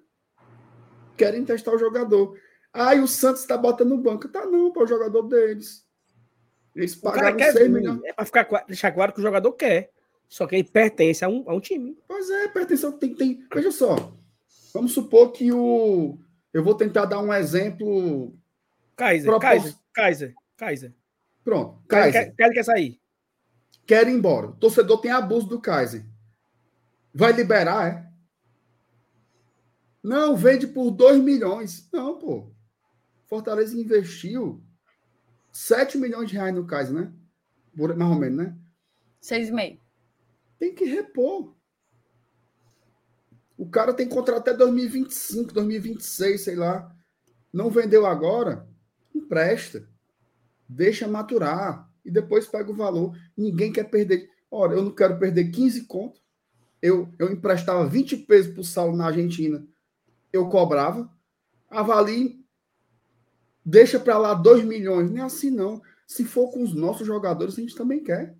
[1.16, 2.38] Querem testar o jogador.
[2.74, 4.28] Aí o Santos está botando no banco.
[4.28, 5.85] Tá não, para o jogador deles.
[6.76, 8.02] Eles pagaram 6 milhões.
[8.04, 9.92] É para ficar, deixar claro que o jogador quer.
[10.28, 11.98] Só que ele pertence a um, a um time.
[12.08, 13.48] Pois é, pertence a tem, tem.
[13.54, 14.14] Veja só.
[14.74, 16.18] Vamos supor que o.
[16.52, 18.36] Eu vou tentar dar um exemplo.
[18.96, 19.40] Kaiser.
[19.40, 20.94] Kaiser, Kaiser, Kaiser.
[21.44, 21.82] Pronto.
[21.88, 22.36] Kaiser.
[22.36, 23.00] Kaiser quer sair.
[23.86, 24.48] Quer ir embora.
[24.48, 26.06] O torcedor tem abuso do Kaiser.
[27.14, 28.06] Vai liberar, é?
[30.04, 31.88] Não, vende por 2 milhões.
[31.94, 32.52] Não, pô.
[33.26, 34.65] Fortaleza investiu
[35.56, 37.14] 7 milhões de reais no caso, né?
[37.74, 38.58] Mais ou menos, né?
[39.22, 39.80] 6,5.
[40.60, 41.56] Tem que repor.
[43.58, 46.94] O cara tem contrato até 2025, 2026, sei lá.
[47.54, 48.68] Não vendeu agora?
[49.16, 49.88] Empresta.
[50.68, 51.90] Deixa maturar.
[52.04, 53.18] E depois pega o valor.
[53.38, 54.30] Ninguém quer perder.
[54.52, 56.20] Ora, eu não quero perder 15 conto.
[56.82, 59.66] Eu, eu emprestava 20 pesos para o Saulo na Argentina.
[60.34, 61.10] Eu cobrava.
[61.70, 62.45] Avalie,
[63.66, 65.10] deixa para lá 2 milhões.
[65.10, 65.82] Nem é assim, não.
[66.06, 68.36] Se for com os nossos jogadores, a gente também quer.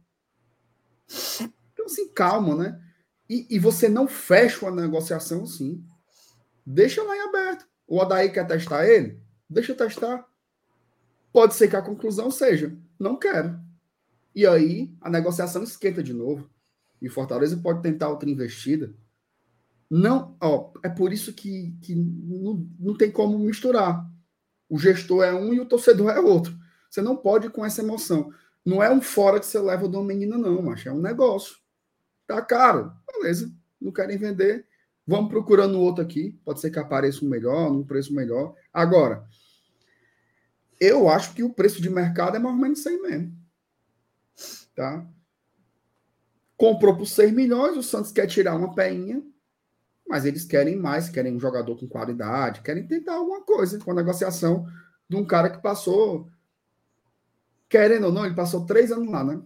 [1.74, 2.82] Então, assim, calma, né?
[3.28, 5.84] E, e você não fecha uma negociação assim.
[6.66, 7.68] Deixa lá em aberto.
[7.88, 9.20] O Odaí quer testar ele?
[9.50, 10.26] Deixa testar.
[11.34, 13.60] Pode ser que a conclusão seja: não quero.
[14.34, 16.50] E aí a negociação esquenta de novo.
[17.02, 18.94] E Fortaleza pode tentar outra investida.
[19.90, 24.10] Não, ó, é por isso que, que não, não tem como misturar.
[24.70, 26.56] O gestor é um e o torcedor é outro.
[26.90, 28.32] Você não pode ir com essa emoção.
[28.66, 31.58] Não é um fora que você leva de uma menina, não, mas é um negócio.
[32.26, 32.92] Tá caro.
[33.12, 33.52] Beleza.
[33.80, 34.66] Não querem vender.
[35.06, 36.40] Vamos procurando outro aqui.
[36.44, 38.56] Pode ser que apareça um melhor, num preço melhor.
[38.74, 39.24] Agora,
[40.80, 43.34] eu acho que o preço de mercado é mais ou menos isso aí mesmo.
[44.76, 45.06] Tá?
[46.58, 49.22] Comprou por 6 milhões, o Santos quer tirar uma peinha,
[50.08, 53.96] mas eles querem mais, querem um jogador com qualidade, querem tentar alguma coisa com a
[53.96, 54.68] negociação
[55.10, 56.30] de um cara que passou,
[57.68, 59.42] querendo ou não, ele passou três anos lá, né?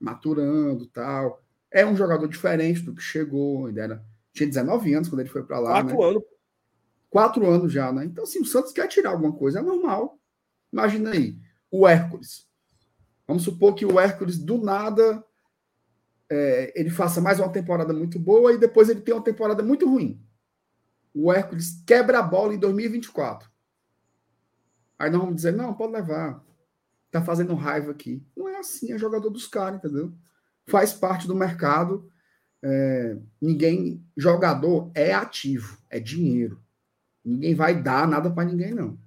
[0.00, 1.40] Maturando tal.
[1.70, 5.42] É um jogador diferente do que chegou, ele era, tinha 19 anos quando ele foi
[5.42, 5.82] para lá.
[5.82, 6.04] Quatro né?
[6.04, 6.22] anos.
[7.08, 8.04] Quatro anos já, né?
[8.04, 10.18] Então, assim, o Santos quer tirar alguma coisa, é normal.
[10.72, 11.38] Imagina aí,
[11.70, 12.46] o Hércules.
[13.26, 15.22] Vamos supor que o Hércules, do nada,
[16.34, 19.86] é, ele faça mais uma temporada muito boa e depois ele tem uma temporada muito
[19.86, 20.18] ruim.
[21.12, 23.50] O Hércules quebra a bola em 2024.
[24.98, 26.42] Aí nós vamos dizer, não, pode levar.
[27.10, 28.26] Tá fazendo raiva aqui.
[28.34, 30.10] Não é assim, é jogador dos caras, entendeu?
[30.66, 32.10] Faz parte do mercado.
[32.62, 36.62] É, ninguém, jogador é ativo, é dinheiro.
[37.22, 38.98] Ninguém vai dar nada para ninguém, não.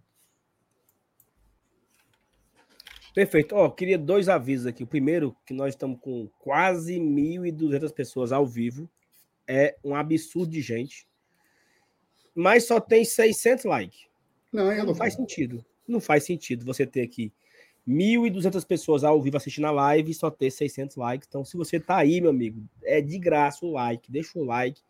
[3.15, 3.55] Perfeito.
[3.55, 4.83] Ó, queria dois avisos aqui.
[4.83, 8.89] O primeiro, que nós estamos com quase 1.200 pessoas ao vivo.
[9.47, 11.07] É um absurdo de gente.
[12.35, 14.01] Mas só tem 600 likes.
[14.51, 15.63] Não, é não faz sentido.
[15.87, 17.31] Não faz sentido você ter aqui
[17.87, 21.25] 1.200 pessoas ao vivo assistindo a live e só ter 600 likes.
[21.29, 24.11] Então, se você tá aí, meu amigo, é de graça o like.
[24.11, 24.81] Deixa o like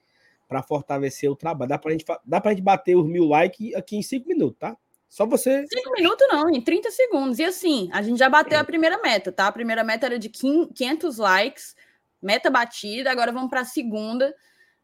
[0.47, 1.69] para fortalecer o trabalho.
[1.69, 4.75] Dá para gente, dá pra gente bater os mil likes aqui em 5 minutos, tá?
[5.15, 5.65] Só você.
[5.65, 7.39] Cinco minutos não, em 30 segundos.
[7.39, 9.47] E assim, a gente já bateu a primeira meta, tá?
[9.47, 11.73] A primeira meta era de 500 likes,
[12.21, 13.09] meta batida.
[13.11, 14.35] Agora vamos para a segunda.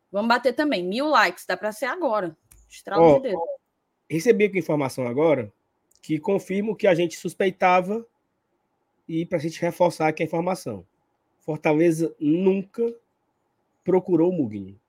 [0.09, 1.45] Vamos bater também mil likes.
[1.45, 2.33] Dá para ser agora.
[2.69, 3.41] Estralo de dedo.
[4.09, 5.51] Recebi aqui informação agora
[6.01, 8.05] que confirma o que a gente suspeitava
[9.09, 10.87] e para a gente reforçar aqui a informação.
[11.41, 12.95] Fortaleza nunca
[13.83, 14.79] procurou o Mugni.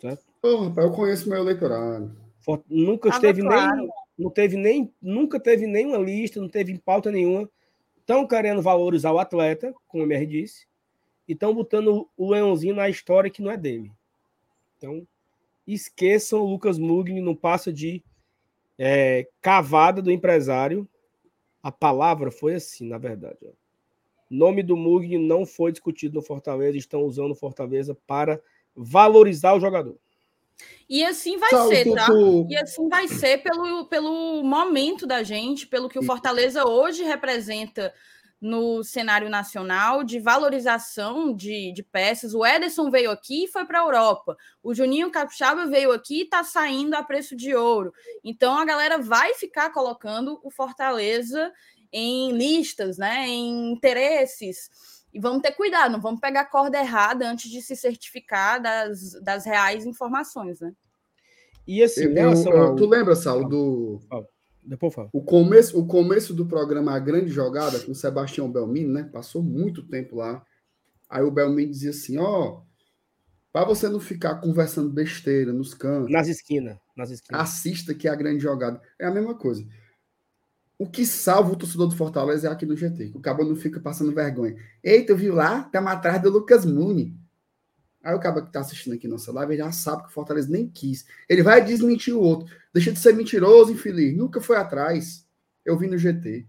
[0.00, 0.24] Certo?
[0.40, 2.21] Oh, rapaz, eu conheço meu eleitorado.
[2.68, 3.76] Nunca esteve claro.
[3.76, 3.88] nem.
[4.18, 4.92] Não teve nem.
[5.00, 7.48] Nunca teve nenhuma lista, não teve pauta nenhuma.
[7.98, 10.66] Estão querendo valorizar o atleta, como o MR disse,
[11.28, 13.92] e estão botando o Leãozinho na história que não é dele.
[14.76, 15.06] Então,
[15.66, 18.02] esqueçam o Lucas Mugni, não passa de
[18.78, 20.88] é, cavada do empresário.
[21.62, 23.38] A palavra foi assim, na verdade.
[23.44, 23.50] Ó.
[24.28, 28.40] Nome do Mugni não foi discutido no Fortaleza, estão usando o Fortaleza para
[28.74, 29.96] valorizar o jogador.
[30.88, 32.08] E assim vai ser, tá?
[32.48, 37.92] E assim vai ser pelo, pelo momento da gente, pelo que o Fortaleza hoje representa
[38.42, 42.34] no cenário nacional de valorização de, de peças.
[42.34, 44.36] O Ederson veio aqui e foi para a Europa.
[44.60, 47.94] O Juninho Capixaba veio aqui e está saindo a preço de ouro.
[48.24, 51.52] Então a galera vai ficar colocando o Fortaleza
[51.92, 54.68] em listas, né, em interesses.
[55.12, 59.12] E vamos ter cuidado, não vamos pegar a corda errada antes de se certificar das,
[59.22, 60.72] das reais informações, né?
[61.66, 64.00] E assim, eu, eu, tu lembra, Saulo, do.
[64.62, 65.08] Depois fala.
[65.12, 69.08] O começo, o começo do programa A Grande Jogada, com o Sebastião Belmino, né?
[69.12, 70.44] Passou muito tempo lá.
[71.08, 72.62] Aí o Belmino dizia assim: ó, oh,
[73.52, 76.10] para você não ficar conversando besteira nos cantos.
[76.10, 76.78] Nas esquinas.
[76.96, 77.42] Nas esquinas.
[77.42, 78.80] Assista que é a grande jogada.
[78.98, 79.66] É a mesma coisa.
[80.82, 83.12] O que salva o torcedor do Fortaleza é aqui no GT.
[83.14, 84.56] O cabo não fica passando vergonha.
[84.82, 85.60] Eita, viu lá?
[85.60, 87.16] Estamos atrás do Lucas Muni.
[88.02, 90.68] Aí o cabo que está assistindo aqui nossa live já sabe que o Fortaleza nem
[90.68, 91.06] quis.
[91.28, 92.52] Ele vai desmentir o outro.
[92.74, 94.16] Deixa de ser mentiroso, infeliz.
[94.16, 95.24] Nunca foi atrás.
[95.64, 96.48] Eu vim no GT.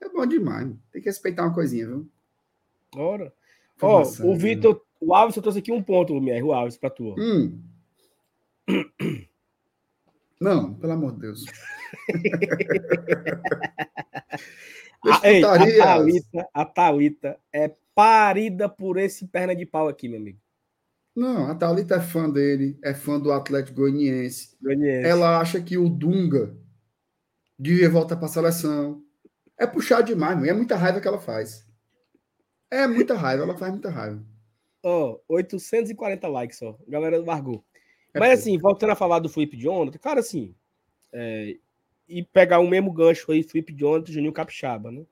[0.00, 0.68] É bom demais.
[0.92, 2.08] Tem que respeitar uma coisinha, viu?
[2.94, 3.34] Ora.
[3.82, 6.90] Ó, oh, o Vitor, o Alves, eu trouxe aqui um ponto, MR, o Alves, para
[6.90, 7.12] tu.
[7.18, 7.60] Hum.
[10.40, 11.44] Não, pelo amor de Deus.
[15.04, 20.18] a, ei, a, Thalita, a Thalita é parida por esse perna de pau aqui, meu
[20.18, 20.38] amigo.
[21.14, 24.56] Não, a Thalita é fã dele, é fã do Atlético Goianiense.
[24.60, 25.08] Goianiense.
[25.08, 26.56] Ela acha que o Dunga
[27.58, 29.02] devia voltar para a seleção.
[29.56, 31.64] É puxar demais, é muita raiva que ela faz.
[32.70, 34.20] É muita raiva, ela faz muita raiva.
[34.82, 36.60] Ó, oh, 840 likes.
[36.62, 37.64] A galera largou.
[38.12, 40.54] É Mas assim, voltando a falar do Felipe Jonathan, cara, assim.
[41.12, 41.56] É,
[42.08, 45.04] e pegar o mesmo gancho aí, Felipe Jonathan e Juninho Capixaba, né?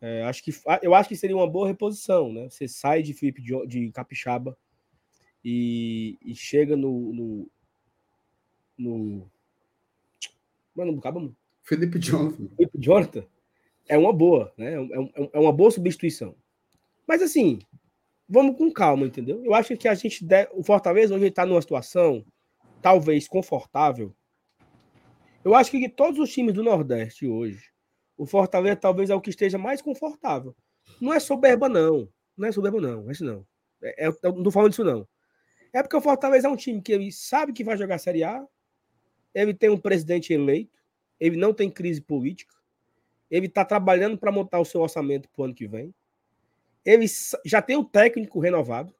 [0.00, 0.52] É, acho que,
[0.82, 2.48] eu acho que seria uma boa reposição, né?
[2.48, 4.56] Você sai de Felipe de, de Capixaba
[5.44, 7.50] e, e chega no, no,
[8.78, 9.30] no
[10.78, 11.34] Mano, do Cabo.
[11.64, 12.48] Felipe Jonathan.
[12.56, 13.26] Felipe Jonathan
[13.88, 14.74] é uma boa, né?
[14.74, 16.36] É, é, é uma boa substituição.
[17.04, 17.58] Mas assim,
[18.28, 19.44] vamos com calma, entendeu?
[19.44, 22.24] Eu acho que a gente o Fortaleza hoje está numa situação
[22.80, 24.14] talvez confortável.
[25.44, 27.70] Eu acho que de todos os times do Nordeste hoje,
[28.16, 30.54] o Fortaleza talvez é o que esteja mais confortável.
[31.00, 33.46] Não é soberba não, não é soberba não, isso não.
[33.82, 35.06] É, é, não tô falando disso não.
[35.72, 38.44] É porque o Fortaleza é um time que ele sabe que vai jogar Série A,
[39.34, 40.78] ele tem um presidente eleito,
[41.20, 42.54] ele não tem crise política,
[43.30, 45.94] ele está trabalhando para montar o seu orçamento para o ano que vem,
[46.84, 47.06] ele
[47.44, 48.94] já tem o técnico renovado,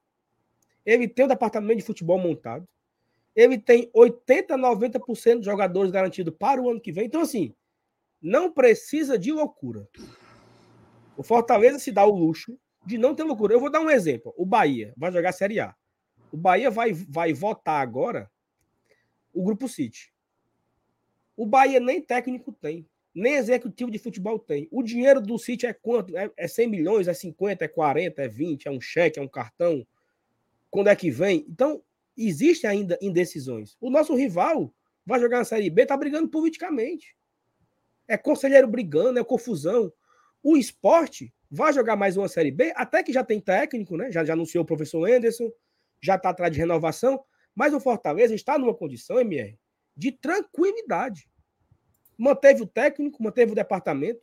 [0.85, 2.69] ele tem o departamento de futebol montado,
[3.39, 7.07] ele tem 80, 90% de jogadores garantidos para o ano que vem.
[7.07, 7.55] Então, assim,
[8.21, 9.89] não precisa de loucura.
[11.17, 13.55] O Fortaleza se dá o luxo de não ter loucura.
[13.55, 14.35] Eu vou dar um exemplo.
[14.37, 15.73] O Bahia vai jogar Série A.
[16.33, 18.29] O Bahia vai, vai votar agora
[19.33, 20.13] o Grupo City.
[21.37, 24.67] O Bahia nem técnico tem, nem executivo de futebol tem.
[24.73, 26.17] O dinheiro do City é quanto?
[26.17, 29.29] É, é 100 milhões, é 50, é 40, é 20, é um cheque, é um
[29.29, 29.87] cartão.
[30.69, 31.47] Quando é que vem?
[31.49, 31.81] Então,
[32.27, 33.77] existe ainda indecisões.
[33.81, 34.75] O nosso rival
[35.07, 37.17] vai jogar na Série B, tá brigando politicamente.
[38.09, 39.93] É conselheiro brigando, é confusão.
[40.43, 44.11] O esporte vai jogar mais uma Série B, até que já tem técnico, né?
[44.11, 45.51] Já, já anunciou o professor Anderson,
[46.01, 47.23] já está atrás de renovação,
[47.55, 49.59] mas o Fortaleza está numa condição, MR,
[49.97, 51.29] de tranquilidade.
[52.17, 54.21] Manteve o técnico, manteve o departamento.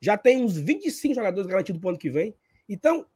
[0.00, 2.34] Já tem uns 25 jogadores garantidos para o ano que vem.
[2.68, 3.06] Então.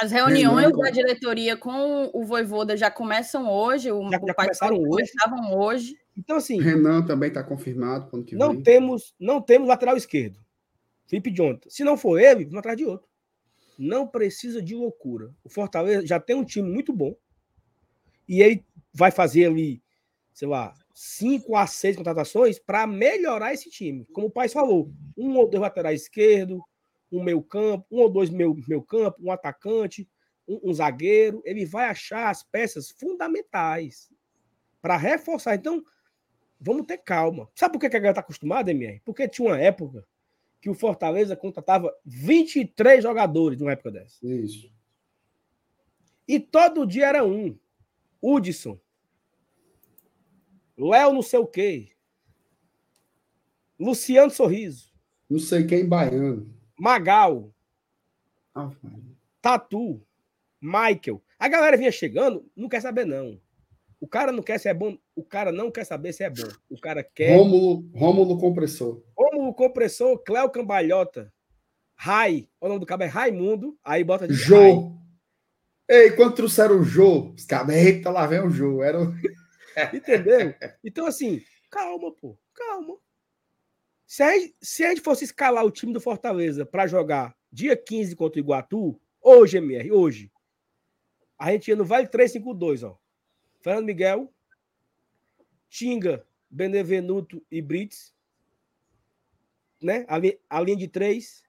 [0.00, 3.92] As reuniões da diretoria com o Voivoda já começam hoje.
[3.92, 5.12] O, já, já começaram hoje.
[5.12, 5.96] Começavam hoje.
[6.16, 6.60] Então, assim.
[6.60, 8.62] Renan também está confirmado não vem.
[8.62, 10.38] Temos, não temos lateral esquerdo.
[11.06, 11.68] Felipe Jonathan.
[11.70, 13.08] Se não for ele, vamos atrás de outro.
[13.78, 15.32] Não precisa de loucura.
[15.44, 17.14] O Fortaleza já tem um time muito bom.
[18.28, 19.84] E ele vai fazer ali
[20.34, 24.04] sei lá, cinco a seis contratações para melhorar esse time.
[24.12, 26.60] Como o pai falou, um ou dois laterais esquerdo,
[27.16, 30.08] um meio campo, um ou dois meio, meio campo, um atacante,
[30.46, 31.42] um, um zagueiro.
[31.44, 34.10] Ele vai achar as peças fundamentais
[34.82, 35.54] para reforçar.
[35.54, 35.82] Então,
[36.60, 37.48] vamos ter calma.
[37.54, 39.00] Sabe por que a galera está acostumada, MR?
[39.04, 40.06] Porque tinha uma época
[40.60, 44.26] que o Fortaleza contratava 23 jogadores numa época dessa.
[44.26, 44.72] Isso.
[46.26, 47.58] E todo dia era um.
[48.22, 48.80] Hudson,
[50.76, 51.90] Léo não sei o quê.
[53.78, 54.92] Luciano Sorriso.
[55.28, 56.52] Não sei quem baiano.
[56.78, 57.52] Magal.
[58.54, 58.70] Ah,
[59.40, 60.00] Tatu.
[60.60, 61.22] Michael.
[61.38, 63.38] A galera vinha chegando, não quer saber, não.
[64.00, 64.96] O cara não quer se é bom.
[65.14, 66.48] O cara não quer saber se é bom.
[66.70, 67.36] O cara quer.
[67.36, 69.02] Rômulo, Rômulo Compressor.
[69.16, 71.32] Rômulo Compressor, Cléo Cambalhota.
[71.94, 72.48] Rai.
[72.60, 73.78] O nome do cara é Raimundo.
[73.84, 74.56] Aí bota de Jô.
[74.56, 75.04] Rai.
[75.88, 78.82] Ei, quando trouxeram o Jô, os caras, eita, lá vem o Jô.
[78.82, 79.14] Era o.
[79.92, 80.54] Entendeu?
[80.82, 82.96] Então, assim, calma, pô, calma.
[84.14, 87.76] Se a, gente, se a gente fosse escalar o time do Fortaleza para jogar dia
[87.76, 90.30] 15 contra o Iguatu, hoje, MR, hoje,
[91.36, 92.96] a gente ia no Vale 352, ó.
[93.60, 94.32] Fernando Miguel,
[95.68, 98.14] Tinga, Benevenuto e Brits,
[99.82, 100.06] né?
[100.08, 101.42] A, a linha de três.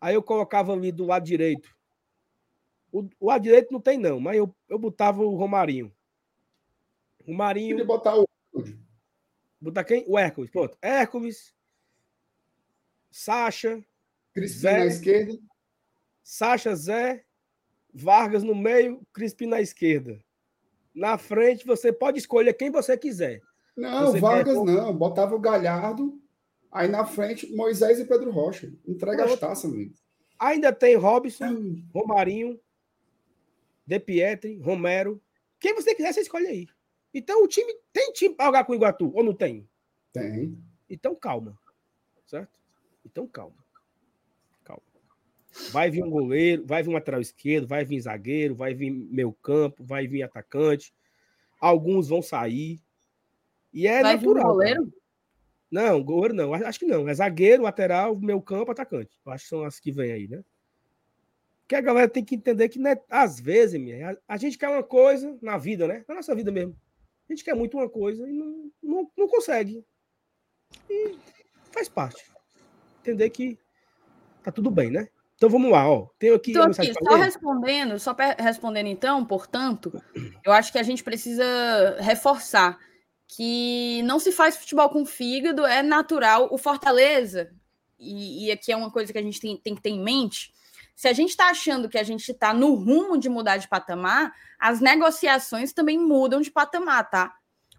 [0.00, 1.76] Aí eu colocava ali do lado direito.
[2.92, 5.92] O, o lado direito não tem, não, mas eu, eu botava o Romarinho.
[7.26, 7.76] O Marinho.
[7.76, 8.28] Ele botar o.
[9.60, 10.04] Botar quem?
[10.06, 10.52] O Hércules.
[10.52, 10.78] Pronto.
[10.80, 11.55] Hércules.
[13.16, 13.82] Sacha.
[14.34, 15.38] Crispim na esquerda.
[16.22, 17.24] Sacha, Zé.
[17.94, 19.00] Vargas no meio.
[19.10, 20.22] Crispim na esquerda.
[20.94, 23.40] Na frente, você pode escolher quem você quiser.
[23.74, 24.64] Não, você Vargas quer...
[24.64, 24.94] não.
[24.94, 26.20] Botava o Galhardo.
[26.70, 28.70] Aí na frente, Moisés e Pedro Rocha.
[28.86, 29.94] Entrega as taças, amigo.
[30.38, 32.60] Ainda tem Robson, Romarinho,
[33.86, 35.22] De Pietri, Romero.
[35.58, 36.66] Quem você quiser, você escolhe aí.
[37.14, 39.66] Então o time tem time para jogar com o Iguatu, ou não tem?
[40.12, 40.62] Tem.
[40.90, 41.58] Então calma.
[42.26, 42.65] Certo?
[43.06, 43.56] Então calma.
[44.64, 44.82] Calma.
[45.70, 49.32] Vai vir um goleiro, vai vir um lateral esquerdo, vai vir zagueiro, vai vir meio
[49.32, 50.92] campo, vai vir atacante.
[51.60, 52.80] Alguns vão sair.
[53.72, 54.34] E é vai natural.
[54.34, 54.92] Vir um goleiro?
[55.70, 56.52] Não, goleiro não.
[56.52, 57.08] Acho que não.
[57.08, 59.18] É zagueiro, lateral, meio campo, atacante.
[59.26, 60.44] Acho que são as que vêm aí, né?
[61.68, 64.84] Que a galera tem que entender que, né, às vezes, minha, a gente quer uma
[64.84, 66.04] coisa na vida, né?
[66.08, 66.76] Na nossa vida mesmo.
[67.28, 69.84] A gente quer muito uma coisa e não, não, não consegue.
[70.88, 71.16] E
[71.72, 72.24] faz parte.
[73.06, 73.56] Entender que
[74.42, 75.08] tá tudo bem, né?
[75.36, 76.08] Então vamos lá, ó.
[76.18, 80.02] Tenho aqui, Tô aqui só respondendo, só respondendo então, portanto,
[80.44, 81.44] eu acho que a gente precisa
[82.00, 82.78] reforçar
[83.28, 86.48] que não se faz futebol com fígado, é natural.
[86.50, 87.52] O Fortaleza,
[87.98, 90.52] e, e aqui é uma coisa que a gente tem, tem que ter em mente,
[90.96, 94.32] se a gente está achando que a gente está no rumo de mudar de patamar,
[94.58, 97.34] as negociações também mudam de patamar, tá?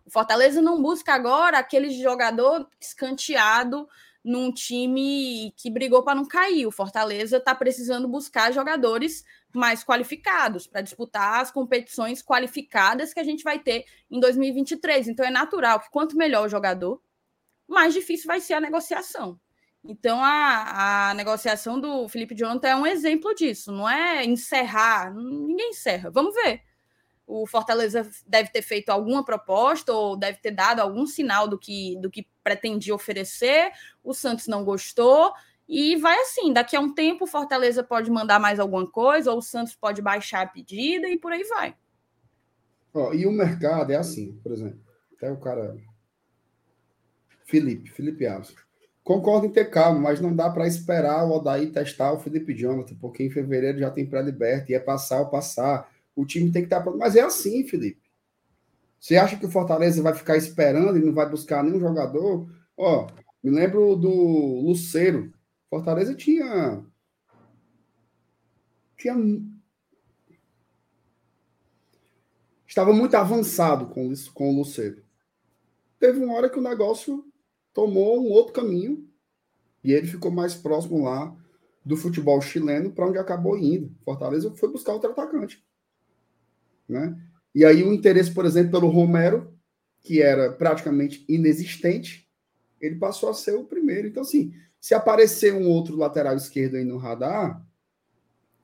[0.06, 3.90] O Fortaleza não busca agora aquele jogador escanteado
[4.28, 6.68] num time que brigou para não cair.
[6.68, 9.24] O Fortaleza está precisando buscar jogadores
[9.56, 15.08] mais qualificados para disputar as competições qualificadas que a gente vai ter em 2023.
[15.08, 17.02] Então é natural que quanto melhor o jogador,
[17.66, 19.40] mais difícil vai ser a negociação.
[19.82, 23.72] Então a, a negociação do Felipe Jonathan é um exemplo disso.
[23.72, 26.12] Não é encerrar, ninguém encerra.
[26.12, 26.68] Vamos ver
[27.28, 31.98] o Fortaleza deve ter feito alguma proposta ou deve ter dado algum sinal do que,
[31.99, 33.72] do que pretendia oferecer.
[34.02, 35.34] O Santos não gostou.
[35.68, 39.40] E vai assim, daqui a um tempo o Fortaleza pode mandar mais alguma coisa, ou
[39.40, 41.76] o Santos pode baixar a pedida e por aí vai.
[43.14, 44.80] E o mercado é assim, por exemplo,
[45.15, 45.76] até o cara.
[47.45, 48.56] Felipe, Felipe Alves.
[49.03, 52.95] Concordo em ter calma, mas não dá para esperar o Odaí testar o Felipe Jonathan,
[52.99, 56.68] porque em fevereiro já tem pré-liberto, e é passar ou passar o time tem que
[56.68, 56.98] estar pronto.
[56.98, 58.07] Mas é assim, Felipe.
[58.99, 62.49] Você acha que o Fortaleza vai ficar esperando e não vai buscar nenhum jogador?
[62.76, 63.07] Ó,
[63.44, 65.32] me lembro do Luceiro.
[65.69, 66.84] Fortaleza tinha.
[68.98, 69.15] Tinha.
[72.65, 75.03] Estava muito avançado com, com o Luceiro.
[75.99, 77.26] Teve uma hora que o negócio
[77.74, 79.07] tomou um outro caminho
[79.84, 81.36] e ele ficou mais próximo lá
[81.86, 83.95] do futebol chileno para onde acabou indo.
[84.03, 85.65] Fortaleza foi buscar outro atacante.
[86.88, 87.15] Né?
[87.53, 89.53] E aí o interesse, por exemplo, pelo Romero,
[90.02, 92.28] que era praticamente inexistente,
[92.80, 94.07] ele passou a ser o primeiro.
[94.07, 97.65] Então, assim, se aparecer um outro lateral esquerdo aí no radar,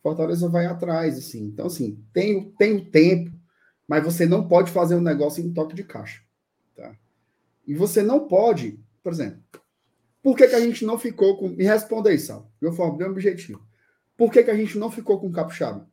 [0.01, 1.45] Fortaleza vai atrás, assim.
[1.45, 3.31] Então, assim, tem, tem o tempo,
[3.88, 6.22] mas você não pode fazer um negócio em toque de caixa.
[6.76, 6.93] Tá?
[7.65, 9.41] E você não pode, por exemplo,
[10.22, 11.49] por que, que a gente não ficou com.
[11.49, 13.60] Me responda aí, Sal, de uma forma bem objetiva.
[14.18, 15.89] Por que, que a gente não ficou com o Capixaba?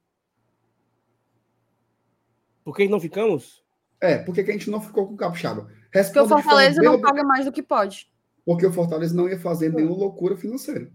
[2.65, 3.63] Por que não ficamos?
[4.01, 5.71] É, por que a gente não ficou com o Capixaba?
[5.93, 8.11] Responde porque o Fortaleza não paga mais do que pode.
[8.45, 10.91] Porque o Fortaleza não ia fazer nenhuma loucura financeira.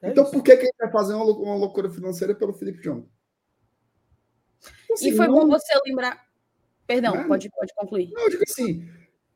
[0.00, 0.32] É então, isso.
[0.32, 3.08] por que, que a gente vai fazer uma, uma loucura financeira pelo Felipe João?
[4.92, 5.34] Assim, e foi não...
[5.34, 6.26] bom você lembrar.
[6.86, 8.10] Perdão, é, pode, pode concluir.
[8.12, 8.88] Não, eu digo assim: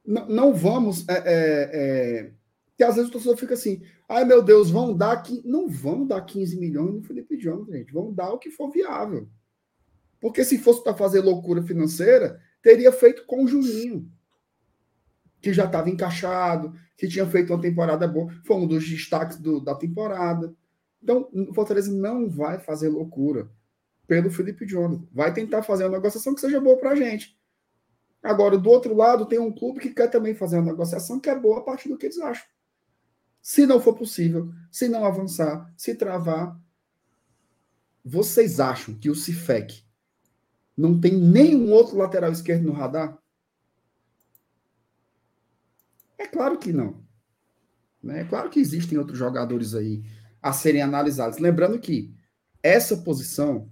[0.04, 1.06] não, não vamos.
[1.08, 2.32] É, é, é,
[2.76, 5.12] que às vezes o torcedor fica assim: ai meu Deus, vão dar.
[5.12, 5.42] aqui.
[5.44, 7.92] Não vão dar 15 milhões no Felipe João, gente.
[7.92, 9.28] Vão dar o que for viável.
[10.22, 14.08] Porque se fosse para fazer loucura financeira, teria feito com o Juninho,
[15.40, 19.60] que já estava encaixado, que tinha feito uma temporada boa, foi um dos destaques do,
[19.60, 20.54] da temporada.
[21.02, 23.50] Então, o Fortaleza não vai fazer loucura
[24.06, 25.04] pelo Felipe Jonathan.
[25.10, 27.36] Vai tentar fazer uma negociação que seja boa para a gente.
[28.22, 31.36] Agora, do outro lado, tem um clube que quer também fazer uma negociação que é
[31.36, 32.46] boa a partir do que eles acham.
[33.40, 36.56] Se não for possível, se não avançar, se travar,
[38.04, 39.82] vocês acham que o CIFEC
[40.76, 43.18] não tem nenhum outro lateral esquerdo no radar?
[46.18, 47.02] É claro que não.
[48.02, 48.20] Né?
[48.20, 50.02] É claro que existem outros jogadores aí
[50.40, 51.38] a serem analisados.
[51.38, 52.14] Lembrando que
[52.62, 53.70] essa posição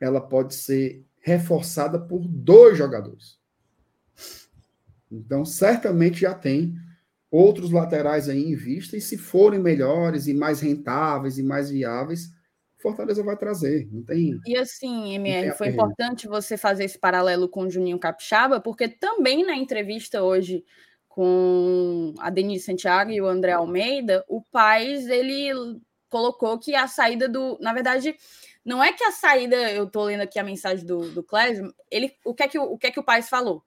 [0.00, 3.38] ela pode ser reforçada por dois jogadores.
[5.10, 6.76] Então, certamente já tem
[7.30, 12.33] outros laterais aí em vista, e se forem melhores e mais rentáveis e mais viáveis,
[12.84, 13.88] Fortaleza vai trazer.
[13.90, 14.38] Não tem.
[14.46, 19.42] E assim, MR, foi importante você fazer esse paralelo com o Juninho Capixaba, porque também
[19.42, 20.62] na entrevista hoje
[21.08, 25.80] com a Denise Santiago e o André Almeida, o Paz ele
[26.10, 27.56] colocou que a saída do.
[27.58, 28.14] Na verdade,
[28.62, 29.56] não é que a saída.
[29.72, 32.76] Eu estou lendo aqui a mensagem do, do Clésio, ele, o, que é que, o
[32.76, 33.64] que é que o Paz falou?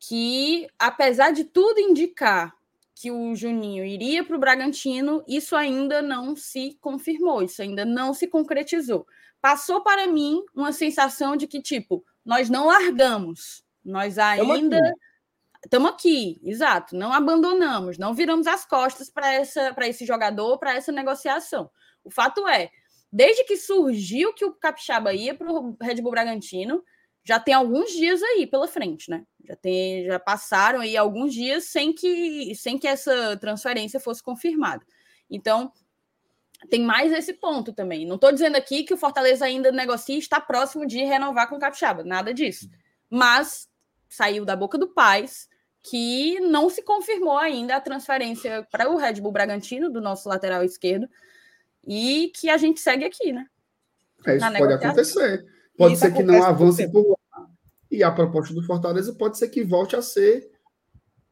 [0.00, 2.54] Que apesar de tudo indicar
[2.96, 8.14] que o Juninho iria para o Bragantino, isso ainda não se confirmou, isso ainda não
[8.14, 9.06] se concretizou.
[9.38, 14.80] Passou para mim uma sensação de que, tipo, nós não largamos, nós ainda
[15.62, 16.38] estamos aqui.
[16.38, 21.70] aqui, exato, não abandonamos, não viramos as costas para esse jogador, para essa negociação.
[22.02, 22.70] O fato é,
[23.12, 26.82] desde que surgiu que o Capixaba ia para o Red Bull Bragantino,
[27.26, 29.24] já tem alguns dias aí pela frente, né?
[29.44, 34.86] Já, tem, já passaram aí alguns dias sem que, sem que essa transferência fosse confirmada.
[35.28, 35.72] Então,
[36.70, 38.06] tem mais esse ponto também.
[38.06, 41.56] Não estou dizendo aqui que o Fortaleza ainda negocia e está próximo de renovar com
[41.56, 42.70] o Capixaba, nada disso.
[43.10, 43.68] Mas
[44.08, 45.48] saiu da boca do Paz
[45.82, 50.62] que não se confirmou ainda a transferência para o Red Bull Bragantino, do nosso lateral
[50.62, 51.08] esquerdo.
[51.84, 53.46] e que a gente segue aqui, né?
[54.24, 55.56] É, isso pode acontecer.
[55.76, 57.15] Pode isso ser que não avance por.
[57.96, 60.50] E a proposta do Fortaleza pode ser que volte a ser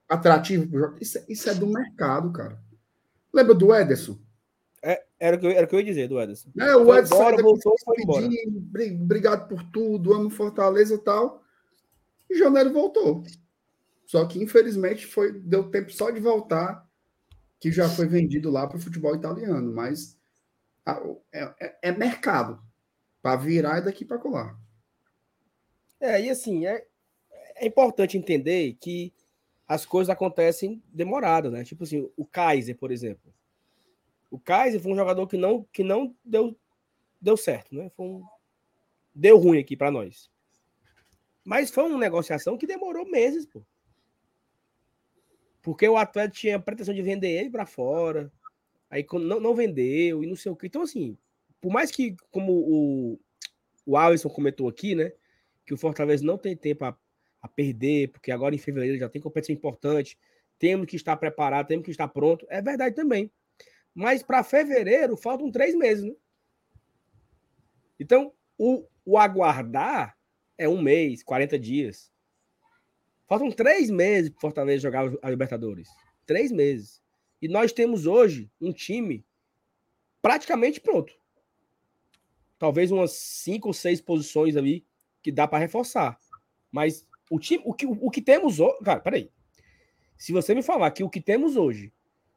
[0.08, 0.96] atrativo.
[0.98, 2.58] Isso, é, isso é do mercado, cara.
[3.30, 4.18] Lembra do Ederson?
[4.82, 6.48] É, era, o que eu, era o que eu ia dizer do Ederson.
[6.58, 8.26] É, o Ederson embora, voltou, foi embora.
[9.02, 11.42] Obrigado por tudo, amo Fortaleza e tal.
[12.30, 13.22] E janeiro voltou.
[14.06, 16.88] Só que, infelizmente, foi, deu tempo só de voltar,
[17.60, 19.70] que já foi vendido lá para o futebol italiano.
[19.70, 20.18] Mas
[21.30, 22.58] é, é, é mercado.
[23.20, 24.63] Para virar e daqui para colar.
[26.05, 26.86] É, e assim, é,
[27.56, 29.10] é importante entender que
[29.66, 31.64] as coisas acontecem demorado, né?
[31.64, 33.32] Tipo assim, o Kaiser, por exemplo.
[34.31, 36.55] O Kaiser foi um jogador que não, que não deu,
[37.18, 37.90] deu certo, né?
[37.97, 38.24] Foi um,
[39.14, 40.31] deu ruim aqui para nós.
[41.43, 43.64] Mas foi uma negociação que demorou meses, pô.
[45.62, 48.31] Porque o atleta tinha a pretensão de vender ele para fora,
[48.90, 50.66] aí não, não vendeu e não sei o que.
[50.66, 51.16] Então, assim,
[51.62, 53.20] por mais que, como o,
[53.86, 55.10] o Alisson comentou aqui, né?
[55.64, 56.96] Que o Fortaleza não tem tempo a,
[57.40, 60.18] a perder, porque agora em fevereiro já tem competição importante,
[60.58, 62.46] temos que estar preparado, temos que estar pronto.
[62.48, 63.30] É verdade também.
[63.94, 66.14] Mas para fevereiro faltam três meses, né?
[67.98, 70.16] Então, o, o aguardar
[70.58, 72.10] é um mês, 40 dias.
[73.26, 75.88] Faltam três meses para Fortaleza jogar a Libertadores.
[76.26, 77.02] Três meses.
[77.40, 79.24] E nós temos hoje um time
[80.20, 81.14] praticamente pronto.
[82.58, 84.86] Talvez umas cinco ou seis posições ali
[85.24, 86.20] que dá para reforçar.
[86.70, 88.76] Mas o, time, o, que, o que temos hoje.
[88.84, 89.30] Cara, peraí.
[90.18, 91.90] Se você me falar que o que temos hoje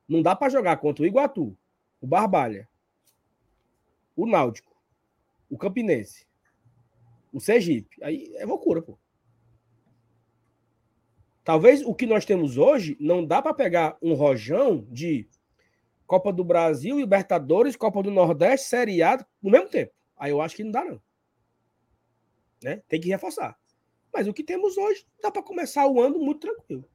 [0.08, 1.56] não dá para jogar contra o Iguatu,
[2.00, 2.68] o Barbalha,
[4.16, 4.76] o Náutico,
[5.50, 6.26] o Campinense,
[7.32, 8.98] o Sergipe, aí é loucura, pô.
[11.44, 15.28] Talvez o que nós temos hoje não dá para pegar um rojão de
[16.06, 19.94] Copa do Brasil, Libertadores, Copa do Nordeste, Série A no mesmo tempo.
[20.18, 21.02] Aí eu acho que não dá, não.
[22.64, 22.82] Né?
[22.88, 23.58] Tem que reforçar.
[24.14, 26.88] Mas o que temos hoje dá para começar o ano muito tranquilo.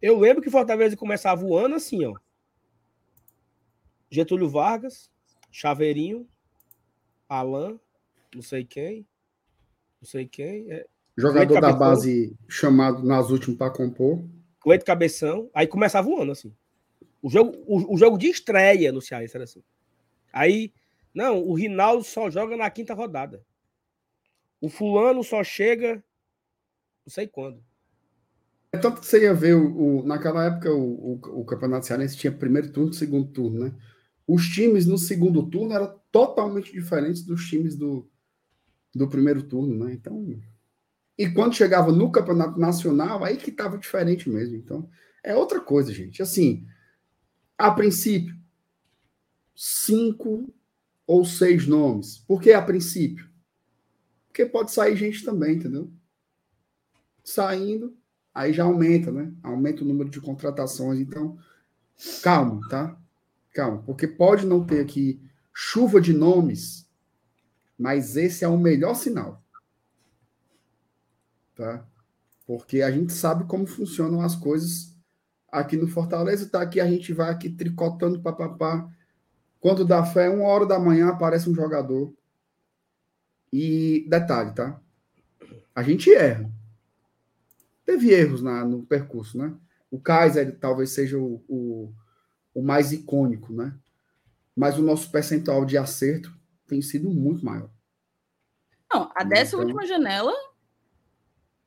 [0.00, 2.14] Eu lembro que Fortaleza começava o ano assim, ó.
[4.10, 5.10] Getúlio Vargas,
[5.50, 6.28] Chaveirinho,
[7.28, 7.78] Alain,
[8.34, 9.06] não sei quem,
[10.00, 10.70] não sei quem.
[10.72, 14.24] É, Jogador da base chamado nas últimas para compor.
[14.60, 15.50] Cleito Cabeção.
[15.54, 16.54] Aí começava o ano, assim.
[17.22, 19.62] O jogo, o, o jogo de estreia no Ceará era assim.
[20.32, 20.72] Aí,
[21.12, 23.44] não, o Rinaldo só joga na quinta rodada.
[24.60, 26.02] O fulano só chega
[27.06, 27.62] não sei quando.
[28.72, 32.16] É tanto que você ia ver, o, o naquela época, o, o, o, Campeonato Cearense
[32.16, 33.74] tinha primeiro turno e segundo turno, né?
[34.26, 38.08] Os times no segundo turno eram totalmente diferentes dos times do,
[38.94, 39.92] do primeiro turno, né?
[39.92, 40.40] Então,
[41.18, 44.56] e quando chegava no campeonato nacional, aí que estava diferente mesmo.
[44.56, 44.88] Então,
[45.24, 46.22] é outra coisa, gente.
[46.22, 46.64] Assim,
[47.58, 48.38] a princípio,
[49.54, 50.54] cinco
[51.06, 52.18] ou seis nomes.
[52.18, 53.29] Por que a princípio?
[54.30, 55.92] Porque pode sair gente também, entendeu?
[57.22, 57.96] Saindo,
[58.32, 59.32] aí já aumenta, né?
[59.42, 60.98] Aumenta o número de contratações.
[60.98, 61.38] Então,
[62.22, 62.96] calma, tá?
[63.52, 65.20] Calma, porque pode não ter aqui
[65.52, 66.88] chuva de nomes,
[67.78, 69.40] mas esse é o melhor sinal
[71.60, 71.84] tá?
[72.46, 74.96] Porque a gente sabe como funcionam as coisas
[75.52, 76.62] aqui no Fortaleza, tá?
[76.62, 78.88] Aqui a gente vai aqui tricotando papapá.
[79.60, 82.12] Quando dá fé, uma hora da manhã aparece um jogador.
[83.52, 84.80] E detalhe, tá?
[85.74, 86.50] A gente erra.
[87.84, 89.54] Teve erros na, no percurso, né?
[89.90, 91.92] O Kaiser talvez seja o, o,
[92.54, 93.74] o mais icônico, né?
[94.54, 96.32] Mas o nosso percentual de acerto
[96.66, 97.70] tem sido muito maior.
[98.92, 100.32] Não, a dessa então, última janela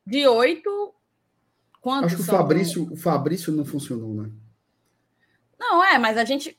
[0.06, 0.94] de oito.
[1.80, 4.30] Quantos Acho que o Fabrício, o Fabrício não funcionou, né?
[5.58, 6.58] Não, é, mas a gente.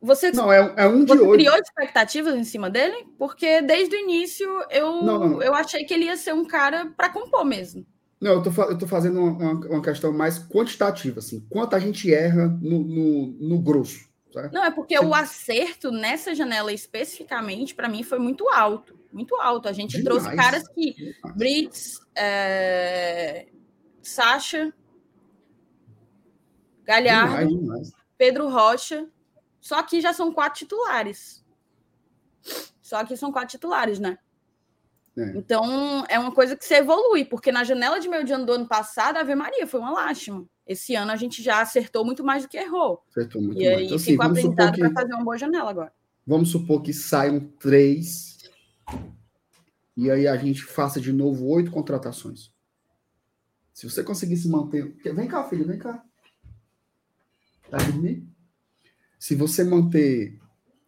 [0.00, 3.06] Você, não, é, é um de você criou expectativas em cima dele?
[3.18, 5.42] Porque desde o início eu, não, não.
[5.42, 7.84] eu achei que ele ia ser um cara para compor mesmo.
[8.20, 11.44] Não, eu tô, eu tô fazendo uma, uma, questão mais quantitativa, assim.
[11.48, 14.08] Quanto a gente erra no, no, no grosso.
[14.32, 14.52] Certo?
[14.52, 15.04] Não, é porque Você...
[15.04, 18.98] o acerto nessa janela especificamente, para mim, foi muito alto.
[19.12, 19.68] Muito alto.
[19.68, 20.04] A gente Demais.
[20.04, 20.92] trouxe caras que.
[20.94, 21.36] Demais.
[21.36, 23.46] Brits, é...
[24.02, 24.72] Sacha,
[26.88, 27.92] Galhardo, demais.
[28.16, 29.06] Pedro Rocha.
[29.60, 31.44] Só que já são quatro titulares.
[32.80, 34.18] Só que são quatro titulares, né?
[35.16, 35.36] É.
[35.36, 38.52] Então, é uma coisa que você evolui, porque na janela de meio de ano do
[38.52, 40.46] ano passado, a Ave Maria foi uma lástima.
[40.66, 43.02] Esse ano a gente já acertou muito mais do que errou.
[43.10, 43.78] Acertou muito e mais.
[43.78, 45.92] aí então, assim, ficou aprendizado para fazer uma boa janela agora.
[46.26, 48.38] Vamos supor que saiam três
[49.96, 52.52] e aí a gente faça de novo oito contratações.
[53.74, 54.94] Se você conseguisse manter.
[55.02, 56.04] Vem cá, filho, vem cá.
[57.68, 58.28] Tá dormindo?
[59.18, 60.38] Se você manter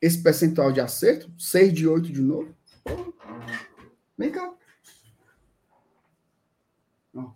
[0.01, 2.55] esse percentual de acerto, 6 de 8 de novo.
[4.17, 4.55] Vem cá.
[7.15, 7.33] Ó.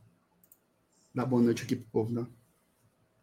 [1.15, 2.29] Dá boa noite aqui pro povo, não.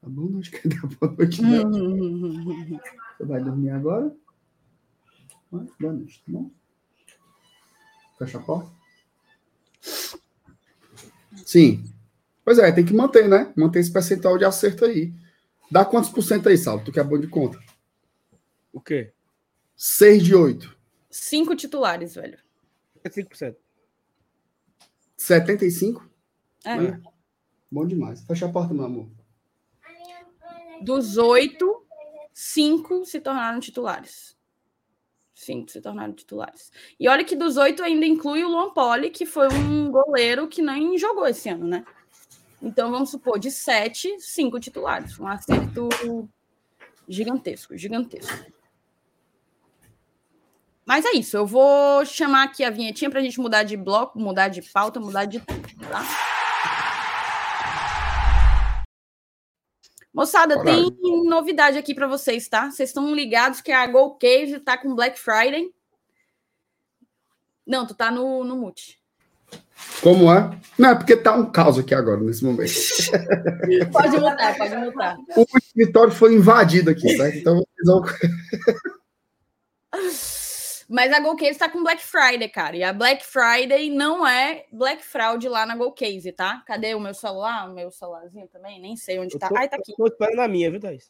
[0.02, 1.42] Dá boa noite, dá boa noite.
[1.42, 2.80] Não.
[3.18, 4.16] Você vai dormir agora?
[5.52, 6.52] Boa noite, tá bom?
[8.18, 8.72] Fecha a porta.
[11.46, 11.84] Sim.
[12.44, 13.52] Pois é, tem que manter, né?
[13.56, 15.14] Manter esse percentual de acerto aí.
[15.72, 16.84] Dá quantos por cento aí, Saulo?
[16.84, 17.58] Tu que é bom de conta.
[18.74, 19.14] O quê?
[19.76, 20.78] 6 de 8.
[21.10, 22.38] Cinco titulares, velho.
[23.04, 23.56] É 5%.
[25.18, 26.10] 75?
[26.66, 26.72] É.
[26.72, 27.00] É.
[27.72, 28.22] Bom demais.
[28.26, 29.10] Fecha a porta, meu amor.
[30.82, 31.86] Dos oito,
[32.34, 34.36] cinco se tornaram titulares.
[35.34, 36.72] Cinco se tornaram titulares.
[37.00, 40.62] E olha que dos oito ainda inclui o Luan Poli, que foi um goleiro que
[40.62, 41.86] nem jogou esse ano, né?
[42.62, 45.20] Então vamos supor, de sete, cinco titulares.
[45.20, 45.90] Um acerto
[47.08, 48.52] gigantesco, gigantesco.
[50.86, 54.20] Mas é isso, eu vou chamar aqui a vinhetinha para a gente mudar de bloco,
[54.20, 56.04] mudar de pauta, mudar de tudo, tá?
[60.14, 60.92] Moçada, Coragem.
[60.92, 62.70] tem novidade aqui para vocês, tá?
[62.70, 65.74] Vocês estão ligados que a Go Cave tá com Black Friday.
[67.66, 69.01] Não, tu tá no, no mute.
[70.02, 70.50] Como é?
[70.78, 72.72] Não, é porque tá um caos aqui agora, nesse momento.
[73.92, 75.16] Pode mutar, pode mutar.
[75.38, 77.30] O escritório foi invadido aqui, tá?
[77.30, 78.02] Então vocês vão.
[80.90, 82.76] Mas a GoCase está com Black Friday, cara.
[82.76, 86.62] E a Black Friday não é Black Fraud lá na GoCase, tá?
[86.68, 87.70] Cadê o meu celular?
[87.70, 88.82] O meu celularzinho também?
[88.82, 89.48] Nem sei onde tá.
[89.48, 89.94] tô, Ai, tá aqui.
[89.94, 91.10] eu tô esperando a minha, viu, Thaís?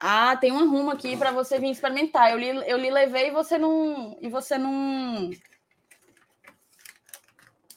[0.00, 2.30] Ah, tem um rumo aqui para você vir experimentar.
[2.30, 4.16] Eu lhe, eu lhe levei e você não.
[4.20, 5.28] E você não.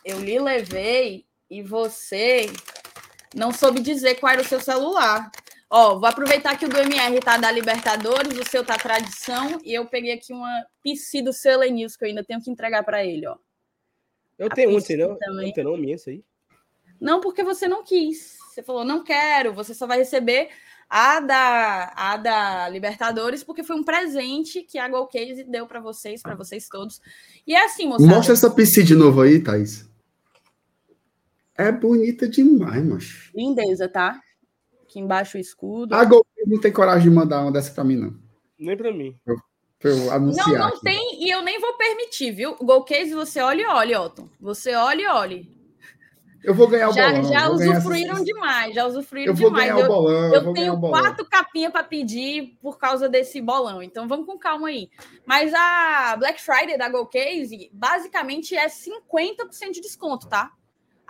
[0.04, 2.52] Eu lhe levei e você
[3.36, 5.32] não soube dizer qual era o seu celular.
[5.70, 9.74] Ó, vou aproveitar que o do MR tá da Libertadores, o seu tá tradição, e
[9.74, 13.06] eu peguei aqui uma PC do seu News que eu ainda tenho que entregar para
[13.06, 13.38] ele, ó.
[14.38, 15.48] Eu A tenho um, também.
[15.48, 16.24] Não tem não, minha, isso aí.
[17.00, 18.38] Não, porque você não quis.
[18.50, 19.54] Você falou, não quero.
[19.54, 20.50] Você só vai receber
[20.90, 26.22] a da, a da Libertadores, porque foi um presente que a Golcase deu para vocês,
[26.22, 27.00] para vocês todos.
[27.46, 28.14] E é assim, moçada.
[28.14, 29.90] Mostra essa PC de novo aí, Thaís.
[31.58, 33.32] É bonita demais, macho.
[33.36, 34.20] Lindeza, tá?
[34.84, 35.94] Aqui embaixo o escudo.
[35.96, 38.16] A Gol não tem coragem de mandar uma dessa pra mim, não.
[38.58, 39.16] Nem pra mim.
[39.80, 40.48] Pra eu anunciar.
[40.48, 40.82] não, não aqui.
[40.82, 42.56] tem, e eu nem vou permitir, viu?
[42.58, 44.30] Golcase, você olha e olha, Otton.
[44.40, 45.48] Você olha e olha.
[46.44, 47.24] Eu vou ganhar o Já, bolão.
[47.32, 49.66] já eu usufruíram essa- demais, já usufruíram Eu vou demais.
[49.72, 50.24] ganhar o Eu- bolão.
[50.26, 51.00] Eu, Eu tenho o bolão.
[51.02, 54.90] quatro capinhas para pedir por causa desse bolão, então vamos com calma aí.
[55.26, 60.52] Mas a Black Friday da GoCase basicamente é 50% de desconto, tá?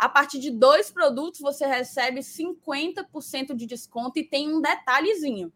[0.01, 5.53] A partir de dois produtos você recebe 50% de desconto e tem um detalhezinho.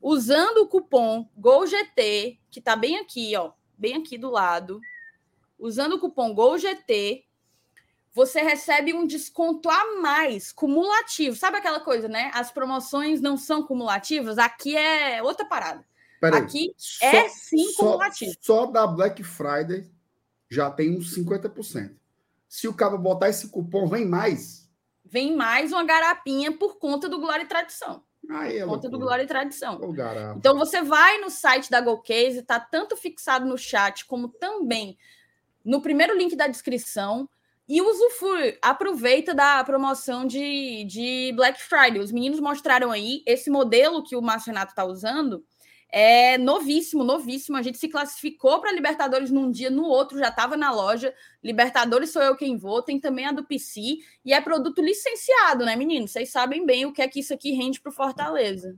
[0.00, 4.80] Usando o cupom GOLGT, que tá bem aqui, ó, bem aqui do lado.
[5.58, 7.26] Usando o cupom GOLGT,
[8.14, 11.36] você recebe um desconto a mais, cumulativo.
[11.36, 12.30] Sabe aquela coisa, né?
[12.32, 15.86] As promoções não são cumulativas, aqui é outra parada.
[16.22, 16.40] Peraí.
[16.40, 18.32] Aqui Só- é sim só, cumulativo.
[18.40, 19.90] só da Black Friday
[20.50, 21.98] já tem uns 50%.
[22.48, 24.68] Se o cara botar esse cupom, vem mais.
[25.04, 28.02] Vem mais uma garapinha por conta do Glória e Tradição.
[28.30, 28.98] Aí é Por conta do.
[28.98, 29.78] Glória e Tradição.
[30.36, 34.98] Então você vai no site da GoCase, tá tanto fixado no chat como também
[35.64, 37.28] no primeiro link da descrição
[37.68, 42.00] e usufrui, aproveita da promoção de, de Black Friday.
[42.00, 45.44] Os meninos mostraram aí esse modelo que o Márcio Renato está usando.
[45.90, 47.56] É novíssimo, novíssimo.
[47.56, 51.14] A gente se classificou para Libertadores num dia, no outro já estava na loja.
[51.42, 52.82] Libertadores sou eu quem vou.
[52.82, 56.10] Tem também a do PC e é produto licenciado, né, meninos?
[56.10, 58.76] Vocês sabem bem o que é que isso aqui rende para Fortaleza.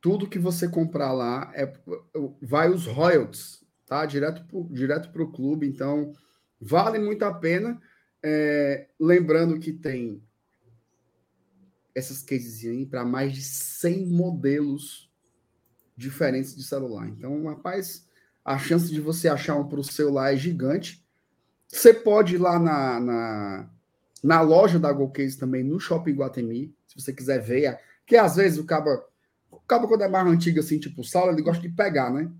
[0.00, 1.72] Tudo que você comprar lá é
[2.42, 4.04] vai os royalties, tá?
[4.04, 5.66] Direto pro, direto pro clube.
[5.66, 6.12] Então,
[6.60, 7.80] vale muito a pena.
[8.20, 10.20] É, lembrando que tem
[11.94, 15.07] essas cases aí para mais de 100 modelos
[15.98, 17.08] diferentes de celular.
[17.08, 18.06] Então, rapaz,
[18.44, 21.04] a chance de você achar um para o celular é gigante.
[21.66, 23.70] Você pode ir lá na, na,
[24.22, 27.78] na loja da GoCase também, no Shopping Guatemi, se você quiser ver.
[28.06, 28.88] Que às vezes o cabo,
[29.50, 32.30] o cabo quando é mais antigo, assim, tipo o Saulo, ele gosta de pegar, né?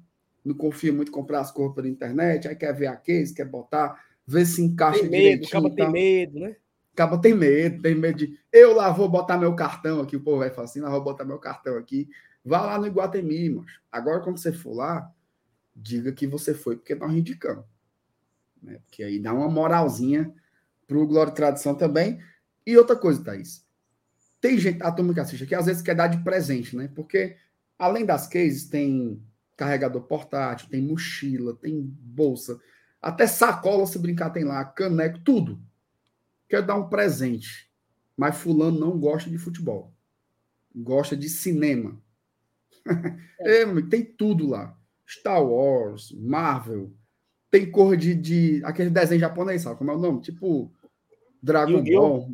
[0.45, 3.45] Não confia muito em comprar as coisas pela internet, aí quer ver a case, quer
[3.45, 5.49] botar, ver se encaixa Tem medo, direitinho.
[5.49, 6.57] acaba e tem medo, né?
[6.95, 8.39] Acaba tem medo, tem medo de.
[8.53, 11.25] Eu lá vou botar meu cartão aqui, o povo vai falar assim, lá vou botar
[11.25, 12.09] meu cartão aqui.
[12.45, 13.81] Vá lá no Iguatemi, macho.
[13.91, 15.13] Agora, quando você for lá,
[15.75, 17.65] diga que você foi porque nós indicamos.
[18.63, 18.81] Né?
[18.85, 20.33] Porque aí dá uma moralzinha
[20.87, 22.21] pro Glória e Tradição também.
[22.67, 23.67] E outra coisa, Thaís.
[24.41, 26.89] Tem gente, a turma que assiste aqui, às vezes quer dar de presente, né?
[26.95, 27.37] Porque,
[27.79, 29.21] além das cases, tem
[29.57, 32.61] carregador portátil, tem mochila, tem bolsa,
[33.03, 35.61] até sacola se brincar tem lá, caneco, tudo.
[36.49, 37.69] Quer dar um presente,
[38.17, 39.93] mas fulano não gosta de futebol,
[40.75, 42.01] gosta de cinema.
[43.41, 43.63] É.
[43.63, 44.77] é, tem tudo lá.
[45.07, 46.93] Star Wars, Marvel,
[47.51, 50.21] tem cor de, de aquele desenho japonês, sabe como é o nome?
[50.21, 50.71] Tipo
[51.43, 52.29] Dragon Ball,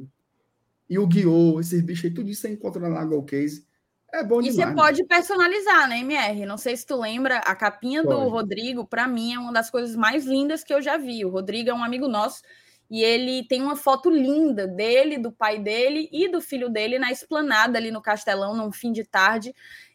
[0.91, 1.61] Yu-Gi-Oh!
[1.61, 3.67] Esses bichos aí, tudo isso você encontra na Go Case.
[4.13, 4.57] É bom demais.
[4.57, 6.47] E você pode personalizar, né, MR?
[6.47, 8.15] Não sei se tu lembra, a capinha pode.
[8.15, 11.25] do Rodrigo, para mim, é uma das coisas mais lindas que eu já vi.
[11.25, 12.43] O Rodrigo é um amigo nosso
[12.91, 17.11] e ele tem uma foto linda dele, do pai dele e do filho dele na
[17.11, 19.55] esplanada ali no Castelão, num fim de tarde.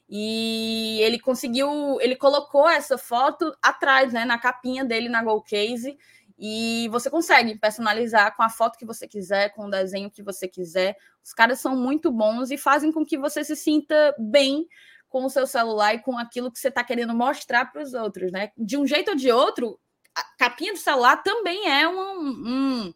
[0.10, 5.95] E ele conseguiu, ele colocou essa foto atrás, né, na capinha dele na Go Case.
[6.38, 10.48] E você consegue personalizar com a foto que você quiser, com o desenho que você
[10.48, 10.98] quiser.
[11.23, 14.68] Os caras são muito bons e fazem com que você se sinta bem
[15.10, 18.31] com o seu celular e com aquilo que você está querendo mostrar para os outros,
[18.31, 18.52] né?
[18.57, 19.80] De um jeito ou de outro,
[20.15, 22.94] a capinha do celular também é um, um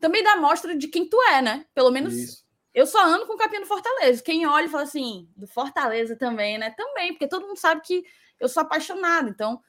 [0.00, 1.64] também dá mostra de quem tu é, né?
[1.74, 2.41] Pelo menos Isso.
[2.74, 4.22] Eu só ando com capinha do Fortaleza.
[4.22, 6.70] Quem olha e fala assim, do Fortaleza também, né?
[6.70, 8.04] Também, porque todo mundo sabe que
[8.40, 9.28] eu sou apaixonado.
[9.28, 9.60] Então,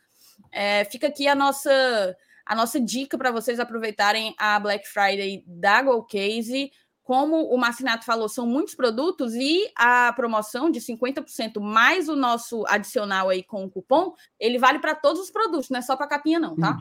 [0.51, 2.15] é, fica aqui a nossa
[2.45, 6.71] a nossa dica para vocês aproveitarem a Black Friday da GoCase.
[7.01, 12.65] Como o Marcinato falou, são muitos produtos e a promoção de 50% mais o nosso
[12.67, 16.07] adicional aí com o cupom, ele vale para todos os produtos, não é só para
[16.07, 16.77] capinha não, tá?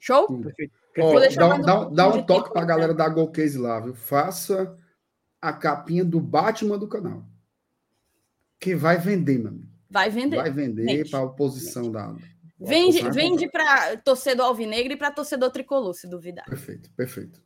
[0.00, 0.26] Show?
[0.42, 0.79] Perfeito.
[1.02, 3.94] Oh, dá, dá, dá um toque para a galera da GoCase lá, viu?
[3.94, 4.76] Faça
[5.40, 7.24] a capinha do Batman do canal.
[8.58, 9.62] Que vai vender, mano.
[9.90, 10.36] Vai vender.
[10.36, 12.14] Vai vender para a oposição da
[12.62, 16.44] Vende, vende para torcedor alvinegro e para torcedor tricolor, se duvidar.
[16.44, 17.42] Perfeito, perfeito.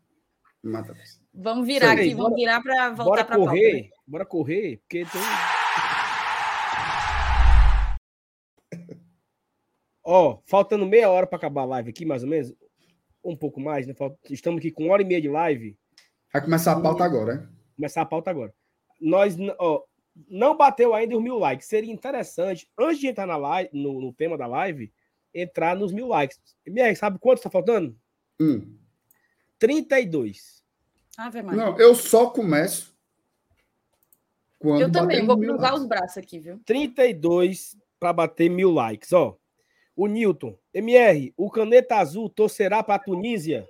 [0.61, 0.93] Mata.
[1.33, 3.73] Vamos virar aqui, bora, vamos virar para voltar para correr.
[3.73, 3.91] Pauta, né?
[4.07, 5.21] Bora correr, porque tem.
[10.03, 12.53] Ó, oh, faltando meia hora para acabar a live aqui, mais ou menos.
[13.25, 13.95] Um pouco mais, né?
[14.31, 15.77] Estamos aqui com uma hora e meia de live.
[16.33, 17.49] Vai começar a pauta agora, né?
[17.77, 18.55] Começar a pauta agora.
[19.01, 19.83] Nós, ó,
[20.29, 21.67] não bateu ainda os mil likes.
[21.67, 24.93] Seria interessante, antes de entrar na live, no, no tema da live,
[25.33, 26.39] entrar nos mil likes.
[26.67, 27.97] MR, sabe quanto está faltando?
[28.41, 28.77] Hum.
[29.59, 30.63] 32.
[31.17, 31.65] Ave Maria.
[31.65, 32.95] Não, eu só começo
[34.59, 35.81] quando Eu também, vou cruzar likes.
[35.81, 36.59] os braços aqui, viu?
[36.65, 39.37] 32 para bater mil likes, ó.
[39.97, 43.67] O Newton, MR, o caneta azul torcerá para a Tunísia?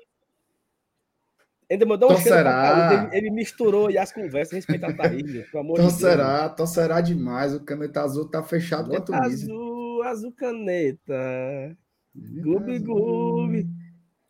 [1.70, 3.08] Ainda mandou um torcerá.
[3.12, 6.56] Ele, ele, misturou e as conversas respeito a Taília, pelo amor torcerá, de Deus.
[6.56, 7.54] Torcerá demais.
[7.54, 9.44] O caneta azul tá fechado caneta com a Tunísia.
[9.46, 11.76] Azul azul caneta.
[12.14, 13.66] Gloob, gloob.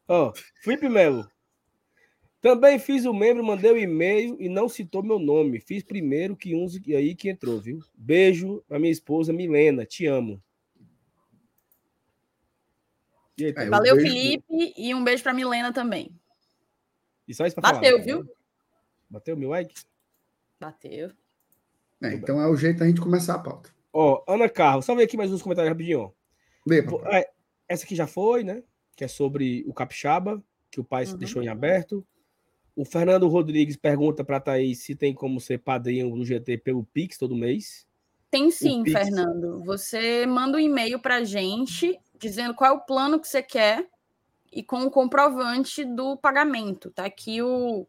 [0.09, 1.29] Ó, Felipe Melo.
[2.41, 5.61] Também fiz o membro, mandei o um e-mail e não citou meu nome.
[5.61, 7.79] Fiz primeiro que uns aí que entrou, viu?
[7.95, 10.43] Beijo a minha esposa Milena, te amo.
[13.41, 16.11] Aí, é, Valeu, Felipe, e um beijo para Milena também.
[17.27, 18.31] E só isso pra Bateu, falar, viu?
[19.11, 19.75] Bateu meu like?
[20.61, 21.11] Bateu.
[22.03, 23.71] É, então é o jeito da gente começar a pauta.
[23.93, 26.13] Ó, Ana Carlos, só ver aqui mais uns comentários rapidinho.
[27.11, 27.31] É,
[27.69, 28.63] essa aqui já foi, né?
[28.97, 31.17] Que é sobre o Capixaba, que o pai uhum.
[31.17, 32.07] deixou em aberto.
[32.77, 37.17] O Fernando Rodrigues pergunta para Thaís se tem como ser padrinho do GT pelo Pix
[37.17, 37.87] todo mês.
[38.31, 38.99] Tem sim, Pix...
[38.99, 39.63] Fernando.
[39.65, 41.99] Você manda um e-mail para a gente
[42.29, 43.87] dizendo qual é o plano que você quer
[44.53, 46.91] e com o comprovante do pagamento.
[46.91, 47.87] Tá aqui o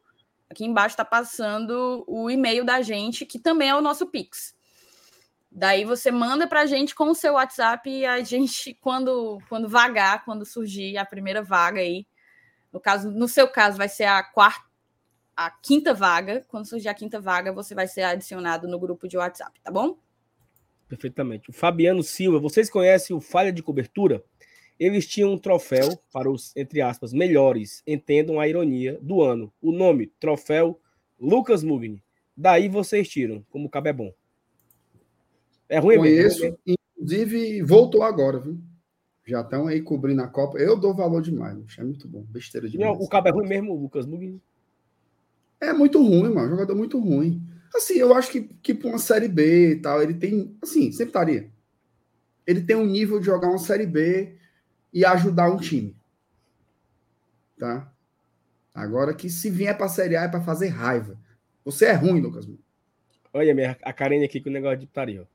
[0.50, 4.56] aqui embaixo está passando o e-mail da gente, que também é o nosso Pix.
[5.52, 9.70] Daí você manda para a gente com o seu WhatsApp e a gente, quando, quando
[9.70, 12.06] vagar, quando surgir a primeira vaga aí,
[12.72, 14.66] no caso, no seu caso, vai ser a quarta,
[15.36, 16.46] a quinta vaga.
[16.48, 19.98] Quando surgir a quinta vaga, você vai ser adicionado no grupo de WhatsApp, tá bom?
[20.88, 21.50] Perfeitamente.
[21.50, 24.24] O Fabiano Silva, vocês conhecem o Falha de Cobertura?
[24.80, 29.52] Eles tinham um troféu para os, entre aspas, melhores, entendam a ironia, do ano.
[29.62, 30.80] O nome, troféu
[31.20, 32.04] Lucas Mugni.
[32.36, 34.14] Daí vocês tiram, como cabe é bom.
[35.70, 36.58] É ruim Conheço, mesmo.
[36.66, 38.60] inclusive voltou agora, viu?
[39.26, 40.60] Já estão aí cobrindo a Copa.
[40.60, 42.24] Eu dou valor demais, é muito bom.
[42.30, 42.98] Besteira demais.
[42.98, 44.40] Não, o cabo é ruim mesmo, o Lucas Mugni.
[45.60, 46.50] É muito ruim, mano.
[46.50, 47.42] Jogador muito ruim.
[47.76, 50.56] Assim, eu acho que, que para uma Série B e tal, ele tem.
[50.62, 51.52] Assim, sempre estaria.
[52.48, 54.36] Ele tem um nível de jogar uma Série B
[54.94, 55.96] e ajudar um time.
[57.58, 57.92] Tá?
[58.74, 61.18] Agora que se vier para a Série A é para fazer raiva.
[61.64, 62.48] Você é ruim, Lucas.
[63.34, 65.28] Olha minha, a Karine aqui com o negócio de putaria.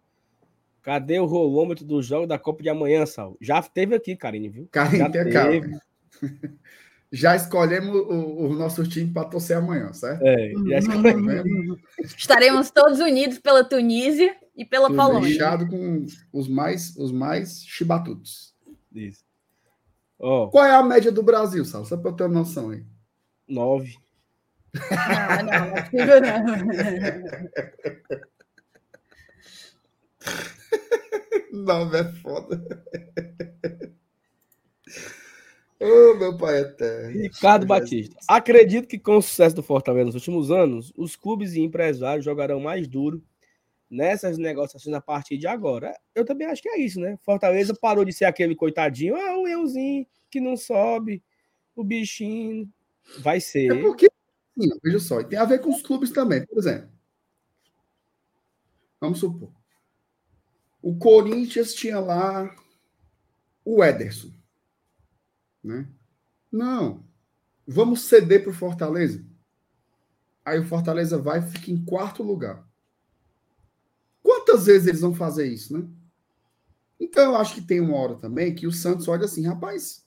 [0.82, 3.36] Cadê o rolômetro do jogo da Copa de amanhã, Sal?
[3.40, 4.68] Já teve aqui, Karine, viu?
[4.70, 5.30] Karine, Já teve.
[5.30, 5.82] Calma.
[7.12, 10.22] Já escolhemos o, o nosso time para torcer amanhã, certo?
[10.22, 11.80] É, já escolhemos.
[12.16, 15.28] Estaremos todos unidos pela Tunísia E pela Fui Polônia.
[15.28, 18.54] Fechado com os mais, os mais chibatutos.
[18.94, 19.24] Isso.
[20.20, 21.84] Ó, Qual é a média do Brasil, Sal?
[21.84, 22.84] Só para eu ter uma noção aí.
[23.48, 23.96] nove.
[24.72, 26.44] Não, não, não é possível, não.
[31.64, 32.84] Nove é foda.
[35.80, 37.22] Ô, meu pai eterno.
[37.22, 38.14] Ricardo Batista.
[38.28, 42.60] Acredito que com o sucesso do Fortaleza nos últimos anos, os clubes e empresários jogarão
[42.60, 43.22] mais duro
[43.90, 45.98] nessas negociações a partir de agora.
[46.14, 47.18] Eu também acho que é isso, né?
[47.22, 51.22] Fortaleza parou de ser aquele coitadinho, ah, o leãozinho que não sobe,
[51.74, 52.68] o bichinho.
[53.20, 53.80] Vai É ser.
[53.80, 54.08] porque,
[54.56, 56.44] sim, veja só, e tem a ver com os clubes também.
[56.46, 56.88] Por exemplo,
[59.00, 59.50] vamos supor,
[60.82, 62.54] o Corinthians tinha lá
[63.64, 64.30] o Ederson,
[65.62, 65.88] né?
[66.50, 67.04] Não,
[67.66, 69.24] vamos ceder para o Fortaleza.
[70.44, 72.68] Aí o Fortaleza vai e fica em quarto lugar.
[74.22, 75.86] Quantas vezes eles vão fazer isso, né?
[76.98, 80.04] Então eu acho que tem uma hora também que o Santos olha assim, rapaz,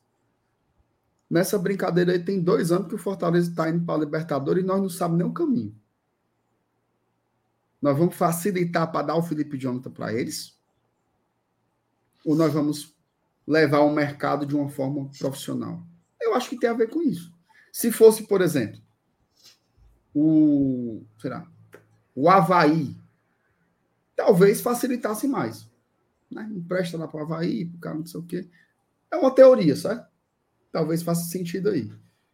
[1.34, 4.68] Nessa brincadeira aí tem dois anos que o Fortaleza está indo para a Libertadores e
[4.68, 5.76] nós não sabemos nem o caminho.
[7.82, 10.56] Nós vamos facilitar para dar o Felipe Jonathan para eles?
[12.24, 12.93] Ou nós vamos
[13.46, 15.84] levar o mercado de uma forma profissional?
[16.22, 17.34] Eu acho que tem a ver com isso.
[17.72, 18.80] Se fosse, por exemplo,
[20.14, 21.46] o, será,
[22.16, 22.96] o Havaí,
[24.16, 25.70] talvez facilitasse mais.
[26.32, 26.50] Né?
[26.54, 28.50] Empresta lá para o Havaí, para o cara não sei o quê.
[29.12, 30.14] É uma teoria, certo?
[30.74, 31.90] talvez faça sentido aí.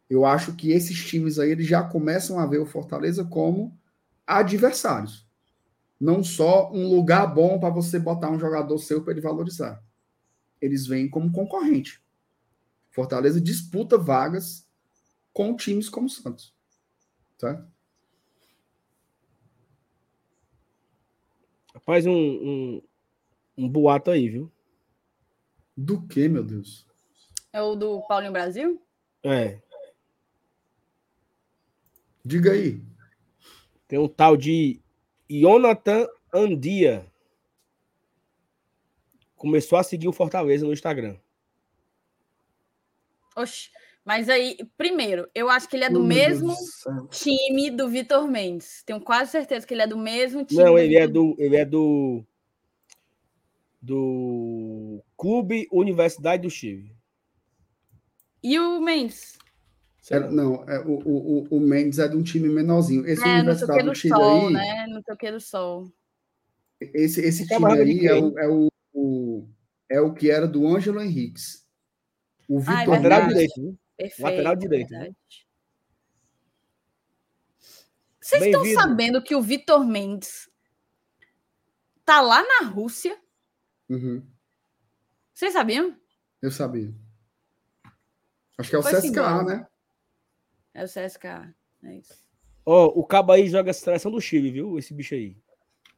[0.10, 3.78] Eu acho que esses times aí eles já começam a ver o Fortaleza como
[4.26, 5.28] adversários.
[6.00, 9.84] Não só um lugar bom para você botar um jogador seu para ele valorizar.
[10.62, 12.02] Eles vêm como concorrente.
[12.90, 14.68] Fortaleza disputa vagas
[15.34, 16.54] com times como o Santos.
[17.38, 17.66] Tá?
[21.82, 22.82] Faz um, um,
[23.58, 24.52] um boato aí, viu?
[25.76, 26.86] Do que, meu Deus?
[27.54, 28.82] É o do Paulinho Brasil?
[29.24, 29.62] É.
[32.24, 32.84] Diga aí.
[33.88, 34.82] Tem um tal de
[35.30, 37.10] Jonathan Andia.
[39.40, 41.16] Começou a seguir o Fortaleza no Instagram.
[43.36, 43.70] Oxi.
[44.04, 48.28] Mas aí, primeiro, eu acho que ele é do meu mesmo do time do Vitor
[48.28, 48.84] Mendes.
[48.86, 50.62] Tenho quase certeza que ele é do mesmo time.
[50.64, 51.42] Não, ele é Vitor- do.
[51.42, 52.24] Ele é do.
[53.82, 56.94] Do Clube Universidade do Chile.
[58.44, 59.38] E o Mendes?
[60.12, 60.30] É, lá.
[60.30, 63.06] não, é, o, o, o- Mendes é de um time menorzinho.
[63.08, 64.86] Esse É, Universidade do do Chile Sol, aí, né?
[64.90, 65.92] Não sei o que do Sol.
[66.82, 69.48] Esse, esse time aí é o, é, o, o-
[69.90, 71.68] é o que era do Ângelo Henriques.
[72.48, 73.80] O Ah, é Vitor Lateral direito, viu?
[73.98, 74.22] Perfeito.
[74.24, 74.94] Lateral direito.
[78.22, 80.50] Vocês estão sabendo que o Vitor Mendes
[82.06, 83.20] tá lá na Rússia?
[83.90, 84.24] Uhum,
[85.34, 85.96] Vocês sabiam?
[86.42, 86.94] eu sabia.
[88.58, 89.44] Acho que é o Foi-se CSKA, embora.
[89.44, 89.68] né?
[90.74, 91.26] É o CSK.
[91.84, 92.14] É isso.
[92.66, 94.78] Ó, o Cabo aí joga a seleção do Chile, viu?
[94.78, 95.38] Esse bicho aí.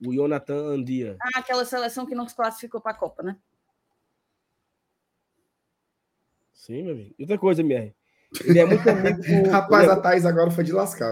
[0.03, 1.15] O Jonathan Andia.
[1.21, 3.37] Ah, aquela seleção que não se classificou para a Copa, né?
[6.53, 7.15] Sim, meu amigo.
[7.17, 7.95] E outra coisa, MR.
[8.45, 9.49] Ele é muito amigo do.
[9.49, 11.11] Rapaz, ele, a Thaís agora foi de lascar.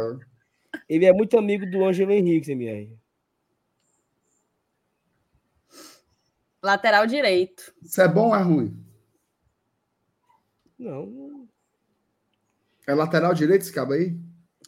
[0.74, 2.98] é, ele é muito amigo do Ângelo Henrique, MR.
[6.61, 7.74] Lateral direito.
[7.82, 8.86] Isso é bom ou é ruim?
[10.78, 11.48] Não.
[12.88, 14.18] É lateral direito esse cabo aí?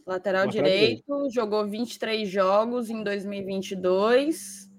[0.05, 4.69] Lateral Lateral direito, jogou 23 jogos em 2022.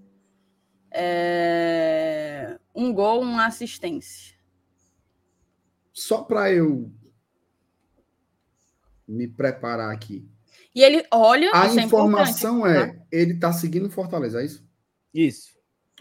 [0.90, 4.34] É, Um gol, uma assistência.
[5.92, 6.90] Só para eu
[9.06, 10.26] me preparar aqui.
[10.74, 14.44] E ele, olha, A isso é informação importante, é, ele tá seguindo o Fortaleza, é
[14.46, 14.66] isso?
[15.12, 15.52] Isso.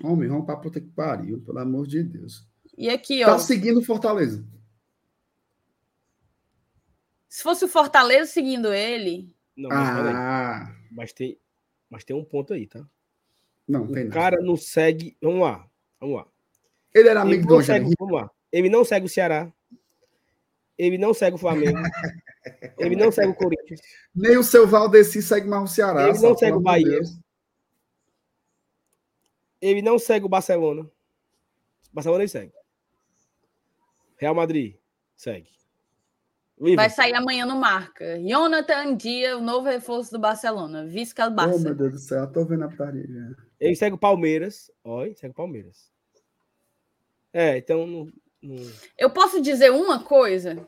[0.02, 2.48] Homem, vamos pra puta que pariu, pelo amor de Deus.
[2.77, 4.45] E aqui, ó, Tá seguindo o Fortaleza.
[7.31, 10.13] Se fosse o Fortaleza seguindo ele, Não, mas, peraí.
[10.13, 11.39] Ah, mas, tem,
[11.89, 12.85] mas tem um ponto aí, tá?
[13.65, 14.11] não, O tem não.
[14.11, 15.15] cara não segue.
[15.21, 15.65] Vamos lá.
[15.97, 16.27] Vamos lá.
[16.93, 18.31] Ele era Ele amigo do não Ângelo segue, vamos lá.
[18.51, 19.53] Ele não segue o Ceará.
[20.77, 21.77] Ele não segue o Flamengo.
[22.77, 23.79] ele não segue o Corinthians.
[24.13, 26.09] Nem o seu Valdeci segue mais o Ceará.
[26.09, 26.85] Ele não segue o Bahia.
[26.85, 27.17] Deus.
[29.61, 30.85] Ele não segue o Barcelona.
[31.93, 32.51] Barcelona ele segue.
[34.17, 34.75] Real Madrid
[35.15, 35.60] segue.
[36.75, 38.19] Vai sair amanhã no Marca.
[38.19, 40.85] Jonathan Dia, o novo reforço do Barcelona.
[40.85, 41.59] Visca do Oh, Barça.
[41.59, 42.69] meu Deus do céu, eu tô vendo a
[43.07, 43.35] já.
[43.59, 44.69] Ele segue o Palmeiras.
[44.83, 45.91] Olha, segue o Palmeiras.
[47.33, 47.88] É, então.
[47.88, 48.11] Não,
[48.43, 50.67] não- Eu posso dizer uma coisa?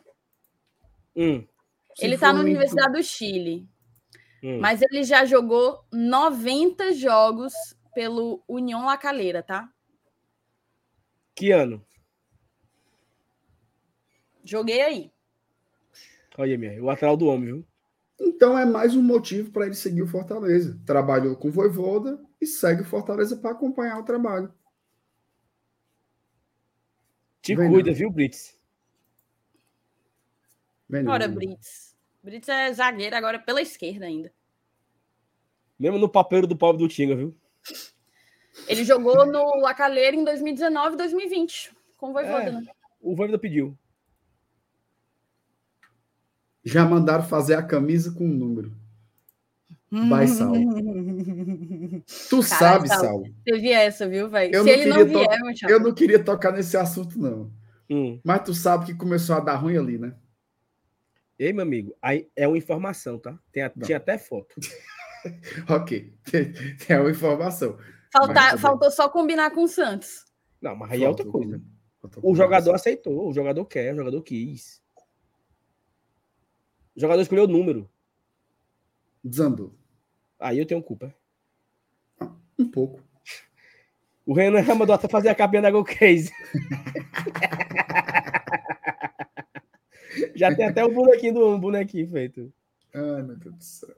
[1.15, 1.45] Hum,
[1.99, 3.67] ele tá na Universidade do Chile.
[4.43, 4.59] hum.
[4.59, 7.53] Mas ele já jogou 90 jogos
[7.93, 9.69] pelo União La Calera, tá?
[11.35, 11.85] Que ano?
[14.43, 15.12] Joguei aí.
[16.37, 17.67] Olha, minha, o atrás do homem, viu?
[18.19, 20.79] Então é mais um motivo para ele seguir o Fortaleza.
[20.85, 24.53] Trabalhou com o Voivoda e segue o Fortaleza para acompanhar o trabalho.
[27.41, 27.97] Te Vem cuida, não.
[27.97, 28.57] viu, Brits?
[30.89, 31.55] Vem não, Ora, vem não.
[31.55, 31.95] Brits.
[32.23, 34.31] Brits é zagueiro agora pela esquerda ainda.
[35.77, 37.35] Mesmo no papeiro do pobre do Tinga, viu?
[38.67, 42.51] Ele jogou no La Calera em 2019 e 2020, com o Voivoda, É.
[42.51, 42.65] né?
[43.01, 43.77] O Voivoda pediu.
[46.63, 48.71] Já mandaram fazer a camisa com um número.
[50.09, 50.55] Vai, Saulo.
[52.29, 53.03] Tu Caralho, sabe, Saulo.
[53.03, 53.25] Saulo.
[53.45, 54.55] Teve essa, viu, velho?
[54.55, 55.69] Eu Se não ele não queria vier, to-.
[55.69, 57.51] Eu não queria tocar nesse assunto, não.
[57.89, 58.19] Hum.
[58.23, 60.15] Mas tu sabe que começou a dar ruim ali, né?
[61.37, 63.37] Ei, meu amigo, aí é uma informação, tá?
[63.51, 64.55] Tem a- tinha até foto.
[65.69, 66.13] Ok.
[66.85, 67.77] Tem uma informação.
[68.11, 70.25] Falta- Mas faltou só combinar com o Santos.
[70.61, 71.61] Não, mas aí é outra Faltou coisa.
[72.01, 74.81] faltou O jogador aceitou, o jogador quer, o jogador quis.
[76.95, 77.89] O jogador escolheu o número.
[79.23, 79.73] Desandou.
[80.39, 81.13] Aí eu tenho culpa.
[82.57, 83.01] Um pouco.
[84.25, 86.31] O Renan mandou até fazer a capinha da Go Case.
[90.35, 92.53] já tem até o bonequinho do um bonequinho feito.
[92.93, 93.95] Ai, meu Deus do céu.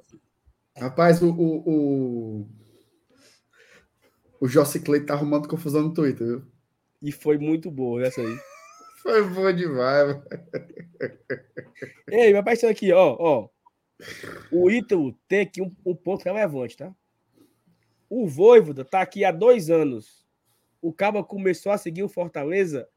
[0.77, 1.29] Rapaz, o.
[1.29, 2.47] O, o,
[4.41, 6.43] o Jossi Clay tá arrumando confusão no Twitter, viu?
[7.01, 8.39] E foi muito boa essa aí.
[9.05, 10.23] Foi boa demais, mano.
[12.09, 13.49] Ei, vai aparecendo aqui, ó, ó.
[14.51, 16.91] O Ítalo tem aqui um, um ponto relevante, tá?
[18.09, 20.25] O Voivoda tá aqui há dois anos.
[20.81, 22.89] O Caba começou a seguir o Fortaleza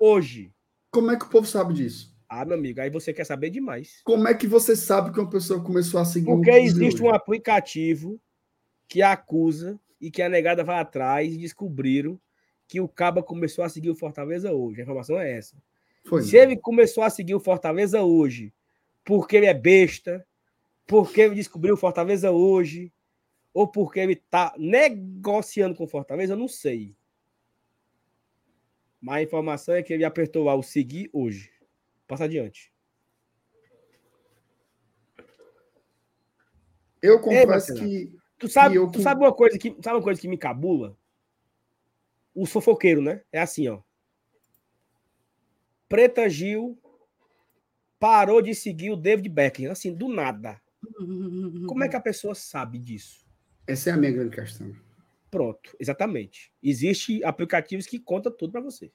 [0.00, 0.52] hoje.
[0.90, 2.12] Como é que o povo sabe disso?
[2.28, 4.00] Ah, meu amigo, aí você quer saber demais.
[4.02, 7.02] Como é que você sabe que uma pessoa começou a seguir Porque existe hoje?
[7.04, 8.20] um aplicativo
[8.88, 12.20] que acusa e que a negada vai atrás e descobriram
[12.68, 14.80] que o Caba começou a seguir o Fortaleza hoje.
[14.80, 15.56] A informação é essa.
[16.04, 16.22] Foi.
[16.22, 18.52] Se ele começou a seguir o Fortaleza hoje
[19.04, 20.26] porque ele é besta,
[20.84, 22.92] porque ele descobriu o Fortaleza hoje,
[23.54, 26.94] ou porque ele está negociando com o Fortaleza, eu não sei.
[29.00, 31.52] Mas a informação é que ele apertou lá o seguir hoje.
[32.06, 32.72] Passa adiante.
[37.00, 37.78] Eu confesso Marcelo.
[37.78, 38.12] que.
[38.38, 40.96] Tu sabe, E eu tu sabe uma coisa que sabe uma coisa que me cabula?
[42.36, 43.22] O fofoqueiro, né?
[43.32, 43.80] É assim, ó.
[45.88, 46.78] Preta Gil
[47.98, 50.60] parou de seguir o David Beckham, assim, do nada.
[51.66, 53.24] Como é que a pessoa sabe disso?
[53.66, 54.70] Essa é a minha grande questão.
[55.30, 56.52] Pronto, exatamente.
[56.62, 58.92] Existem aplicativos que contam tudo para você.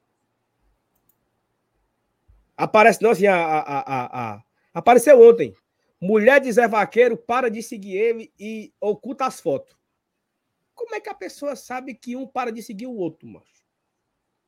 [2.55, 5.55] Aparece, não, assim, a, a, a- apareceu ontem.
[5.99, 9.76] Mulher de Zé Vaqueiro para de seguir ele e oculta as fotos.
[10.81, 13.61] Como é que a pessoa sabe que um para de seguir o outro, macho?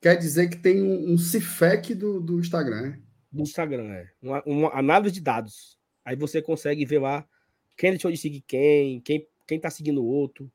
[0.02, 3.02] Quer dizer que tem um, um CIFEC do, do Instagram, né?
[3.32, 4.12] Do Instagram, é.
[4.22, 5.80] Uma, uma análise de dados.
[6.04, 7.26] Aí você consegue ver lá
[7.78, 10.52] quem deixou de seguir quem, quem, quem tá seguindo o outro.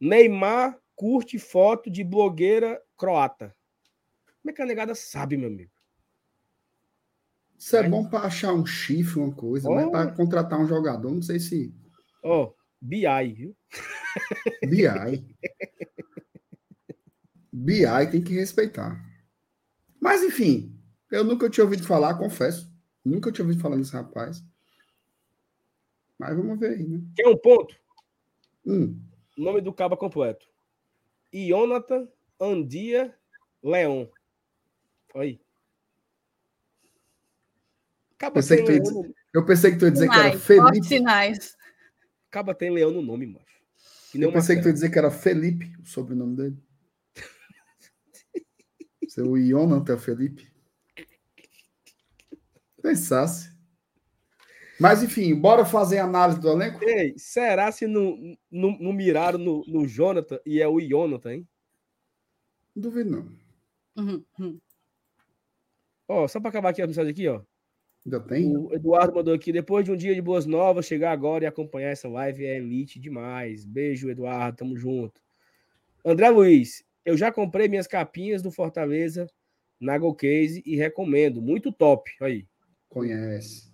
[0.00, 3.54] Neymar curte foto de blogueira croata.
[4.42, 5.70] Como é que a negada sabe, meu amigo?
[7.56, 7.88] Isso é Ai.
[7.88, 9.74] bom para achar um chifre, uma coisa, Oh.
[9.74, 11.72] mas para contratar um jogador, não sei se.
[12.22, 12.52] Ó,
[12.88, 13.56] BI, viu?
[14.68, 15.24] BI.
[17.50, 19.02] BI tem que respeitar.
[19.98, 20.78] Mas, enfim,
[21.10, 22.70] eu nunca tinha ouvido falar, confesso.
[23.02, 24.44] Nunca tinha ouvido falar desse rapaz.
[26.18, 27.00] Mas vamos ver aí, né?
[27.16, 27.74] Quer um ponto?
[28.66, 29.00] Hum,
[29.36, 30.46] Nome do cabo completo.
[31.32, 32.06] Jonathan
[32.38, 33.16] Andia
[33.62, 34.06] Leon.
[35.14, 35.40] Aí.
[38.18, 40.38] Caba Pensei tem, que tu ia dizer- eu pensei que tu ia dizer que era
[40.38, 40.86] Sinais, Felipe.
[40.86, 41.56] sinais.
[42.34, 44.72] Caba tem leão no nome, nem Eu pensei que tu ia Marcelo.
[44.72, 46.58] dizer que era Felipe, o sobrenome dele.
[49.06, 50.52] Seu Jonathan Felipe.
[52.82, 53.54] Pensasse.
[54.80, 56.82] Mas, enfim, bora fazer a análise do elenco?
[56.82, 61.48] Ei, será se não, não, não miraram no, no Jonathan e é o Jonathan, hein?
[62.74, 64.04] Não duvido, não.
[64.04, 64.60] Uhum, uhum.
[66.08, 67.42] Ó, só para acabar aqui a mensagem aqui, ó.
[68.04, 68.54] Ainda tem?
[68.56, 71.88] O Eduardo mandou aqui, depois de um dia de boas novas, chegar agora e acompanhar
[71.88, 73.64] essa live é elite demais.
[73.64, 75.22] Beijo, Eduardo, tamo junto.
[76.04, 79.26] André Luiz, eu já comprei minhas capinhas do Fortaleza
[79.80, 82.10] na GoCase e recomendo, muito top.
[82.20, 82.46] Aí,
[82.90, 83.72] Conhece.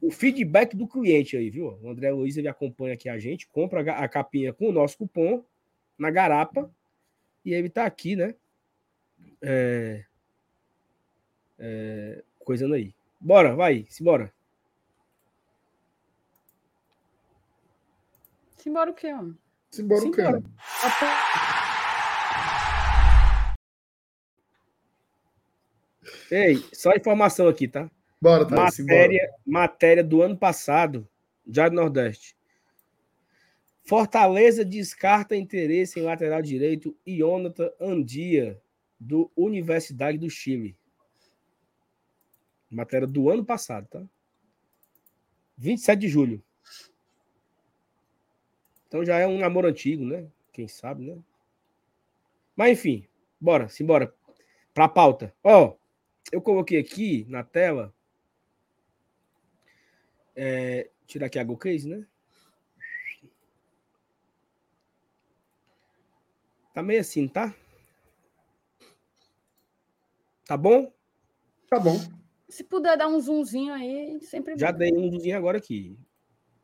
[0.00, 1.78] o feedback do cliente aí, viu?
[1.82, 5.42] O André Luiz, ele acompanha aqui a gente, compra a capinha com o nosso cupom
[5.98, 6.70] na garapa
[7.44, 8.34] e ele tá aqui, né?
[9.40, 10.04] É...
[11.58, 12.22] É...
[12.44, 12.94] Coisando aí.
[13.20, 14.32] Bora, vai, simbora.
[18.56, 19.36] Simbora o quê, homem?
[19.70, 20.42] Simbora o cara.
[26.30, 27.90] Ei, só informação aqui, tá?
[28.20, 31.08] Bora, Thaís, matéria, matéria do ano passado,
[31.46, 32.36] já do Nordeste.
[33.82, 38.60] Fortaleza descarta interesse em lateral direito Ionata Andia,
[38.98, 40.76] do Universidade do Chile.
[42.70, 44.02] Matéria do ano passado, tá?
[45.58, 46.42] 27 de julho.
[48.86, 50.26] Então já é um namoro antigo, né?
[50.52, 51.18] Quem sabe, né?
[52.56, 53.06] Mas enfim,
[53.40, 54.14] bora, simbora.
[54.72, 55.34] Pra pauta.
[55.42, 55.76] Ó,
[56.32, 57.94] eu coloquei aqui na tela.
[60.34, 62.06] É, tirar aqui a Go Case, né?
[66.72, 67.54] Tá meio assim, tá?
[70.46, 70.92] Tá bom?
[71.68, 72.19] Tá bom.
[72.50, 75.96] Se puder dar um zoomzinho aí, sempre Já dei um zoomzinho agora aqui.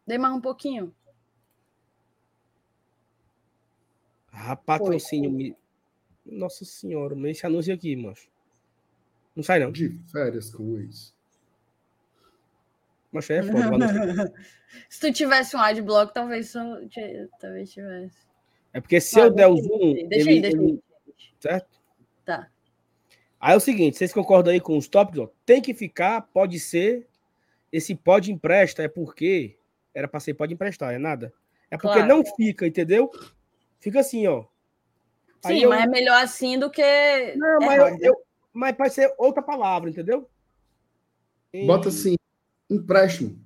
[0.05, 0.93] Dei mais um pouquinho.
[4.33, 5.31] Ah, patrocínio.
[5.31, 5.57] Me...
[6.25, 8.29] Nossa senhora, mas esse anúncio aqui, macho.
[9.35, 9.71] Não sai, não.
[9.71, 11.15] De férias com o ex.
[13.13, 14.35] Mas é foda.
[14.91, 16.61] Se tu tivesse um adblock, talvez só,
[17.39, 18.27] talvez tivesse.
[18.73, 20.09] É porque se ah, eu der o zoom.
[20.09, 20.73] Deixa ele, aí, deixa ele...
[20.73, 20.83] aí.
[21.41, 21.81] Certo?
[22.25, 22.51] Tá.
[23.41, 25.21] Aí é o seguinte, vocês concordam aí com os tópicos?
[25.21, 25.29] Ó?
[25.45, 27.07] Tem que ficar, pode ser.
[27.71, 29.59] Esse pode empresta é porque.
[29.95, 31.33] Era para ser pode emprestar, é nada.
[31.71, 32.09] É porque claro.
[32.09, 33.11] não fica, entendeu?
[33.81, 34.45] Fica assim, ó.
[35.45, 35.71] Sim, eu...
[35.71, 37.35] mas é melhor assim do que.
[37.37, 38.23] Não, mas, eu, eu,
[38.53, 40.29] mas pode ser outra palavra, entendeu?
[41.53, 41.67] E...
[41.67, 42.17] Bota assim,
[42.71, 43.39] empréstimo.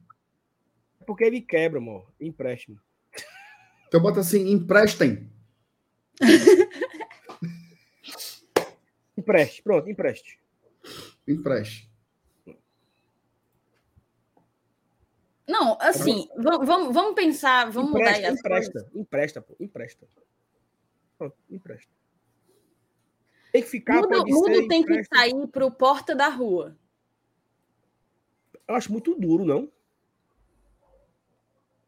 [1.01, 2.07] É porque ele quebra, amor.
[2.21, 2.79] Empréstimo.
[3.89, 5.29] Então bota assim, emprestem.
[9.21, 10.39] empreste, pronto, empreste.
[11.27, 11.91] Empreste.
[15.47, 20.09] Não, assim, vamos, vamos pensar, vamos empresta, mudar empresta, empresta, pô, empresta.
[21.19, 21.91] Pronto, empresta.
[23.53, 23.97] Tem que ficar.
[23.97, 25.11] Mudo, mudo tem empresta.
[25.11, 26.79] que sair para o porta da rua.
[28.69, 29.71] Eu acho muito duro, não?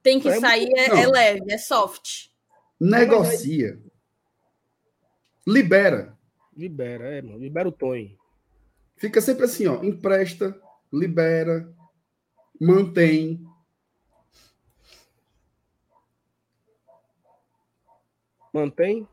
[0.03, 0.79] Tem que é sair, muito...
[0.79, 2.33] é, é, leve, é soft.
[2.81, 3.81] Negocia.
[5.47, 6.19] Libera.
[6.57, 7.39] Libera, é, mano.
[7.39, 8.19] Libera o Tony.
[8.97, 9.83] Fica sempre assim, ó.
[9.83, 10.61] Empresta,
[10.93, 11.73] libera,
[12.61, 13.45] mantém.
[18.53, 19.09] Mantém.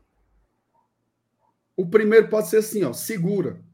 [1.76, 2.92] O primeiro pode ser assim, ó.
[2.92, 3.64] Segura.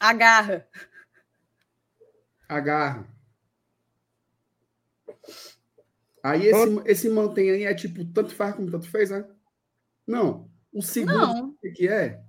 [0.00, 0.66] Agarra.
[2.48, 3.06] Agarra.
[6.22, 9.28] Aí esse, esse mantém aí é tipo, tanto faz como tanto fez, né?
[10.06, 10.50] Não.
[10.74, 11.56] O segundo, Não.
[11.62, 12.20] o que é?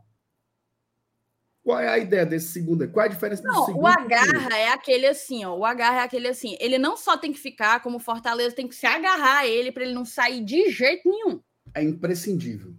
[1.63, 2.87] Qual é a ideia desse segundo?
[2.91, 3.83] Qual é a diferença não, do segundo?
[3.83, 5.55] O agarra é aquele assim, ó.
[5.57, 6.55] O agarra é aquele assim.
[6.59, 9.83] Ele não só tem que ficar, como Fortaleza tem que se agarrar a ele para
[9.83, 11.41] ele não sair de jeito nenhum.
[11.73, 12.75] É imprescindível.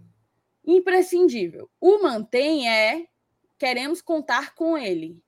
[0.65, 1.69] Imprescindível.
[1.81, 3.05] O mantém é
[3.57, 5.21] queremos contar com ele.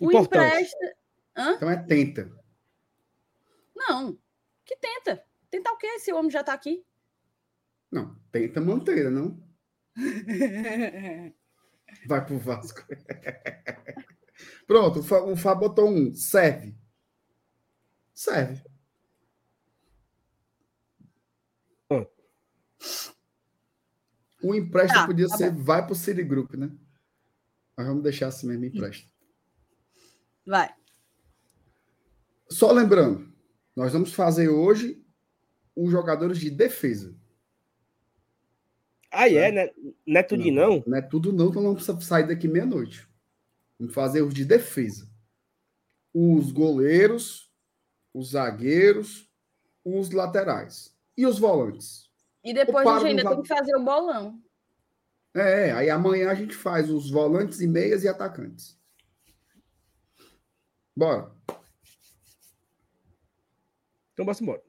[0.00, 0.96] O empresta.
[1.36, 1.52] Hã?
[1.52, 2.32] Então é tenta.
[3.74, 4.18] Não.
[4.64, 5.22] Que tenta?
[5.50, 6.82] Tentar o quê se o homem já está aqui?
[7.90, 9.42] Não, tenta manter, não?
[12.06, 12.82] Vai pro Vasco.
[14.66, 16.14] Pronto, o Fábio botou um.
[16.14, 16.76] Serve.
[18.14, 18.62] Serve.
[24.42, 25.62] O empréstimo tá, podia tá ser bom.
[25.62, 26.70] vai pro Citigroup, né?
[27.76, 29.10] Mas vamos deixar assim mesmo, empréstimo.
[30.46, 30.72] Vai.
[32.48, 33.32] Só lembrando,
[33.74, 35.04] nós vamos fazer hoje
[35.74, 37.14] os jogadores de defesa.
[39.16, 39.50] Ah, é?
[39.50, 39.70] Né?
[40.06, 40.84] Não é tudo não, não?
[40.86, 43.08] Não é tudo não, então não precisa sair daqui meia-noite.
[43.78, 45.08] Vamos fazer os de defesa.
[46.12, 47.50] Os goleiros,
[48.12, 49.26] os zagueiros,
[49.82, 50.94] os laterais.
[51.16, 52.10] E os volantes.
[52.44, 54.38] E depois a gente ainda tem que fazer o bolão.
[55.34, 58.78] É, aí amanhã a gente faz os volantes e meias e atacantes.
[60.94, 61.30] Bora.
[64.12, 64.62] Então, bora embora.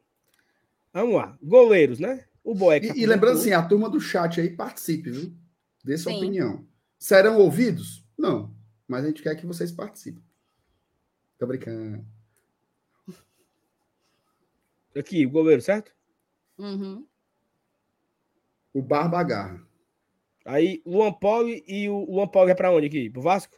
[0.94, 1.38] Vamos lá.
[1.42, 2.26] Goleiros, né?
[2.48, 2.96] O Boeca.
[2.96, 5.38] E, e lembrando assim, a turma do chat aí participe, viu?
[5.84, 6.20] Dê sua Sim.
[6.20, 6.66] opinião.
[6.98, 8.08] Serão ouvidos?
[8.18, 8.56] Não.
[8.88, 10.24] Mas a gente quer que vocês participem.
[11.38, 12.08] Tô brincando.
[14.98, 15.94] Aqui, o goleiro, certo?
[16.58, 17.06] Uhum.
[18.74, 19.68] O Barba Garra.
[20.46, 23.10] Aí, o Luan Paulo e o Luan Paulo é para onde aqui?
[23.10, 23.58] Pro Vasco?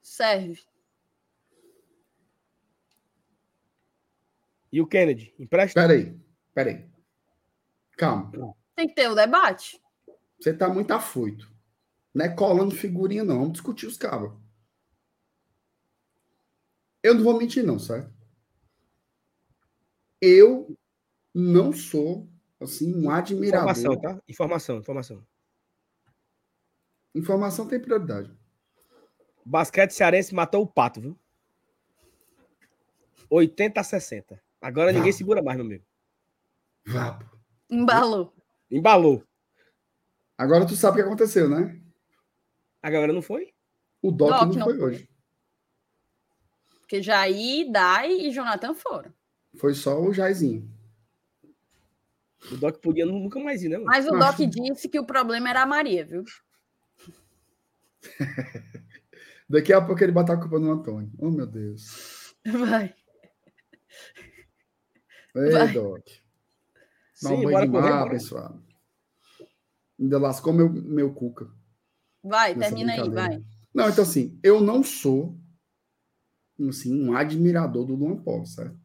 [0.00, 0.62] Serve.
[4.72, 5.34] E o Kennedy?
[5.38, 5.78] Empresta?
[5.78, 6.18] Peraí,
[6.54, 6.89] peraí.
[8.00, 8.56] Calma.
[8.74, 9.78] Tem que ter o debate.
[10.40, 11.52] Você tá muito afoito.
[12.14, 13.40] Não é colando figurinha, não.
[13.40, 14.32] Vamos discutir os cabos.
[17.02, 18.10] Eu não vou mentir, não, certo?
[20.18, 20.74] Eu
[21.34, 22.26] não sou
[22.58, 23.70] assim um admirador.
[23.70, 24.22] Informação, tá?
[24.26, 25.26] Informação, informação.
[27.14, 28.34] Informação tem prioridade.
[29.44, 31.18] Basquete cearense matou o pato, viu?
[33.28, 34.42] 80 a 60.
[34.58, 35.84] Agora ninguém segura mais, meu amigo.
[36.86, 37.39] Vapo.
[37.70, 38.34] Embalou.
[38.70, 39.22] Embalou.
[40.36, 41.80] Agora tu sabe o que aconteceu, né?
[42.82, 43.52] A galera não foi?
[44.02, 44.84] O Doc, Doc não, não foi, foi.
[44.88, 45.10] hoje.
[46.80, 49.12] Porque Jair, Dai e Jonathan foram.
[49.56, 50.68] Foi só o Jairzinho.
[52.50, 53.76] O Doc podia nunca mais ir, né?
[53.76, 53.86] mano?
[53.86, 56.24] Mas o Acho- Doc disse que o problema era a Maria, viu?
[59.48, 61.10] Daqui a pouco ele bota a culpa no Antônio.
[61.18, 62.34] Oh, meu Deus.
[62.46, 62.94] Vai.
[65.36, 65.72] Ei, Vai.
[65.72, 66.08] Doc.
[67.22, 68.62] Dá um Sim, banho bora de mar, abençoado.
[69.98, 71.50] Ainda lascou meu, meu cuca.
[72.22, 73.44] Vai, termina aí, vai.
[73.74, 75.38] Não, então assim, eu não sou
[76.68, 78.78] assim, um admirador do Luan Polo, certo?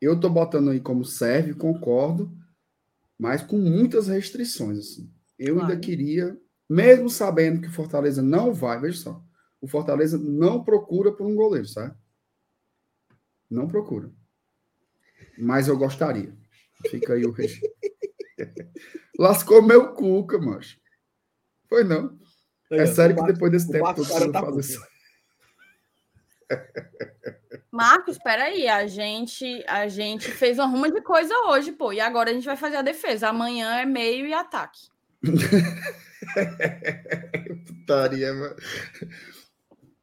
[0.00, 2.30] Eu tô botando aí como serve, concordo,
[3.18, 5.12] mas com muitas restrições, assim.
[5.38, 5.72] Eu Claro.
[5.72, 9.24] ainda queria, mesmo sabendo que o Fortaleza não vai, veja só,
[9.60, 11.96] o Fortaleza não procura por um goleiro, certo?
[13.50, 14.12] Não procura.
[15.36, 16.36] Mas eu gostaria.
[16.86, 17.68] Fica aí o registro.
[19.18, 20.78] Lascou meu cuca, macho.
[21.68, 22.18] Foi não.
[22.70, 24.80] É ó, sério que depois desse tempo todo cara você tá faz isso.
[27.70, 32.30] Marcos, peraí, a gente, a gente fez uma ruma de coisa hoje, pô, e agora
[32.30, 33.28] a gente vai fazer a defesa.
[33.28, 34.88] Amanhã é meio e ataque.
[37.66, 38.56] Putaria, mano.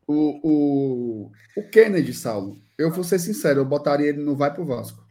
[0.08, 4.66] O, o, o Kennedy, Saulo, eu vou ser sincero, eu botaria ele no vai pro
[4.66, 5.05] Vasco.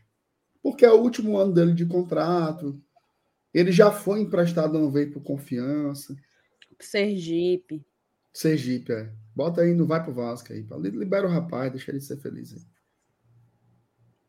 [0.64, 2.82] Porque é o último ano dele de contrato.
[3.52, 6.16] Ele já foi emprestado, não veio por confiança.
[6.80, 7.84] Sergipe.
[8.32, 9.12] Sergipe, é.
[9.36, 10.66] Bota aí no vai pro Vasco aí.
[10.90, 12.62] Libera o rapaz, deixa ele ser feliz aí.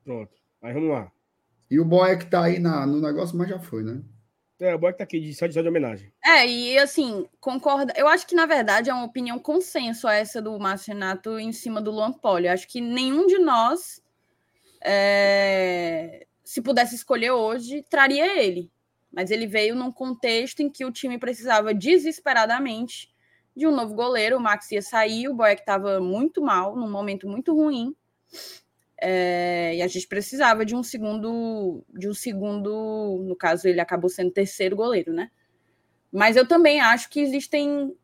[0.03, 0.35] Pronto.
[0.61, 1.09] Aí vamos lá.
[1.71, 4.03] E o boy é que tá aí na, no negócio, mas já foi, né?
[4.59, 6.11] É, o Boy que tá aqui de, só, de, só de homenagem.
[6.23, 7.93] É, e assim, concorda.
[7.97, 11.81] Eu acho que, na verdade, é uma opinião consenso essa do Márcio Renato em cima
[11.81, 12.47] do Luan Poli.
[12.47, 14.01] Eu acho que nenhum de nós,
[14.87, 18.71] é, se pudesse escolher hoje, traria ele.
[19.11, 23.11] Mas ele veio num contexto em que o time precisava desesperadamente
[23.55, 24.37] de um novo goleiro.
[24.37, 27.95] O Max ia sair, o Boeck estava muito mal, num momento muito ruim.
[29.01, 34.09] É, e a gente precisava de um segundo, de um segundo, no caso ele acabou
[34.09, 35.31] sendo terceiro goleiro, né?
[36.11, 37.95] Mas eu também acho que existem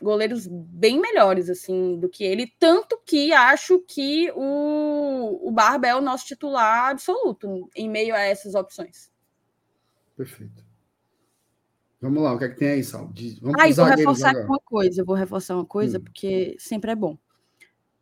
[0.00, 5.94] goleiros bem melhores assim do que ele, tanto que acho que o, o Barba é
[5.94, 9.10] o nosso titular absoluto em meio a essas opções.
[10.16, 10.64] Perfeito.
[12.00, 12.80] Vamos lá, o que é que tem aí?
[13.12, 14.46] Diz- Vamos Ah, vou reforçar agora.
[14.46, 16.02] uma coisa, eu vou reforçar uma coisa, Hum.
[16.02, 17.16] porque sempre é bom.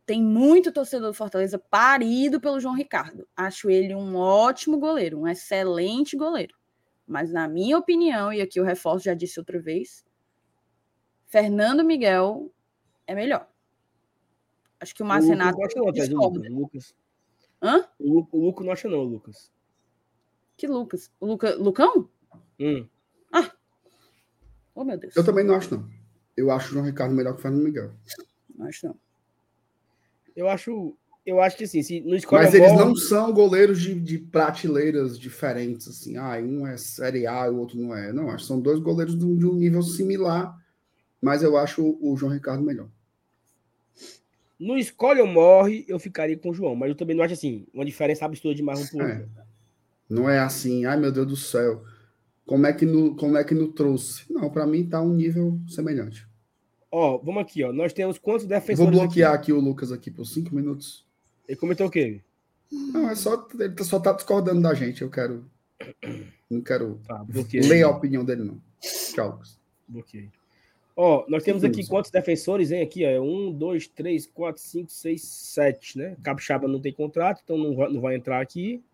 [0.06, 3.28] Tem muito torcedor do Fortaleza parido pelo João Ricardo.
[3.36, 6.54] Acho ele um ótimo goleiro, um excelente goleiro.
[7.06, 10.04] Mas, na minha opinião, e aqui eu reforço, já disse outra vez,
[11.30, 12.52] Fernando Miguel
[13.06, 13.48] é melhor.
[14.78, 16.54] Acho que o Márcio o Lucas Renato não acha não, Thaís, o.
[16.60, 16.94] Lucas.
[17.62, 17.88] Hã?
[17.98, 19.50] O, Lu- o Lucas não acha não, Lucas.
[20.56, 21.10] Que Lucas?
[21.20, 21.54] O Luca...
[21.56, 22.08] Lucão?
[22.58, 22.86] Hum.
[24.74, 25.14] Oh, meu Deus.
[25.16, 25.88] Eu também não acho, não.
[26.36, 27.92] Eu acho o João Ricardo melhor que o Fernando Miguel.
[28.56, 28.96] Não acho não.
[30.34, 30.96] Eu acho,
[31.26, 33.94] eu acho que assim, se não escolhe Mas a eles bola- não são goleiros de,
[33.98, 36.16] de prateleiras diferentes, assim.
[36.16, 38.12] Ah, um é Série A e o outro não é.
[38.12, 40.56] Não, acho que são dois goleiros de um, de um nível similar,
[41.20, 42.88] mas eu acho o, João Ricardo melhor.
[44.58, 47.66] No escolhe ou morre, eu ficaria com o João, mas eu também não acho assim,
[47.72, 49.26] uma diferença absurda demais um por É.
[50.08, 51.82] Não é assim, ai meu Deus do céu,
[52.44, 54.24] como é que no, como é que no trouxe?
[54.30, 56.28] Não, para mim tá um nível semelhante.
[56.90, 57.72] Ó, vamos aqui, ó.
[57.72, 59.42] Nós temos quantos Vou defensores bloquear aqui?
[59.44, 61.06] aqui o Lucas aqui por cinco minutos.
[61.46, 62.20] Ele comentou o quê?
[62.70, 65.00] Não, é só ele só tá discordando da gente.
[65.02, 65.44] Eu quero,
[66.50, 68.60] não quero Tá, ler a opinião dele não.
[68.80, 69.56] Tchau, Lucas.
[69.88, 70.28] Bloqueei.
[71.02, 72.82] Ó, nós temos aqui quantos defensores, hein?
[72.82, 73.08] Aqui, ó.
[73.08, 76.14] É Um, dois, três, quatro, cinco, seis, sete, né?
[76.22, 78.84] Capixaba não tem contrato, então não vai, não vai entrar aqui.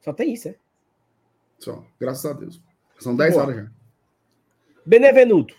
[0.00, 0.54] Só tem isso, né?
[1.58, 2.62] Só, graças a Deus.
[3.00, 3.46] São 10 Boa.
[3.46, 3.70] horas já.
[4.86, 5.56] Benevenuto.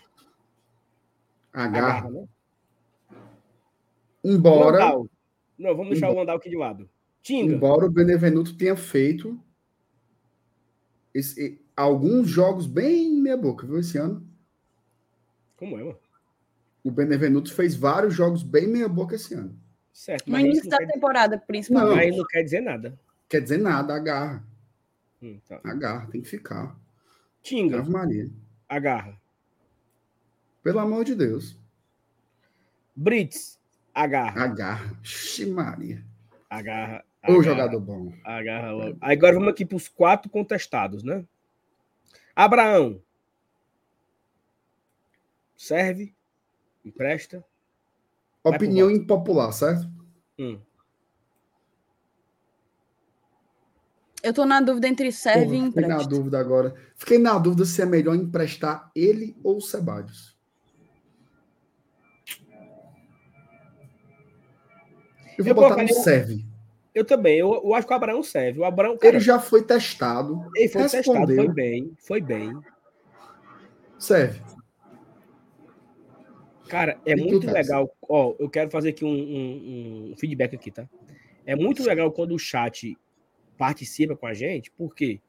[1.52, 1.98] Agarra.
[1.98, 2.28] Agarra, né?
[4.24, 5.10] Embora, Landau.
[5.58, 6.88] Não, vamos deixar o Landau aqui de lado.
[7.20, 7.52] Tinga.
[7.52, 9.38] embora o Benevenuto tenha feito
[11.12, 14.26] esse- alguns jogos bem meia boca, viu, esse ano.
[15.58, 15.98] Como é, mano?
[16.84, 19.58] O Benevenuto fez vários jogos bem meia boca esse ano.
[19.92, 21.96] Certo, No início não da temporada, principalmente.
[21.96, 22.98] mas não quer dizer nada.
[23.28, 24.42] Quer dizer nada, agarra.
[25.20, 25.60] Hum, tá.
[25.64, 26.78] Agarra, tem que ficar.
[27.42, 27.80] Tinga.
[27.80, 28.30] Ave Maria.
[28.68, 29.20] Agarra.
[30.62, 31.58] Pelo amor de Deus.
[32.94, 33.58] Brits.
[33.92, 34.40] Agarra.
[34.44, 34.98] Agarra.
[35.02, 36.04] Ixi, Maria.
[36.48, 37.04] Agarra.
[37.28, 38.12] O jogador bom.
[38.24, 38.96] Agarra logo.
[39.00, 41.24] Agora vamos aqui para os quatro contestados, né?
[42.34, 43.02] Abraão.
[45.58, 46.14] Serve?
[46.84, 47.44] Empresta?
[48.44, 49.90] Opinião impopular, certo?
[50.38, 50.60] Hum.
[54.22, 56.74] Eu tô na dúvida entre serve Porra, e fiquei na dúvida agora.
[56.94, 60.38] Fiquei na dúvida se é melhor emprestar ele ou o Sebadios.
[65.36, 66.44] Eu vou Eu botar no serve.
[66.94, 67.38] Eu também.
[67.38, 68.60] Eu, eu acho que o Abraão serve.
[68.60, 70.48] O Abraão, cara, Ele já foi testado.
[70.54, 70.96] ele foi testado.
[70.96, 71.36] respondeu.
[71.36, 71.96] Foi bem.
[71.98, 72.58] Foi bem.
[73.98, 74.40] Serve.
[76.68, 77.90] Cara, é E muito legal.
[78.08, 80.88] Ó, eu quero fazer aqui um, um- um feedback aqui, tá?
[81.46, 82.96] É muito legal quando o chat
[83.56, 85.20] participa com a gente, por quê?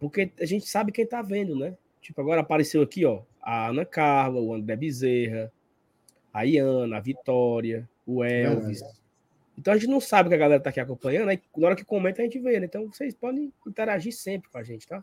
[0.00, 1.76] Porque a gente sabe quem tá vendo, né?
[2.00, 5.50] Tipo, agora apareceu aqui, ó, a Ana Carla, o André Bezerra,
[6.32, 8.82] a Iana, a Vitória, o Elvis.
[9.56, 11.84] Então a gente não sabe que a galera tá aqui acompanhando, aí na hora que
[11.84, 12.66] comenta a gente vê, né?
[12.66, 15.02] Então vocês podem interagir sempre com a gente, tá?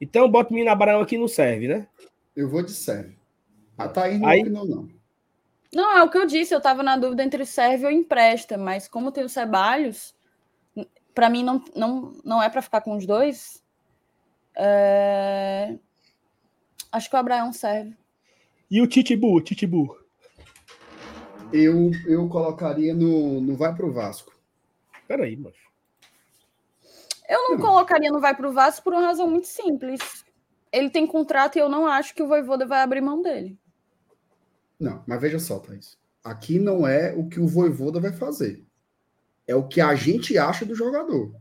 [0.00, 1.88] Então bota o menino Abraão aqui no serve, né?
[2.36, 3.16] Eu vou de serve.
[3.78, 4.88] A Thaís não Aí- opinou, não.
[5.74, 8.86] Não, é o que eu disse, eu tava na dúvida entre serve ou empresta, mas
[8.86, 10.14] como tem o Ceballos,
[11.14, 13.62] pra mim não, não, não é pra ficar com os dois.
[14.54, 15.76] É,
[16.90, 17.96] Acho que o Abraão serve.
[18.70, 19.98] E o Titibu, o Titibu.
[21.50, 24.30] Eu, eu colocaria no, no Vai Pro Vasco.
[25.08, 25.54] Peraí, mano.
[27.26, 27.64] Eu não Não.
[27.66, 30.22] colocaria no Vai pro Vasco por uma razão muito simples.
[30.70, 33.58] Ele tem contrato e eu não acho que o Voivoda vai abrir mão dele.
[34.78, 35.96] Não, mas veja só, Thaís.
[36.24, 38.64] Aqui não é o que o Voivoda vai fazer.
[39.46, 41.34] É o que a gente acha do jogador.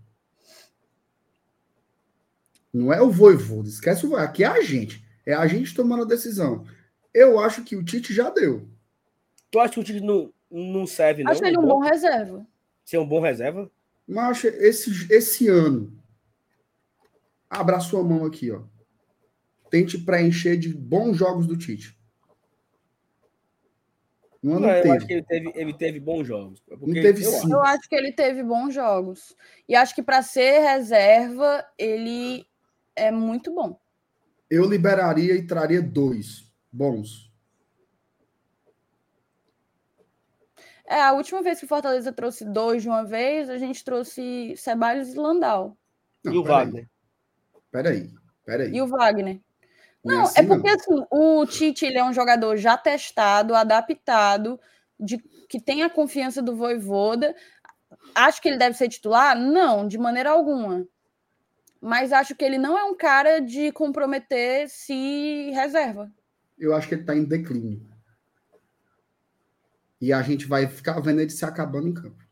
[2.73, 3.69] Não é o Voivoda.
[3.69, 4.29] Esquece o Voivoda.
[4.29, 5.05] Aqui é a gente.
[5.25, 6.65] É a gente tomando a decisão.
[7.13, 8.67] Eu acho que o Tite já deu.
[9.51, 11.31] Tu acha que o Tite não, não serve, não?
[11.31, 12.45] acho ele um bom reserva.
[12.83, 13.69] Ser um bom reserva?
[14.07, 15.93] Mas esse, esse ano,
[17.49, 18.63] abra a sua mão aqui, ó.
[19.69, 21.97] Tente preencher de bons jogos do Tite.
[24.41, 24.97] No ano Não, eu teve.
[24.97, 26.59] acho que ele teve, ele teve bons jogos.
[26.61, 27.51] Porque Não teve eu, sim.
[27.51, 29.35] Eu acho que ele teve bons jogos.
[29.69, 32.47] E acho que para ser reserva, ele
[32.95, 33.79] é muito bom.
[34.49, 37.31] Eu liberaria e traria dois bons.
[40.85, 44.55] É, a última vez que o Fortaleza trouxe dois de uma vez, a gente trouxe
[44.57, 45.77] Ceballos e Landau.
[46.25, 46.89] e o peraí, Wagner?
[47.71, 48.13] Peraí,
[48.45, 48.75] peraí.
[48.75, 49.39] E o Wagner.
[50.03, 54.59] Não é assim, é porque assim, o Tite ele é um jogador já testado, adaptado,
[54.99, 55.17] de,
[55.47, 57.35] que tem a confiança do Voivoda.
[58.15, 59.37] Acho que ele deve ser titular?
[59.37, 60.87] Não, de maneira alguma.
[61.79, 66.11] Mas acho que ele não é um cara de comprometer se reserva.
[66.57, 67.87] Eu acho que ele tá em declínio.
[69.99, 72.23] E a gente vai ficar vendo ele se acabando em campo.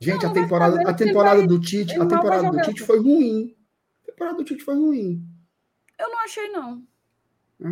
[0.00, 2.60] Gente, Não, a temporada, a temporada vai- do Tite, a temporada do.
[2.62, 3.56] Tite foi ruim.
[4.02, 5.26] A temporada do Tite foi ruim.
[5.98, 6.82] Eu não achei, não.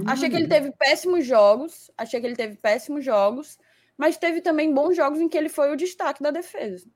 [0.07, 1.91] Ah, Achei que ele teve péssimos jogos.
[1.97, 3.59] Achei que ele teve péssimos jogos.
[3.97, 6.89] Mas teve também bons jogos em que ele foi o destaque da defesa.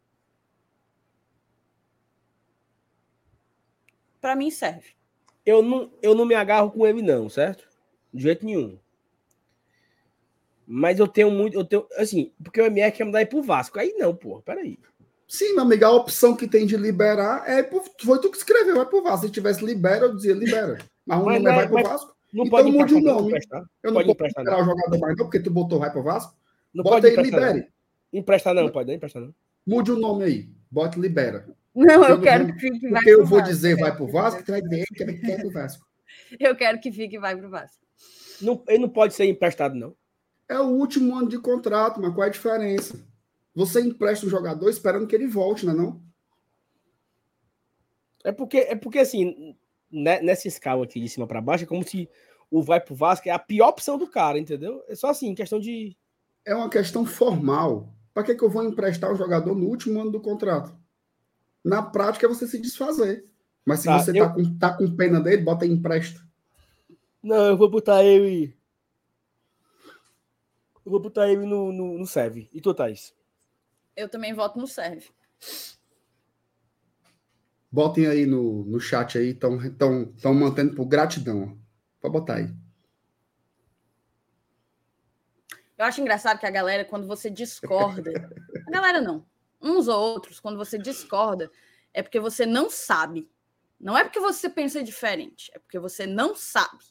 [4.21, 4.97] Para mim serve.
[5.47, 7.69] Eu não, eu não me agarro com ele, não, certo?
[8.13, 8.79] De jeito nenhum.
[10.67, 11.57] Mas eu tenho muito.
[11.57, 13.79] Eu tenho, assim, porque o MR quer mudar ir pro Vasco.
[13.79, 14.79] Aí não, pô, peraí.
[15.27, 17.63] Sim, meu amigo, a opção que tem de liberar é.
[17.63, 19.27] pro- Foi tu que escreveu, vai pro Vasco.
[19.27, 20.79] Se tivesse libera, eu dizia libera.
[21.09, 22.17] Mas o Mas nome não é é- vai pro Vasco.
[22.33, 23.27] Não Então pode mude o nome.
[23.29, 23.63] emprestar.
[23.83, 24.63] Eu não pode posso liberar não.
[24.63, 26.37] o jogador mais, não, porque tu botou vai pro Vasco.
[26.75, 27.49] Não Bota pode aí, emprestar, não.
[27.49, 27.73] libere.
[28.13, 29.35] Emprestar não, pode não emprestar não.
[29.67, 30.49] Mude o nome aí.
[30.71, 31.49] Bote libera.
[31.75, 33.55] Não, eu quero que fique vai Porque eu vou Vasco.
[33.55, 35.87] dizer vai pro Vasco, tu vai dizer que ele quer pro Vasco.
[36.41, 37.85] Eu quero que fique vai pro Vasco.
[38.43, 38.63] não.
[38.69, 39.95] Ele não pode ser emprestado, não.
[40.49, 42.99] É o último ano de contrato, mas qual é a diferença?
[43.55, 46.03] Você empresta um jogador esperando que ele volte, não é não?
[48.25, 49.55] É porque, é porque assim,
[49.91, 52.09] né, nessa escala aqui de cima para baixo, é como se
[52.51, 54.83] o vai pro Vasco é a pior opção do cara, entendeu?
[54.89, 55.97] É só assim, questão de.
[56.45, 57.93] É uma questão formal.
[58.15, 60.75] Para que, que eu vou emprestar o jogador no último ano do contrato?
[61.65, 63.27] Na prática é você se desfazer.
[63.65, 66.21] Mas se Tá, você eu- tá, com, tá com pena dele, bota aí empresta.
[67.23, 68.57] Não, eu vou botar ele.
[70.85, 72.49] Eu vou botar ele no, no, no serve.
[72.53, 73.15] E tu, Thaís?
[73.95, 75.07] Eu também voto no serve.
[77.71, 81.59] Botem aí no, no chat aí, estão tão, tão mantendo por gratidão.
[82.01, 82.51] Pode botar aí.
[85.77, 88.11] Eu acho engraçado que a galera, quando você discorda.
[88.67, 89.25] a galera não.
[89.61, 91.51] Uns ou outros, quando você discorda,
[91.93, 93.31] é porque você não sabe.
[93.79, 96.85] Não é porque você pensa diferente, é porque você não sabe.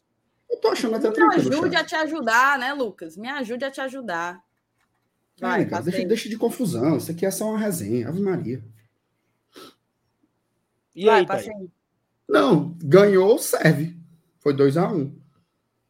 [0.49, 1.53] Eu tô achando até Me tranquilo.
[1.53, 3.17] ajude a te ajudar, né, Lucas?
[3.17, 4.41] Me ajude a te ajudar.
[5.39, 6.97] Vai, é, cara, deixa, deixa, de confusão.
[6.97, 8.07] Isso aqui é só uma resenha.
[8.07, 8.63] Ave Maria.
[10.97, 11.69] E Vai, aí.
[12.27, 13.95] Não, ganhou, serve.
[14.39, 14.95] Foi 2x1.
[14.95, 15.21] Um.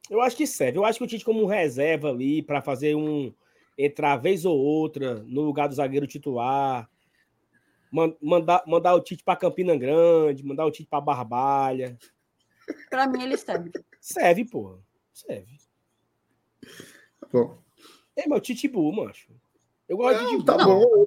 [0.10, 0.78] Eu acho que serve.
[0.78, 3.34] Eu acho que o Tite, como reserva ali, para fazer um.
[3.78, 6.90] entrar vez ou outra no lugar do zagueiro titular.
[8.22, 11.98] Mandar, mandar o Tite para Campina Grande, mandar o Tite para Barbalha.
[12.90, 13.72] Para mim, ele serve.
[14.02, 14.78] Serve, porra.
[15.14, 15.58] Serve.
[17.32, 17.58] Bom.
[18.14, 19.32] É, meu Titibu, macho.
[19.88, 20.66] Eu gosto não, de Tá não.
[20.66, 21.06] bom.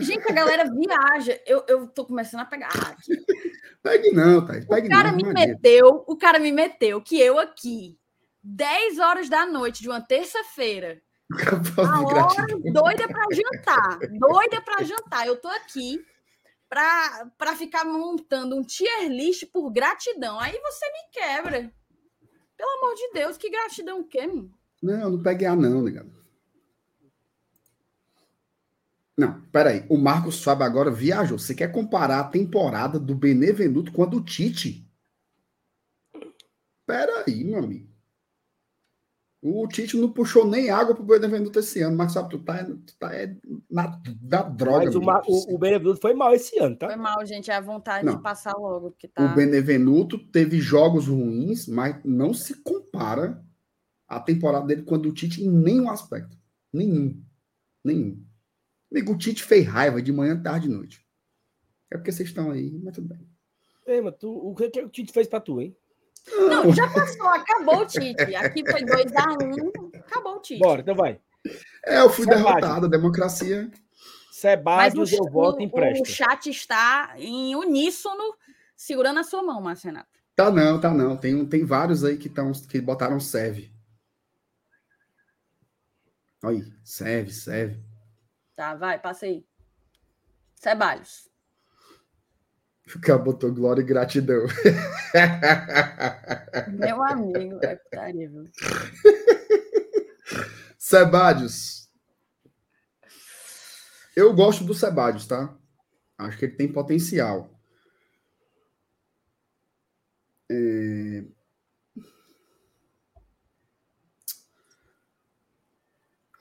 [0.00, 1.40] Gente, a galera viaja.
[1.46, 3.16] Eu, eu tô começando a pegar aqui.
[3.82, 4.54] Pegue não, tá?
[4.68, 7.98] Pegue o cara não, me meteu, o cara me meteu que eu aqui,
[8.42, 11.00] 10 horas da noite de uma terça-feira,
[11.78, 15.26] a hora doida para jantar, doida para jantar.
[15.26, 16.04] Eu tô aqui
[16.68, 20.38] para ficar montando um tier list por gratidão.
[20.38, 21.72] Aí você me quebra.
[22.56, 24.52] Pelo amor de Deus, que gratidão o quê, mano?
[24.82, 26.19] Não, não pegue A não, ligado?
[29.20, 29.84] Não, peraí.
[29.90, 31.38] O Marcos Fábio agora viajou.
[31.38, 34.90] Você quer comparar a temporada do Benevenuto com a do Tite?
[36.86, 37.90] Peraí, meu amigo.
[39.42, 41.98] O Tite não puxou nem água pro Benevenuto esse ano.
[41.98, 43.36] Marcos Fábio, tu tá, tu tá é,
[43.70, 44.86] na, na droga.
[44.86, 46.86] Mas o, o, o, Benevenuto foi mal esse ano, tá?
[46.86, 47.50] Foi mal, gente.
[47.50, 48.16] É a vontade não.
[48.16, 48.92] de passar logo.
[48.92, 49.22] Porque tá...
[49.22, 53.44] O Benevenuto teve jogos ruins, mas não se compara
[54.08, 56.38] a temporada dele com a do Tite em nenhum aspecto.
[56.72, 57.22] Nenhum.
[57.84, 58.29] Nenhum.
[58.90, 61.06] Amigo, o Tite fez raiva de manhã, tarde e noite.
[61.90, 63.28] É porque vocês estão aí, mas tudo bem.
[63.86, 65.76] É, mas tu, o que, que o Tite fez pra tu, hein?
[66.28, 68.34] Não, já passou, acabou o Tite.
[68.34, 70.60] Aqui foi 2x1, um, acabou o Tite.
[70.60, 71.20] Bora, então vai.
[71.86, 73.70] É, eu fui derrotado, a democracia.
[74.30, 76.02] Sebadios, eu voto empresto.
[76.02, 78.34] O chat está em uníssono,
[78.76, 80.20] segurando a sua mão, Márcio Renato.
[80.34, 81.16] Tá não, tá não.
[81.16, 83.72] Tem, tem vários aí que, tão, que botaram serve.
[86.42, 87.89] Olha aí, serve, serve.
[88.60, 89.42] Tá, vai, passa aí.
[90.54, 91.30] Ceballos.
[92.94, 94.44] O cara botou glória e gratidão.
[96.68, 98.44] Meu amigo, é putaria, viu?
[100.76, 101.90] Sebadios.
[104.14, 105.56] Eu gosto do Sebadios, tá?
[106.18, 107.58] Acho que ele tem potencial.
[110.50, 111.09] É...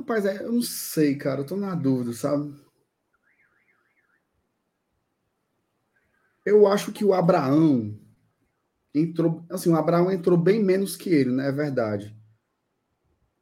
[0.10, 1.42] Rapaz, é, eu não sei, cara.
[1.42, 2.52] Eu tô na dúvida, sabe?
[6.44, 7.96] Eu acho que o Abraão
[8.92, 9.46] entrou.
[9.52, 11.50] Assim, o Abraão entrou bem menos que ele, né?
[11.50, 12.18] É verdade.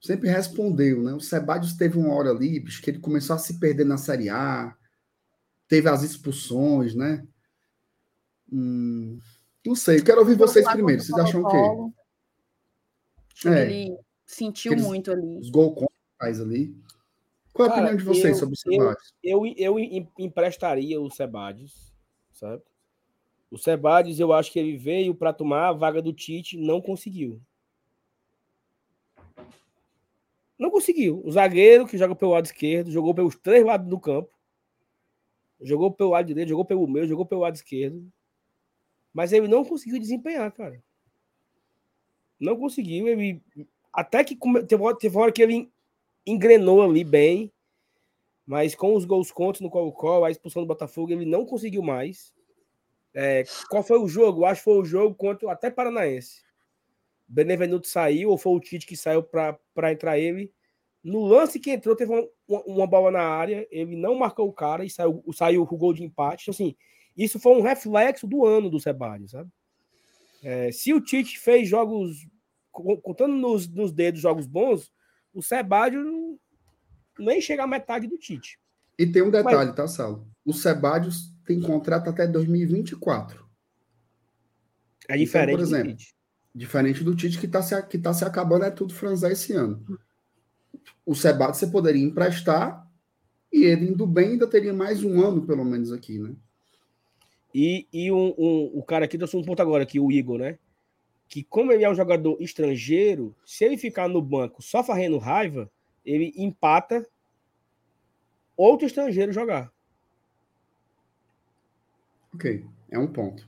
[0.02, 1.14] Sempre respondeu, né?
[1.14, 4.30] O Sebadios teve uma hora ali, bicho, que ele começou a se perder na Série
[4.30, 4.76] A.
[5.70, 7.26] Teve as expulsões, né?
[8.52, 9.18] Hum,
[9.66, 11.02] não sei, eu quero ouvir vocês primeiro.
[11.02, 13.50] Vocês acham o quê?
[13.50, 15.40] É, ele sentiu muito ali.
[15.40, 15.87] Os gols
[16.18, 16.76] faz ali.
[17.54, 19.14] Qual é a Cara, opinião de vocês eu, sobre o Sebadios?
[19.24, 21.94] Eu, eu, eu, emprestaria o Sebadios,
[22.32, 22.62] sabe?
[23.50, 27.42] O Sebadios, eu acho que ele veio para tomar a vaga do Tite, não conseguiu.
[30.60, 31.22] Não conseguiu.
[31.24, 34.30] O zagueiro que joga pelo lado esquerdo, jogou pelos três lados do campo.
[35.62, 38.12] Jogou pelo lado direito, jogou pelo meio, jogou pelo lado esquerdo.
[39.14, 40.84] Mas ele não conseguiu desempenhar, cara.
[42.40, 43.08] Não conseguiu.
[43.08, 43.42] Ele.
[43.92, 44.36] Até que
[44.68, 45.72] teve, teve hora que ele
[46.28, 47.52] engrenou ali bem,
[48.46, 52.34] mas com os gols contra no Colo-Colo, a expulsão do Botafogo, ele não conseguiu mais.
[53.14, 54.46] É, qual foi o jogo?
[54.46, 56.44] Acho que foi o jogo contra até Paranaense.
[57.28, 60.52] Benevenuto saiu, ou foi o Tite que saiu para entrar ele.
[61.04, 64.84] No lance que entrou, teve uma, uma, bola na área, ele não marcou o cara
[64.86, 66.44] e saiu, saiu o gol de empate.
[66.44, 66.76] Então, assim,
[67.16, 69.50] isso foi um reflexo do ano do Sebade, sabe?
[70.44, 72.28] É, se o Tite fez jogos,
[72.72, 74.92] contando nos, nos dedos jogos bons,
[75.38, 76.40] o Sebádio
[77.20, 78.60] nem chega à metade do Tite.
[78.98, 79.76] E tem um detalhe, Mas...
[79.76, 80.28] tá, Salo?
[80.44, 81.12] O Sebádio
[81.46, 83.48] tem contrato até 2024.
[85.08, 88.26] É diferente então, por exemplo, do diferente do Tite que está se, que tá se
[88.26, 89.86] acabando, é tudo franzar esse ano.
[91.06, 92.90] O Sebádio você poderia emprestar
[93.54, 96.36] e ele indo bem ainda teria mais um ano, pelo menos, aqui, né?
[97.54, 100.58] E, e um, um, o cara aqui trouxe um ponto agora, aqui, o Igor, né?
[101.28, 105.70] Que, como ele é um jogador estrangeiro, se ele ficar no banco só fazendo raiva,
[106.06, 107.06] ele empata
[108.56, 109.72] outro estrangeiro jogar.
[112.34, 113.48] Ok, é um ponto.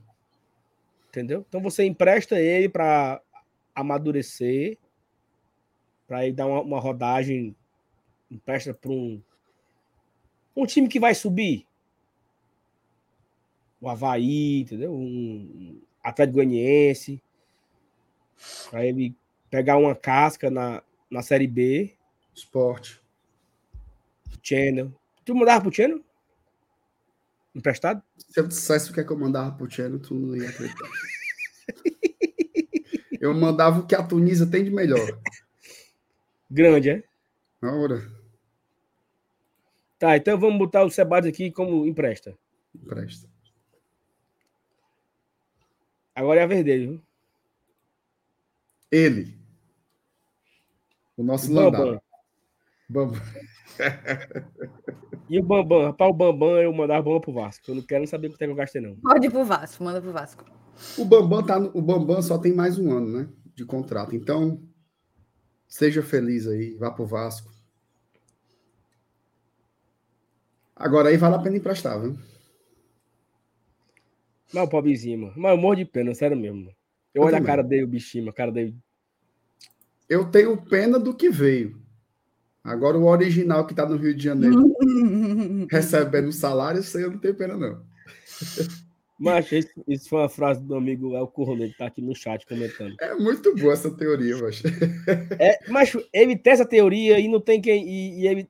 [1.07, 1.45] Entendeu?
[1.47, 3.21] Então você empresta ele para
[3.73, 4.77] amadurecer,
[6.05, 7.55] para ele dar uma, uma rodagem,
[8.29, 9.21] empresta para um,
[10.55, 11.65] um time que vai subir.
[13.79, 14.93] O Havaí, entendeu?
[14.93, 17.21] Um Atlético Goianiense
[18.69, 19.15] para ele
[19.49, 21.95] pegar uma casca na, na Série B.
[22.33, 23.01] Esporte.
[24.41, 24.93] Channel.
[25.25, 26.03] Tu mandava pro Channel?
[27.53, 28.01] Emprestado?
[28.17, 30.89] Se eu dissesse o que é que eu mandava pro Channel, tu não ia acreditar.
[33.19, 35.19] eu mandava o que a Tunísia tem de melhor.
[36.49, 37.03] Grande, é?
[37.61, 38.09] Na hora.
[39.99, 42.37] Tá, então vamos botar o Sebades aqui como empresta.
[42.73, 43.27] Empresta.
[46.15, 47.01] Agora é a vez dele, viu?
[48.91, 49.37] Ele.
[51.17, 51.51] O nosso.
[51.53, 52.01] Landau.
[52.89, 53.21] Bambam.
[55.29, 57.69] E o Bambam, rapaz, o Bambam eu mandava o Bambam pro Vasco.
[57.69, 58.95] Eu não quero nem saber quanto é que eu gastei, não.
[58.95, 60.43] Pode ir pro Vasco, manda pro Vasco.
[60.97, 63.29] O Bambam, tá, no- o Bambam só tem mais um ano, né?
[63.53, 64.15] De contrato.
[64.15, 64.59] Então,
[65.67, 67.51] seja feliz aí, vá pro Vasco.
[70.75, 72.17] Agora aí vale a pena emprestar, viu?
[74.53, 75.33] Mas o pobrezinho, mano.
[75.37, 76.73] Mas eu morro de pena, sério mesmo.
[77.13, 77.47] Eu Eu olho a também.
[77.47, 78.75] cara dele, o bichinho, a cara dele.
[80.07, 81.79] Eu tenho pena do que veio.
[82.63, 84.75] Agora o original que tá no Rio de Janeiro
[85.71, 87.83] recebendo salário, isso aí eu não tenho pena, não.
[89.19, 92.45] Mas isso, isso foi uma frase do amigo El Corrone, que tá aqui no chat
[92.45, 92.95] comentando.
[93.01, 94.61] É muito boa essa teoria, mas
[95.39, 97.85] É, mas ele tem essa teoria e não tem quem.
[97.85, 98.49] E, e ele,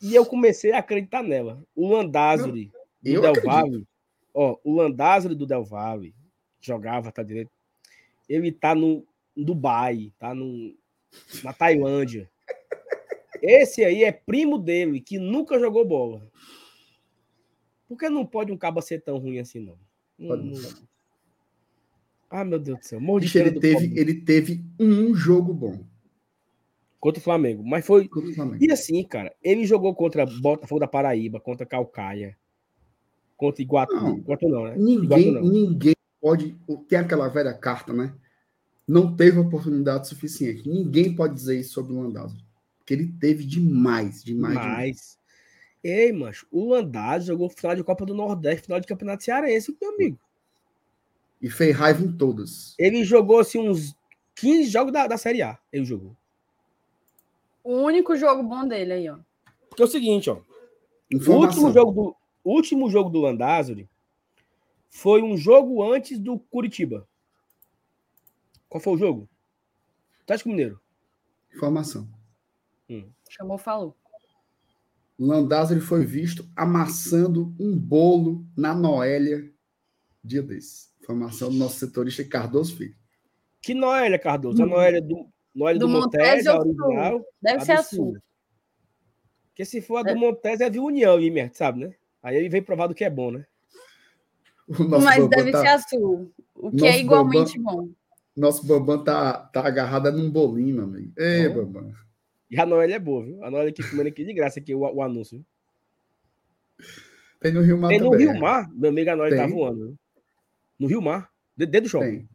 [0.00, 1.62] e eu comecei a acreditar nela.
[1.74, 2.70] O Landázuri
[3.02, 3.34] do Del.
[3.44, 3.86] Valle.
[4.32, 6.14] Ó, o Landázuri do Del Valle
[6.60, 7.50] jogava, tá direito.
[8.32, 9.04] Ele tá no
[9.36, 10.74] Dubai, tá no,
[11.44, 12.30] na Tailândia.
[13.42, 16.22] Esse aí é primo dele, que nunca jogou bola.
[17.88, 19.76] Por que não pode um cabo ser tão ruim assim, não?
[20.18, 20.50] Não- Pode.
[20.50, 20.82] não-
[22.30, 23.00] Ah, meu Deus do céu.
[23.00, 24.00] Morro de Bicho, pena ele teve, pobre.
[24.00, 25.84] ele teve um jogo bom
[26.98, 27.62] contra o Flamengo.
[27.62, 28.64] Mas foi, Flamengo.
[28.64, 32.34] E assim, cara, ele jogou contra Botafogo da Paraíba, contra Calcaia,
[33.36, 33.94] contra Iguatu.
[33.94, 34.16] Não.
[34.16, 34.76] Iguatu não, né?
[34.78, 35.42] Ninguém, Iguatu não.
[35.42, 36.56] ninguém pode.
[36.88, 38.14] Tem aquela velha carta, né?
[38.92, 40.68] Não teve oportunidade suficiente.
[40.68, 42.44] Ninguém pode dizer isso sobre o Landázuri.
[42.76, 45.18] Porque ele teve demais, demais, demais.
[45.82, 49.94] Ei, mancho, o Landazzi jogou final de Copa do Nordeste, final de Campeonato Cearense, meu
[49.94, 50.18] amigo.
[51.40, 52.74] E fez raiva em todas.
[52.78, 53.96] Ele jogou, assim, uns
[54.34, 55.58] 15 jogos da, da Série A.
[55.72, 56.14] Ele jogou.
[57.64, 59.16] O único jogo bom dele aí, ó.
[59.70, 60.42] Porque é o seguinte, ó.
[61.10, 63.88] O último jogo do, o último jogo do Landázuri
[64.90, 67.08] foi um jogo antes do Curitiba.
[68.72, 69.28] Qual foi o jogo?
[70.22, 70.80] Atlético Mineiro.
[71.54, 72.08] Informação.
[73.28, 73.94] Chamou, falou.
[75.18, 79.52] Landázuri foi visto amassando um bolo na Noélia
[80.24, 80.88] dia desse.
[81.02, 82.96] Informação do nosso setorista Cardoso Filho.
[83.60, 84.62] Que Noélia, Cardoso?
[84.62, 87.26] A Noélia do, Noélia do, Do Montes, Montes a ou do original.
[87.42, 87.96] Deve a ser a sua.
[87.96, 88.16] Sul.
[89.48, 91.94] Porque se for a do Montes, é de União, Imer, sabe, né?
[92.22, 93.44] Aí ele veio provar do que é bom, né?
[94.66, 96.26] O nosso Mas deve tá, ser a sua.
[96.54, 97.90] O que Nosso é igualmente bom.
[98.36, 101.12] Nosso Bambam tá, tá agarrado num bolinho, meu amigo.
[101.18, 101.48] Ei.
[101.48, 101.92] Bambam.
[102.50, 103.42] E a Noélia é boa, viu?
[103.44, 105.44] A Noélia aqui comendo aqui de graça aqui o, o anúncio.
[107.40, 108.26] Tem no Rio Mar Tem no também.
[108.28, 109.86] Rio Mar, meu amigo a Noélia tá voando.
[109.86, 109.98] viu?
[110.78, 112.28] No Rio Mar, de- dentro do shopping.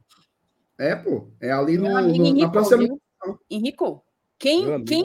[0.77, 0.87] Tem.
[0.87, 1.29] É, pô.
[1.39, 2.83] É ali no, amigo no, na Henrico, próxima.
[2.83, 3.01] viu?
[3.49, 4.03] Henrico,
[4.37, 5.03] quem, quem,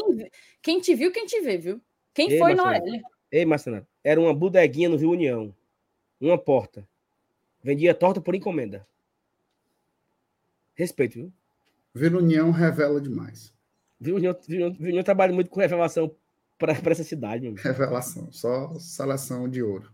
[0.60, 1.80] quem te viu, quem te vê, viu?
[2.14, 2.68] Quem Ei, foi Marcelo.
[2.86, 3.02] Noélia?
[3.30, 5.54] Ei, Marcelo, era uma bodeguinha no Rio União.
[6.20, 6.86] Uma porta.
[7.62, 8.86] Vendia torta por encomenda.
[10.74, 11.32] Respeito, viu?
[11.94, 13.52] Vila União revela demais.
[14.00, 16.14] Viu União, viu União trabalha muito com revelação
[16.58, 17.62] para essa cidade, meu amigo.
[17.66, 18.30] Revelação.
[18.32, 19.90] Só seleção de ouro.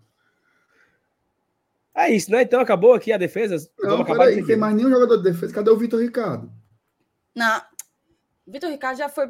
[1.95, 2.43] É isso, né?
[2.43, 3.57] Então acabou aqui a defesa.
[3.79, 5.53] Não, Vamos acabar peraí, não tem mais nenhum jogador de defesa.
[5.53, 6.53] Cadê o Vitor Ricardo?
[7.35, 7.61] Não.
[8.47, 9.29] Vitor Ricardo já foi,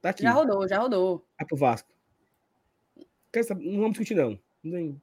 [0.00, 0.22] Tá aqui.
[0.22, 1.26] já rodou, já rodou.
[1.38, 1.88] Vai pro Vasco.
[3.32, 3.64] Quer saber?
[3.64, 4.38] Não vamos discutir, não.
[4.62, 5.00] Nem-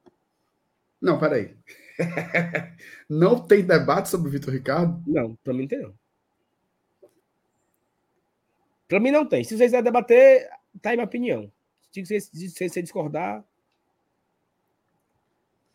[1.02, 1.56] Não, peraí.
[3.10, 5.02] não tem debate sobre o Vitor Ricardo?
[5.04, 5.94] Não, pra mim não tem, não.
[8.86, 9.42] Pra mim não tem.
[9.42, 10.48] Se vocês quiserem debater,
[10.80, 11.50] tá aí minha opinião.
[11.90, 13.44] Se vocês, se vocês discordar,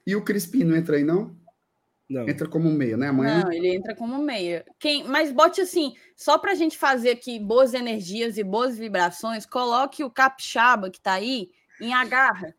[0.05, 1.35] E o Crispim não entra aí, não?
[2.09, 2.29] não.
[2.29, 3.09] Entra como meia, né?
[3.09, 3.43] Amanhã.
[3.43, 4.65] Não, ele entra como meia.
[4.79, 10.03] Quem, mas bote assim, só pra gente fazer aqui boas energias e boas vibrações, coloque
[10.03, 11.49] o capixaba que tá aí
[11.81, 12.55] em agarra.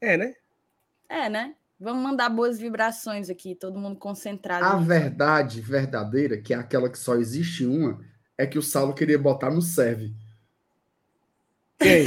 [0.00, 0.34] É, né?
[1.08, 1.54] É, né?
[1.80, 4.64] Vamos mandar boas vibrações aqui, todo mundo concentrado.
[4.64, 4.88] A nisso.
[4.88, 8.00] verdade verdadeira, que é aquela que só existe uma,
[8.36, 10.14] é que o Saulo queria botar no serve.
[11.78, 12.06] Quem?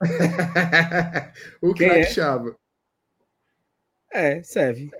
[1.62, 2.10] o Quem craque é?
[2.10, 2.56] Chava.
[4.12, 4.90] É, serve.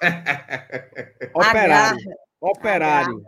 [0.02, 1.30] Agarra.
[1.32, 2.14] Operário.
[2.40, 3.26] Operário.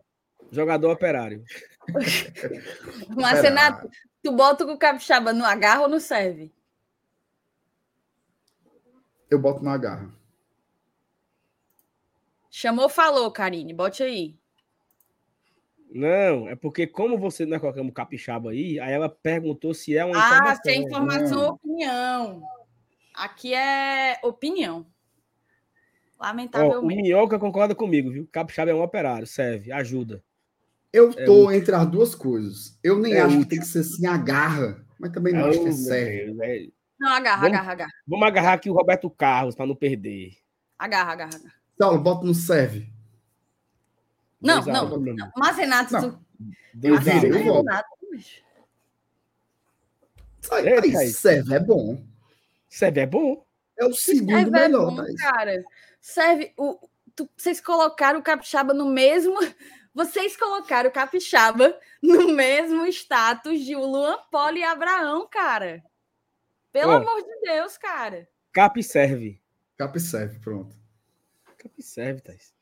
[0.50, 1.44] Jogador operário.
[3.16, 3.88] Marcenato,
[4.22, 6.52] tu bota o capixaba no agarra ou no serve?
[9.32, 10.12] Eu boto na garra.
[12.50, 13.72] Chamou, falou, Karine.
[13.72, 14.38] Bote aí.
[15.90, 20.04] Não, é porque como você não é colocamos capixaba aí, aí ela perguntou se é
[20.04, 20.62] uma Ah, informação.
[20.62, 22.42] se é informação ou opinião.
[23.14, 24.86] Aqui é opinião.
[26.18, 27.02] Ó, o Lamentavelmente.
[27.02, 28.28] Minhoca concorda comigo, viu?
[28.30, 30.22] Capixaba é um operário, serve, ajuda.
[30.92, 32.78] Eu É tô entre as duas coisas.
[32.84, 33.44] Eu nem É acho útil.
[33.44, 36.36] que tem que ser assim a garra, mas também não acho que é sério.
[37.02, 37.10] Deus, é.
[37.10, 37.92] Não, agarra, Vamos- agarra, agarra.
[38.06, 40.36] Vamos agarrar aqui o Roberto Carlos para não perder.
[40.78, 41.54] Agarra, agarra, agarra.
[41.78, 42.92] Saulo, bota no serve.
[44.40, 45.32] Não, não, meu amigo.
[45.36, 46.00] Mas, Renato, Não.
[46.12, 46.24] tu...
[46.82, 47.58] Eu Dois a virei voto.
[47.58, 48.42] Renato, bicho.
[50.40, 52.02] Sai, Eita, aí, serve é bom.
[52.68, 53.44] Serve é bom.
[53.78, 55.20] É o segundo Serve é melhor, bom, Thaís.
[55.20, 55.64] cara.
[56.00, 56.52] Serve.
[56.56, 56.78] O,
[57.14, 59.34] tu- vocês colocaram o capixaba no mesmo.
[59.94, 65.84] Vocês colocaram o capixaba no mesmo status de o Luan Poli e Abraão, cara.
[66.72, 66.96] Pelo Ó.
[66.96, 68.28] amor de Deus, cara.
[68.52, 69.40] Cap serve.
[69.76, 70.74] Cap serve, pronto.
[71.58, 72.54] Cap serve, Thaís.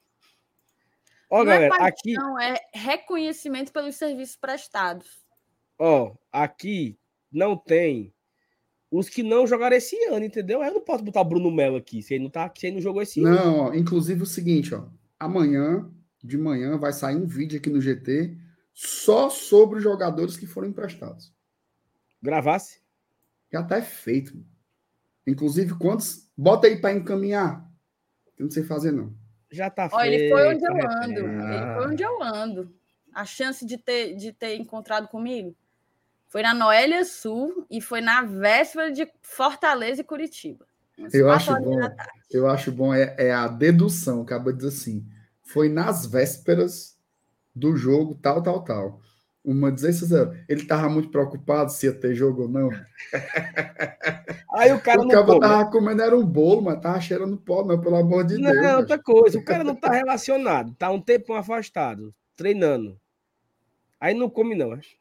[1.31, 5.25] Ó, é galera, paixão, aqui, Não, é reconhecimento pelos serviços prestados.
[5.79, 6.99] ó, aqui
[7.31, 8.13] não tem
[8.91, 10.63] os que não jogaram esse ano, entendeu?
[10.63, 12.83] Eu não posso botar o Bruno Melo aqui, se ele não tá, se ele não
[12.83, 13.31] jogou esse ano.
[13.37, 14.89] Não, ó, inclusive o seguinte, ó.
[15.19, 15.89] Amanhã,
[16.23, 18.37] de manhã, vai sair um vídeo aqui no GT
[18.75, 21.33] só sobre os jogadores que foram emprestados.
[22.21, 22.81] Gravasse?
[23.53, 24.33] Já tá é feito.
[25.27, 26.29] Inclusive, quantos.
[26.37, 27.69] Bota aí para encaminhar.
[28.39, 29.15] Eu não sei fazer, não.
[29.51, 30.15] Já tá Ó, feito.
[30.15, 31.05] ele foi onde eu repete.
[31.05, 31.21] ando.
[31.21, 32.75] Ele foi onde eu ando.
[33.13, 35.55] A chance de ter, de ter encontrado comigo
[36.29, 40.65] foi na Noélia Sul e foi na véspera de Fortaleza e Curitiba.
[41.13, 41.79] Eu acho bom.
[42.31, 45.07] Eu acho bom é, é a dedução, acaba de dizer assim.
[45.43, 46.97] Foi nas vésperas
[47.55, 49.01] do jogo, tal, tal, tal.
[49.43, 50.37] Uma dizer zero.
[50.49, 52.69] Ele tava muito preocupado se ia ter jogo ou não.
[54.53, 55.41] Aí o cara o não come.
[55.41, 58.63] tava comendo era um bolo, mas tava cheirando pó, não, pelo amor de Não, Deus.
[58.63, 58.77] macho.
[58.79, 59.39] outra coisa.
[59.39, 63.01] O cara não tá relacionado, tá um tempo afastado, treinando.
[63.99, 64.97] Aí não come, não, acho.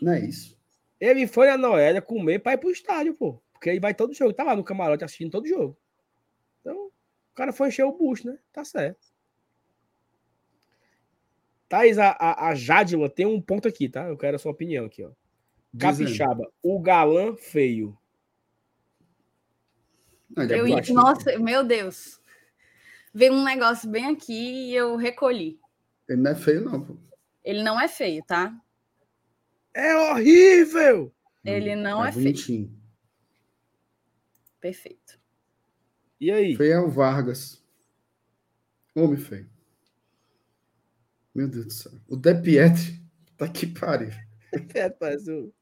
[0.00, 0.58] Não é isso.
[1.00, 3.42] Ele foi na Noélia comer para ir pro estádio, pô.
[3.52, 4.32] Porque aí vai todo jogo.
[4.32, 5.76] Tá lá no camarote assistindo todo jogo.
[6.60, 8.38] Então, o cara foi encher o bucho, né?
[8.52, 9.11] Tá certo.
[11.72, 14.06] Thaís, a, a, a Jadila tem um ponto aqui, tá?
[14.06, 15.10] Eu quero a sua opinião aqui, ó.
[15.78, 17.96] Capixaba, o galã feio.
[20.36, 22.20] É Eu, nossa, meu Deus.
[23.14, 25.58] Veio um negócio bem aqui e eu recolhi.
[26.06, 26.94] Ele não é feio, não, pô.
[27.42, 28.54] Ele não é feio, tá?
[29.72, 31.10] É horrível!
[31.42, 32.22] Ele não é feio.
[32.22, 32.82] bonitinho.
[34.60, 35.18] Perfeito.
[36.20, 36.54] E aí?
[36.54, 37.64] Feio é o Vargas.
[38.94, 39.48] Homem feio.
[41.34, 41.92] Meu Deus do céu.
[42.08, 43.00] O De Pietri.
[43.36, 44.10] Tá que pariu.
[44.74, 45.52] É, parece um-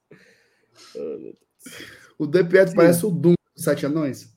[0.96, 1.34] Oh.
[2.18, 2.76] O De Pietri Sim.
[2.76, 4.34] parece o Doom dos Sete Anões.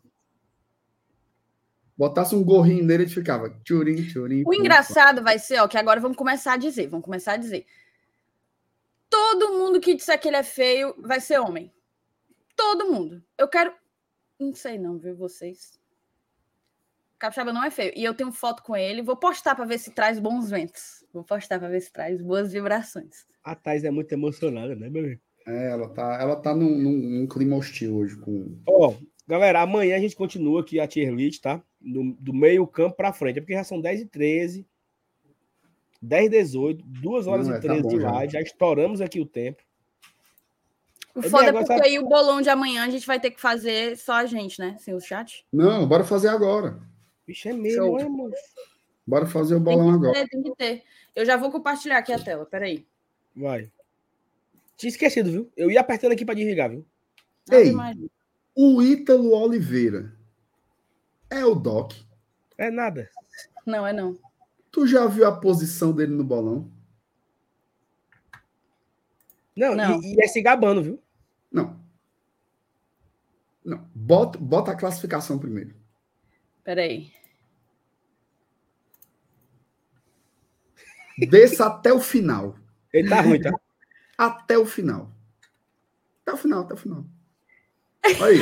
[1.97, 4.43] Botasse um gorrinho nele, ele ficava tchurim, tchurim.
[4.45, 7.65] O engraçado vai ser, ó, que agora vamos começar a dizer, vamos começar a dizer.
[9.09, 11.71] Todo mundo que disser que ele é feio vai ser homem.
[12.55, 13.23] Todo mundo.
[13.37, 13.73] Eu quero.
[14.39, 15.79] Não sei não, viu, vocês.
[17.23, 17.93] Capixaba não é feio.
[17.95, 19.01] E eu tenho foto com ele.
[19.01, 21.05] Vou postar para ver se traz bons ventos.
[21.13, 23.25] Vou postar para ver se traz boas vibrações.
[23.41, 25.21] A Thais é muito emocionada, né, meu amigo?
[25.47, 26.91] É, ela tá, ela tá num, num-
[27.21, 28.57] num clima hostil hoje com.
[28.67, 28.93] Ó,
[29.25, 31.63] galera, amanhã a gente continua aqui a tier list, tá?
[31.79, 33.37] Do, do meio campo pra frente.
[33.37, 34.67] É porque já são 10 e 13
[36.01, 38.11] 10 e 18 2 horas Não, e é, tá 13 bom de já.
[38.11, 38.33] live.
[38.33, 39.63] Já estouramos aqui o tempo.
[41.15, 43.95] O foda é porque aí o bolão de amanhã a gente vai ter que fazer
[43.97, 44.75] só a gente, né?
[44.79, 45.45] Sem o chat.
[45.53, 46.81] Não, bora fazer agora.
[47.27, 47.93] Vixe, é mesmo, Show.
[47.95, 48.35] olha, moço.
[49.05, 50.13] Bora fazer o Tem bolão que agora.
[50.13, 50.83] ter, tem que ter.
[51.15, 52.85] Eu já vou compartilhar aqui a tela, peraí.
[53.35, 53.71] Vai.
[54.77, 55.51] Tinha esquecido, viu?
[55.55, 56.85] Eu ia apertando aqui pra desligar, viu?
[57.51, 57.73] Ei.
[58.55, 60.13] O Ítalo Oliveira
[61.29, 61.93] é o Doc.
[62.57, 63.09] É nada.
[63.65, 64.17] Não, é não.
[64.71, 66.71] Tu já viu a posição dele no bolão?
[69.55, 70.01] Não, Não.
[70.01, 70.99] E, e é se gabando, viu?
[71.51, 71.79] Não.
[73.63, 73.87] Não.
[73.93, 75.75] Bota, bota a classificação primeiro.
[76.63, 77.11] Peraí.
[81.17, 82.55] Desça até o final.
[82.91, 83.51] Ele tá ruim, tá?
[84.17, 85.11] Até o final.
[86.21, 87.05] Até o final, até o final.
[88.19, 88.39] Olha aí.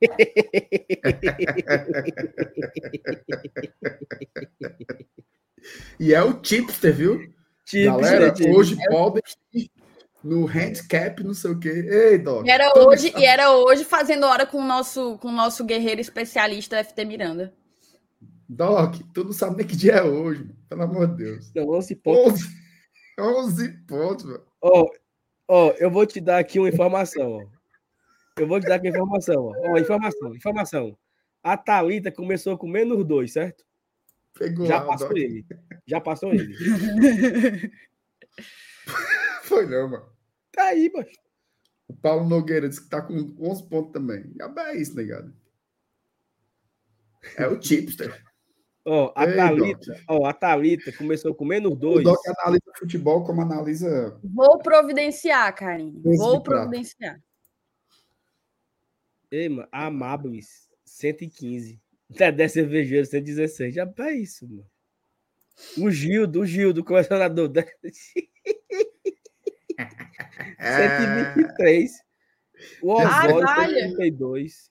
[6.00, 7.34] e é o tipster, viu?
[7.64, 9.22] Tipo, Galera, hoje podem
[10.22, 11.68] no handicap, não sei o quê.
[11.68, 12.46] Ei, Doc.
[12.46, 16.00] E era hoje, e era hoje fazendo hora com o nosso, com o nosso guerreiro
[16.00, 17.52] especialista FT Miranda.
[18.48, 20.56] Doc, tu não sabe nem que dia é hoje, mano.
[20.68, 21.52] pelo amor de Deus.
[21.54, 22.42] Não, 11 pontos.
[23.18, 23.20] 11,
[23.62, 24.42] 11 pontos, mano.
[24.60, 24.86] Ó,
[25.48, 27.46] ó, eu vou te dar aqui uma informação, ó.
[28.36, 29.52] Eu vou te dar aqui uma informação, ó.
[29.72, 30.98] Ó, informação, informação.
[31.42, 33.64] A Thalita começou com menos dois, certo?
[34.38, 35.16] Pegou Já lá, passou Doc.
[35.16, 35.46] ele.
[35.86, 36.56] Já passou ele.
[39.50, 40.06] Foi não, mano.
[40.52, 41.18] Tá aí, macho.
[41.88, 44.32] O Paulo Nogueira disse que tá com 11 pontos também.
[44.38, 45.34] Já é isso, negado.
[47.36, 48.24] É o tipster.
[48.84, 52.04] Ó, a Ei, Thalita, ó, a Thalita começou com menos O dois.
[52.04, 54.20] Doc analisa futebol como analisa.
[54.22, 56.00] Vou providenciar, Karine.
[56.00, 57.20] Doze Vou providenciar.
[59.32, 61.80] Ei, mano, a Amablis, 115.
[62.08, 63.74] Dedé Cervejeiro, 116.
[63.74, 64.66] Já é isso, mano.
[65.76, 67.50] O Gildo, o Gildo, colecionador.
[69.84, 71.34] da- É...
[71.34, 71.92] 123.
[72.82, 73.74] O Oswaldo, Caralho!
[73.74, 74.70] 132.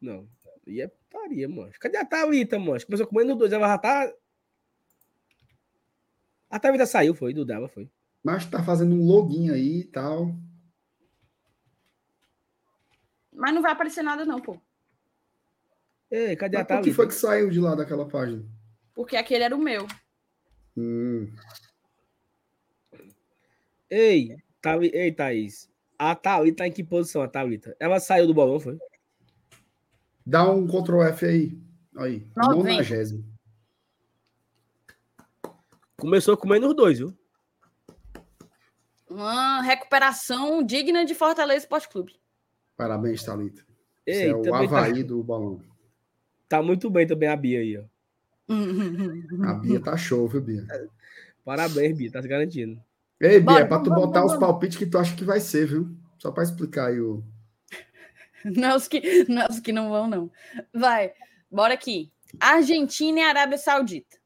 [0.00, 0.28] Não.
[0.66, 1.72] E é putaria, mano.
[1.80, 2.84] Cadê a Thalita, mano?
[2.84, 3.52] Começou com menos dois.
[3.52, 4.12] Ela já tá.
[6.50, 7.90] A Thalita saiu, foi, do Dava, foi.
[8.22, 10.34] Mas tá fazendo um login aí e tal.
[13.32, 14.60] Mas não vai aparecer nada, não, pô.
[16.10, 16.96] Ei, cadê a Mas por que Thalita?
[16.96, 18.44] foi que saiu de lá daquela página?
[18.94, 19.86] Porque aquele era o meu.
[20.76, 21.32] Hum.
[23.92, 24.90] Ei, Thali...
[24.94, 25.70] Ei, Thaís.
[25.98, 27.76] A Thalita tá em que posição, a Thalita?
[27.78, 28.78] Ela saiu do bolão, foi?
[30.24, 31.60] Dá um Ctrl F aí.
[31.98, 32.26] Aí.
[32.34, 32.70] Noventa.
[32.70, 33.22] Nonagésimo.
[35.98, 37.14] Começou com menos dois, viu?
[39.10, 42.14] Uma recuperação digna de Fortaleza Esporte Clube.
[42.74, 43.62] Parabéns, Thalita.
[44.08, 45.60] Você Ei, é o tá, Havaí do balão.
[46.48, 47.84] tá muito bem também a Bia aí, ó.
[49.46, 50.66] A Bia tá show, viu, Bia?
[51.44, 52.82] Parabéns, Bia, tá se garantindo.
[53.22, 54.52] Ei, Bia, Bora, é pra tu vamos, botar vamos, os vamos.
[54.54, 55.96] palpites que tu acha que vai ser, viu?
[56.18, 57.22] Só pra explicar aí o.
[58.44, 60.28] Não é os que não, é os que não vão, não.
[60.74, 61.14] Vai,
[61.48, 62.12] bora aqui.
[62.40, 64.18] Argentina e Arábia Saudita.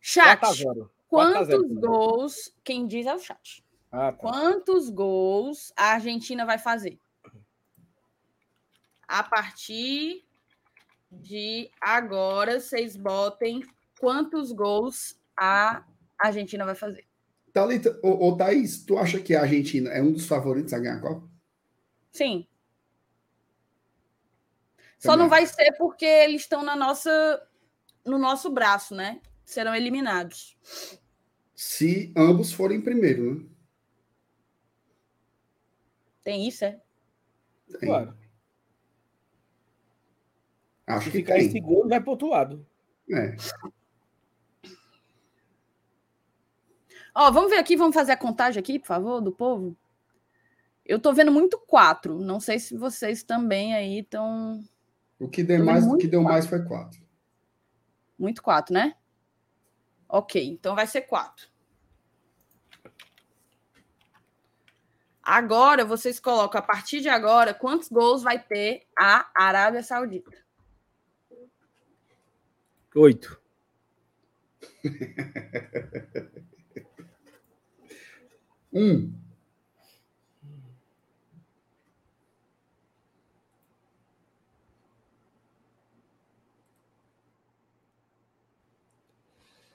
[0.00, 0.90] Chat, 4 a 0.
[1.08, 2.54] 4 a 0 quantos gols?
[2.64, 3.62] Quem diz é o chat.
[3.92, 4.18] Ah, tá.
[4.18, 6.98] Quantos gols a Argentina vai fazer?
[9.06, 10.24] A partir
[11.12, 13.62] de agora, vocês botem
[14.00, 15.84] quantos gols a
[16.26, 17.06] Argentina vai fazer.
[17.52, 20.96] Thalita, ô, ô Thaís, tu acha que a Argentina é um dos favoritos a ganhar
[20.96, 21.28] a Copa?
[22.12, 22.46] Sim.
[24.98, 27.48] Só Também não vai ser porque eles estão na nossa,
[28.04, 29.20] no nosso braço, né?
[29.44, 30.56] Serão eliminados.
[31.54, 33.46] Se ambos forem primeiro, né?
[36.24, 36.80] Tem isso, é?
[37.78, 37.88] Tem.
[37.88, 38.18] Claro.
[40.86, 41.50] Acho Se que ficar em tem.
[41.50, 42.66] segundo, vai pro outro lado.
[43.10, 43.36] É.
[47.14, 49.76] Ó, vamos ver aqui, vamos fazer a contagem aqui, por favor, do povo.
[50.84, 52.18] Eu tô vendo muito quatro.
[52.18, 54.64] Não sei se vocês também aí estão.
[55.18, 57.00] O que deu mais, o que deu mais foi quatro.
[58.18, 58.94] Muito quatro, né?
[60.08, 61.48] Ok, então vai ser quatro.
[65.22, 70.32] Agora vocês colocam, a partir de agora, quantos gols vai ter a Arábia Saudita?
[72.94, 73.38] Oito.
[78.72, 79.12] Um.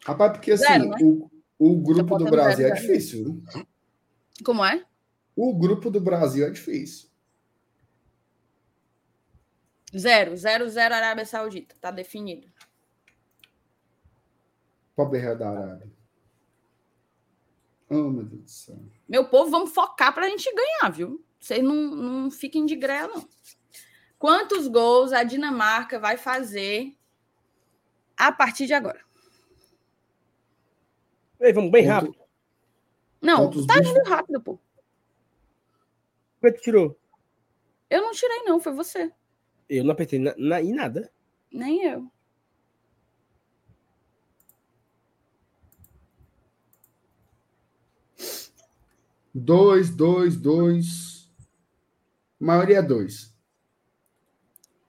[0.05, 0.97] Rapaz, porque assim, Zero, né?
[1.01, 3.23] o, o grupo do Brasil zero, é difícil.
[3.23, 3.65] viu?
[4.43, 4.85] Como é?
[5.35, 7.09] O grupo do Brasil é difícil.
[9.97, 11.75] Zero, zero, zero Arábia Saudita.
[11.79, 12.51] Tá definido.
[14.95, 15.92] Pobre da Arábia.
[17.93, 18.79] Oh, meu Deus do céu.
[19.07, 21.23] Meu povo, vamos focar pra gente ganhar, viu?
[21.39, 23.27] Vocês não, não fiquem de greia, não.
[24.17, 26.95] Quantos gols a Dinamarca vai fazer
[28.15, 29.01] a partir de agora?
[31.39, 32.23] Ei, vamos bem Quanto- rápido.
[33.21, 34.59] Não, Quantos tá indo rápido, pô.
[36.39, 36.97] Quanto tirou?
[37.89, 39.11] Eu não tirei, não, foi você.
[39.69, 41.11] Eu não apertei na, na- em nada.
[41.51, 42.11] Nem eu.
[49.33, 51.31] Dois, dois, dois.
[52.39, 53.33] Maioria é dois.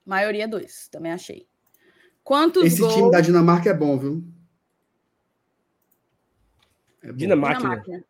[0.05, 1.47] Maioria dois, também achei.
[2.23, 2.93] Quantos Esse gols?
[2.93, 4.23] time da Dinamarca é bom, viu?
[7.01, 7.17] É bom.
[7.17, 7.59] Dinamarca.
[7.59, 8.05] Dinamarca.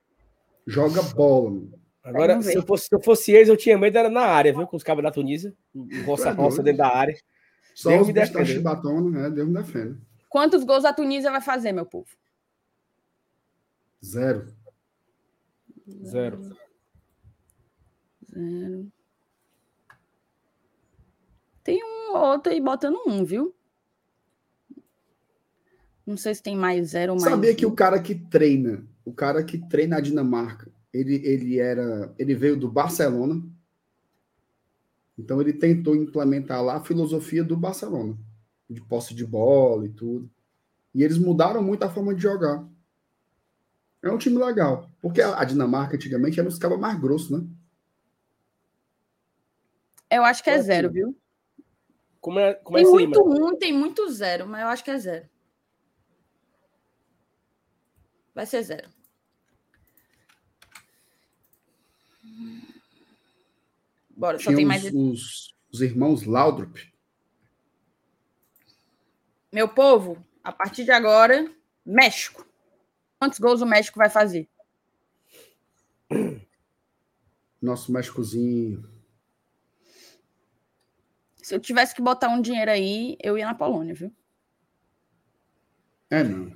[0.68, 1.74] Joga bola, mano.
[2.04, 4.68] Agora, se eu, fosse, se eu fosse eles, eu tinha medo, era na área, viu?
[4.68, 5.56] Com os cabos da Tunísia.
[6.06, 7.18] Roça, Tu é dentro da área.
[7.74, 8.58] Só Deus os bichos da defenda.
[8.58, 9.30] chibatona, né?
[9.30, 9.98] Deus me defenda.
[10.30, 12.08] Quantos gols a Tunísia vai fazer, meu povo?
[14.04, 14.54] Zero.
[15.88, 16.40] Zero.
[18.32, 18.92] Zero.
[21.64, 23.56] Tem um outro aí botando um, viu?
[26.06, 27.32] Não sei se tem mais zero ou mais.
[27.32, 27.70] Sabia que um.
[27.70, 32.56] o cara que treina, o cara que treina a Dinamarca, ele, ele era, ele veio
[32.56, 33.44] do Barcelona.
[35.18, 38.18] Então ele tentou implementar lá a filosofia do Barcelona.
[38.70, 40.30] de posse de bola e tudo.
[40.94, 42.64] E eles mudaram muito a forma de jogar.
[44.04, 44.90] É um time legal.
[45.06, 47.48] Porque a, Dinamarca antigamente era uns cabos mais grossos, né?
[50.10, 51.16] Eu acho que é zero, viu?
[52.20, 54.98] Como é, como tem é muito um, tem muito zero, mas eu acho que é
[54.98, 55.30] zero.
[58.34, 58.90] Vai ser zero.
[64.10, 64.86] Bora, só Tinha tem os, mais.
[64.86, 66.80] Os, os irmãos Laudrup.
[69.52, 71.48] Meu povo, a partir de agora,
[71.86, 72.44] México.
[73.20, 74.50] Quantos gols o México vai fazer?
[77.62, 78.90] Nosso Méxicozinho.
[81.38, 84.12] Se eu tivesse que botar um dinheiro aí, eu ia na Polônia, viu?
[86.10, 86.52] É, não.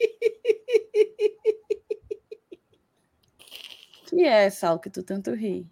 [4.06, 5.66] que é, Sal, que tu tanto ri?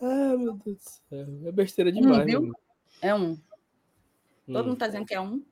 [0.00, 1.26] Ah, meu Deus do céu.
[1.46, 2.22] É besteira demais.
[2.22, 2.52] Um, viu?
[3.00, 3.36] É um.
[4.46, 4.68] Todo hum.
[4.68, 5.42] mundo tá dizendo que é um.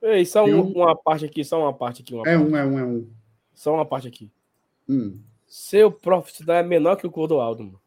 [0.00, 2.14] Ei, só um, uma parte aqui, só uma parte aqui.
[2.14, 2.50] Uma é parte.
[2.50, 3.10] um, é um, é um.
[3.54, 4.30] Só uma parte aqui.
[4.88, 5.22] Hum.
[5.46, 7.80] Seu profissional é menor que o Cordoaldo, mano.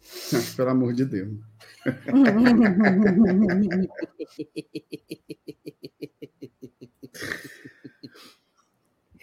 [0.56, 1.38] Pelo amor de Deus.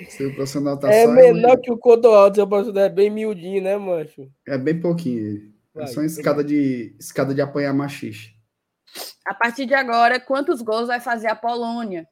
[0.10, 3.76] Seu profissional tá é só menor que o Codoaldo, seu profissional é bem miudinho, né,
[3.78, 4.30] mancho?
[4.48, 5.52] É bem pouquinho.
[5.76, 8.36] É só uma escada de, escada de apanhar machixe.
[9.26, 12.08] A partir de agora, quantos gols vai fazer a Polônia?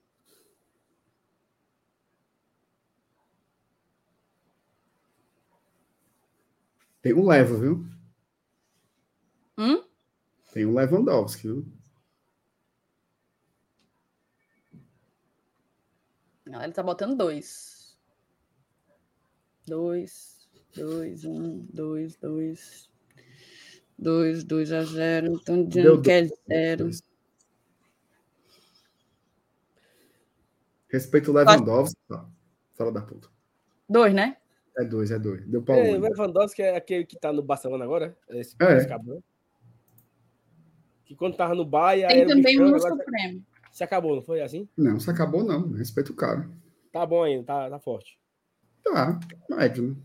[7.05, 7.85] Tem um Levo, viu?
[9.59, 9.83] Hum?
[10.51, 11.67] Tem um Lewandowski, viu?
[16.47, 17.95] Não, ele tá botando dois.
[19.67, 22.89] Dois, dois, um, dois, dois.
[23.99, 25.35] Dois, dois a zero.
[25.35, 26.89] Estão dizendo que é zero.
[30.89, 32.27] Respeito o Lewandowski, tá?
[32.73, 33.29] Fala da puta.
[33.87, 34.37] Dois, né?
[34.77, 35.45] É dois, é dois.
[35.47, 35.75] Deu pau.
[35.75, 38.17] É, o Lewandowski é aquele que tá no Barcelona agora?
[38.29, 38.77] Esse, é.
[38.77, 38.87] Esse
[41.05, 42.07] que quando tava no Bahia.
[42.07, 43.45] Tem também um no Supremo.
[43.71, 44.67] Se acabou, não foi assim?
[44.75, 45.71] Não, se acabou, não.
[45.73, 46.49] Respeito o cara.
[46.91, 48.17] Tá bom ainda, tá, tá forte.
[48.83, 49.95] Tá, médio, né?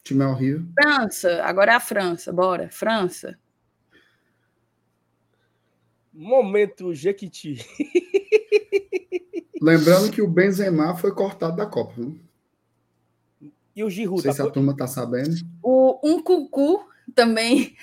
[0.00, 0.66] O time é horrível.
[0.74, 2.68] França, agora é a França, bora.
[2.70, 3.38] França.
[6.12, 7.64] Momento Jequiti.
[9.62, 11.94] Lembrando que o Benzema foi cortado da Copa.
[11.96, 12.20] Viu?
[13.78, 14.16] E o Giroud?
[14.16, 15.36] Não sei tá se a turma tá sabendo.
[15.62, 16.84] O Um Cucu
[17.14, 17.76] também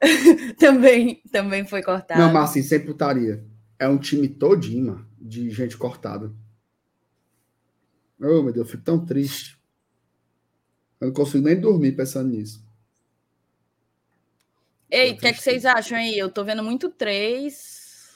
[0.58, 2.18] também, também foi cortado.
[2.18, 3.44] Não, mas assim, sem putaria.
[3.78, 6.32] É um time todinho, mano, de gente cortada.
[8.18, 9.60] Oh, meu Deus, eu fico tão triste.
[10.98, 12.66] Eu não consigo nem dormir pensando nisso.
[14.90, 16.18] Ei, o que, é que vocês acham aí?
[16.18, 18.14] Eu tô vendo muito três.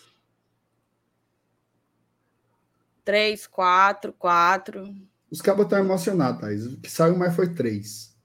[3.04, 4.94] Três, quatro, quatro.
[5.30, 6.66] Os cabos estão emocionados, Thaís.
[6.66, 8.16] O que saiu mais foi três.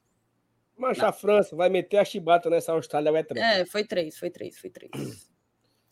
[0.78, 3.46] Mas a França vai meter a chibata nessa Austrália, vai três.
[3.46, 4.92] É, foi três, foi três, foi três.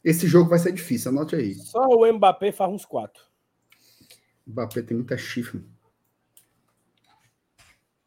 [0.03, 1.53] Esse jogo vai ser difícil, anote aí.
[1.55, 3.23] Só o Mbappé faz uns quatro.
[4.45, 5.63] O Mbappé tem muita chifre.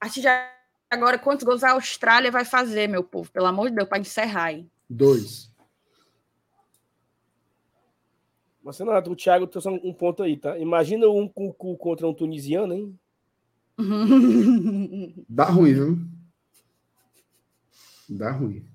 [0.00, 0.50] Acho já
[0.90, 3.30] agora quantos gols a Austrália vai fazer, meu povo?
[3.30, 4.68] Pelo amor de Deus, para encerrar aí.
[4.90, 5.53] Dois.
[8.64, 10.58] Mas não, o Thiago trouxe um ponto aí, tá?
[10.58, 12.98] Imagina um cucu contra um tunisiano, hein?
[15.28, 15.98] Dá ruim, viu?
[18.08, 18.66] Dá ruim.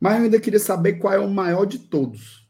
[0.00, 2.48] Mas eu ainda queria saber qual é o maior de todos.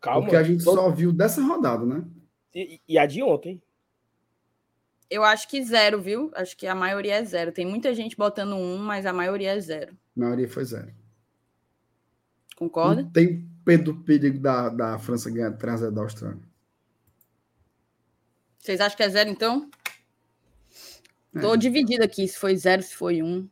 [0.00, 0.22] Calma.
[0.22, 2.04] Porque a gente só viu dessa rodada, né?
[2.52, 3.62] E, e, a de ontem.
[5.08, 6.32] Eu acho que zero, viu?
[6.34, 7.52] Acho que a maioria é zero.
[7.52, 9.96] Tem muita gente botando um, mas a maioria é zero.
[10.16, 11.01] A maioria foi zero.
[12.62, 13.02] Concorda?
[13.02, 16.40] Não tem Pedro perigo da, da França ganhar trazer da Austrália.
[18.58, 19.68] Vocês acham que é zero, então?
[21.40, 21.56] Tô é.
[21.56, 23.48] dividido aqui, se foi zero, se foi um.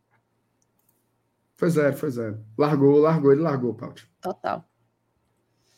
[1.56, 2.44] Foi zero, foi zero.
[2.56, 4.08] Largou, largou, ele largou, Paut.
[4.20, 4.64] Total.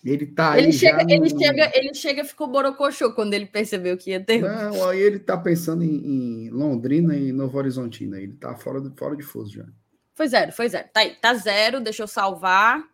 [0.05, 1.39] Ele tá ele chega, ele no...
[1.39, 4.43] chega, ele chega, ficou borocochô quando ele percebeu que ia ter.
[4.43, 8.20] Não, aí ele tá pensando em, em Londrina e Novo Horizontina.
[8.20, 9.65] Ele tá fora de, fora de fuso já.
[10.15, 10.89] Foi zero, foi zero.
[10.93, 12.91] Tá aí, tá zero, deixa eu salvar.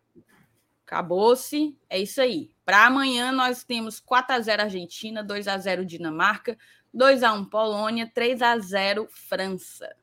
[0.88, 1.76] Acabou-se.
[1.86, 2.50] É isso aí.
[2.64, 6.56] Para amanhã nós temos 4 a 0 Argentina, 2 a 0 Dinamarca,
[6.94, 9.94] 2 a 1 Polônia, 3 a 0 França.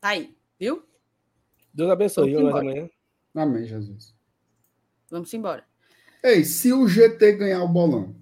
[0.00, 0.82] Tá aí, viu?
[1.74, 2.32] Deus abençoe.
[2.32, 2.88] Vamos amanhã.
[3.34, 4.14] Amém, Jesus.
[5.10, 5.62] Vamos embora.
[6.24, 8.16] Ei, se o GT ganhar o bolão.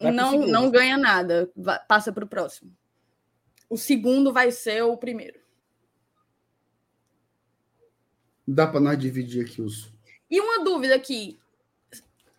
[0.00, 1.50] Não, não ganha nada.
[1.88, 2.72] Passa para o próximo.
[3.68, 5.39] O segundo vai ser o primeiro.
[8.52, 9.92] Dá para nós dividir aqui os.
[10.28, 11.38] E uma dúvida aqui.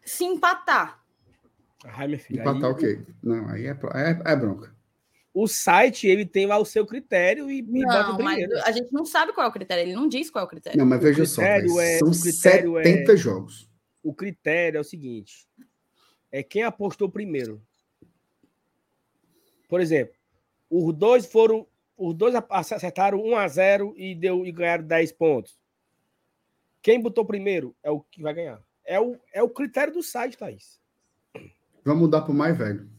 [0.03, 1.01] Se empatar.
[1.85, 3.01] Ai, minha filha, Empatar aí o quê?
[3.23, 4.75] Não, aí é, é, é bronca.
[5.33, 8.72] O site, ele tem lá o seu critério e, e bota Não, o mas a
[8.73, 9.83] gente não sabe qual é o critério.
[9.83, 10.77] Ele não diz qual é o critério.
[10.77, 13.69] Não, mas O veja só, é- são o critério é- 70 jogos.
[14.03, 15.48] O critério é o seguinte:
[16.30, 17.61] é quem apostou primeiro.
[19.69, 20.14] Por exemplo,
[20.69, 21.65] os dois foram.
[21.95, 25.60] Os dois acertaram 1 a 0 e, deu, e ganharam 10 pontos.
[26.82, 28.61] Quem botou primeiro é o que vai ganhar.
[28.85, 30.80] É o, é o critério do site, Thaís.
[31.85, 32.90] Vamos mudar pro mais velho.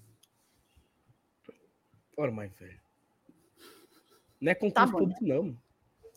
[2.17, 2.81] Ora, mais velho.
[4.41, 4.99] Não é concurso Tá bom.
[4.99, 5.57] público, não.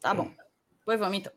[0.01, 0.33] Tá bom.
[0.83, 1.31] Pois vamos, então.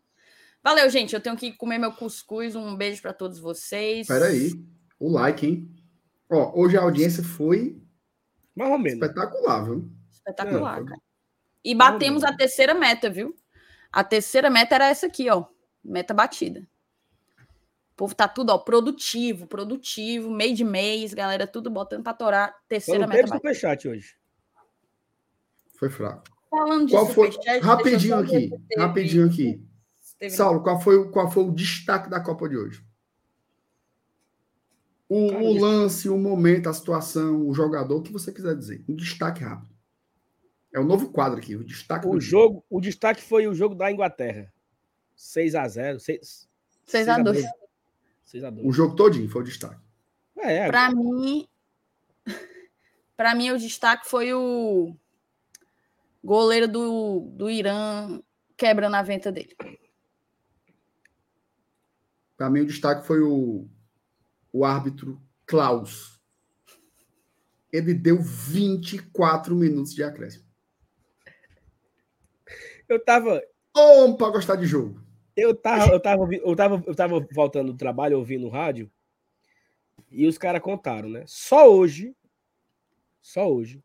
[0.63, 1.15] Valeu, gente.
[1.15, 2.55] Eu tenho que comer meu cuscuz.
[2.57, 4.07] Um beijo para todos vocês.
[4.07, 4.51] Peraí.
[4.99, 5.75] O like, hein?
[6.31, 7.81] Ó, hoje a audiência foi
[8.55, 9.01] Mais ou menos.
[9.01, 9.91] espetacular, viu?
[10.11, 11.01] Espetacular, Não, cara.
[11.65, 13.35] E batemos a terceira meta, viu?
[13.91, 15.47] A terceira meta era essa aqui, ó.
[15.85, 16.61] Meta batida.
[17.93, 22.55] O povo tá tudo, ó, produtivo, produtivo, meio de mês, galera, tudo botando pra torar.
[22.69, 23.49] Terceira não meta teve batida.
[23.55, 24.17] superchat hoje.
[25.75, 26.25] Foi fraco.
[26.51, 27.29] Falando de Qual foi?
[27.29, 28.51] eu Rapidinho aqui.
[28.77, 29.63] Rapidinho aqui.
[30.19, 32.85] teve- Saulo, qual foi, o- qual foi o destaque da Copa de hoje?
[35.09, 38.85] O, Cara, o lance, o momento, a situação, o jogador, o que você quiser dizer.
[38.89, 39.75] Um destaque rápido.
[40.73, 43.75] É o novo quadro aqui, o destaque O do jogo, o destaque foi o jogo
[43.75, 44.53] da Inglaterra.
[45.19, 46.49] 6 a 0 6,
[46.87, 47.45] 6 a 2.
[48.25, 49.83] 6 a 2 O jogo todinho foi o destaque.
[50.39, 50.67] É, é.
[50.69, 51.47] Pra mim,
[53.17, 54.97] para mim o destaque foi o
[56.23, 58.21] goleiro do, do Irã
[58.57, 59.57] quebrando a venta dele.
[62.37, 63.69] Para mim, o destaque foi o,
[64.53, 66.21] o árbitro Klaus.
[67.73, 70.47] Ele deu 24 minutos de acréscimo.
[72.89, 73.43] Eu tava,
[73.77, 75.08] Homem para gostar de jogo.
[75.41, 78.91] Eu tava, eu tava, eu tava, eu tava voltando do trabalho, ouvindo o rádio,
[80.11, 81.25] e os caras contaram, né?
[81.27, 82.15] Só hoje,
[83.21, 83.83] só hoje,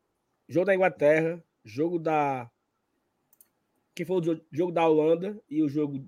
[0.48, 2.50] jogo da Inglaterra, jogo da
[3.96, 6.04] que foi o jo- jogo da Holanda e o jogo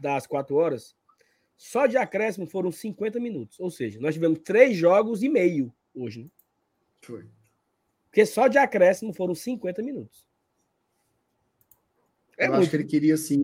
[0.00, 0.94] das quatro horas,
[1.56, 3.58] só de acréscimo foram 50 minutos.
[3.58, 6.30] Ou seja, nós tivemos três jogos e meio hoje, né?
[7.00, 7.26] Foi.
[8.04, 10.26] Porque só de acréscimo foram 50 minutos.
[12.36, 12.70] É eu acho muito.
[12.70, 13.42] que ele queria assim,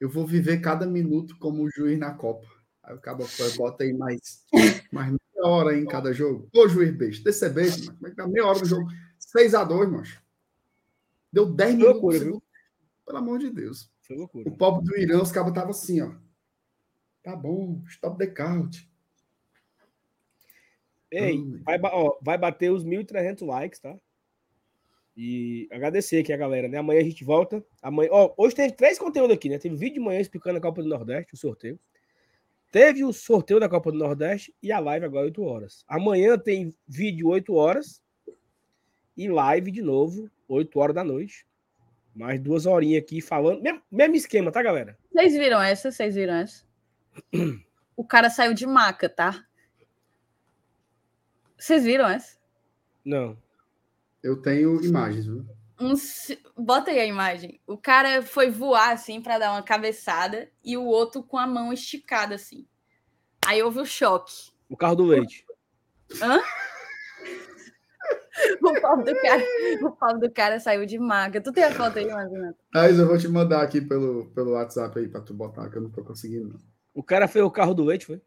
[0.00, 2.46] eu vou viver cada minuto como juiz na Copa.
[2.82, 3.24] Aí o cabo
[3.56, 4.44] bota aí mais,
[4.92, 6.48] mais meia hora em cada jogo.
[6.54, 7.96] Ô, juiz besta, desse é besta, mano.
[7.98, 8.88] Como é que dá meia hora no jogo?
[9.18, 10.22] 6x2, macho.
[11.32, 12.02] Deu 10 Foi minutos.
[12.02, 12.42] loucura, viu?
[13.04, 13.90] Pelo amor de Deus.
[14.02, 14.48] Foi loucura.
[14.48, 16.14] O pobre do Irã, os cabos estavam assim, ó.
[17.22, 18.88] Tá bom, stop the count.
[21.10, 21.60] Ei, Hum.
[21.64, 23.96] vai, ó, vai bater os 1.300 likes, tá?
[25.20, 26.78] E agradecer aqui a galera, né?
[26.78, 27.60] Amanhã a gente volta.
[27.82, 29.58] Amanhã, ó, hoje teve três conteúdos aqui, né?
[29.58, 31.76] Teve vídeo de manhã explicando a Copa do Nordeste, o sorteio.
[32.70, 35.84] Teve o sorteio da Copa do Nordeste e a live agora 8 horas.
[35.88, 38.00] Amanhã tem vídeo 8 horas
[39.16, 41.44] e live de novo, 8 horas da noite.
[42.14, 43.60] Mais duas horinhas aqui falando.
[43.60, 44.96] Mesmo, mesmo esquema, tá, galera?
[45.12, 45.90] Vocês viram essa?
[45.90, 46.64] Vocês viram essa?
[47.96, 49.44] O cara saiu de maca, tá?
[51.58, 52.38] Vocês viram essa?
[53.04, 53.36] Não.
[54.22, 55.44] Eu tenho imagens, viu?
[55.80, 55.94] Um,
[56.56, 57.60] bota aí a imagem.
[57.66, 61.72] O cara foi voar assim para dar uma cabeçada e o outro com a mão
[61.72, 62.66] esticada assim.
[63.46, 64.50] Aí houve o choque.
[64.68, 65.44] O carro do leite.
[66.20, 66.40] Hã?
[68.62, 69.44] O pau do cara,
[69.82, 71.40] o pau do cara saiu de maca.
[71.40, 72.54] Tu tem a foto aí, Marina?
[72.72, 75.82] Mas eu vou te mandar aqui pelo, pelo WhatsApp aí pra tu botar, que eu
[75.82, 76.60] não tô conseguindo, não.
[76.94, 78.22] O cara foi o carro do leite, foi?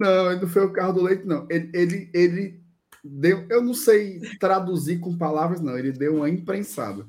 [0.00, 1.46] Não, ele não foi o carro do leite, não.
[1.50, 2.61] Ele, ele, ele
[3.02, 3.46] deu.
[3.48, 5.78] Eu não sei traduzir com palavras, não.
[5.78, 7.06] Ele deu uma imprensada.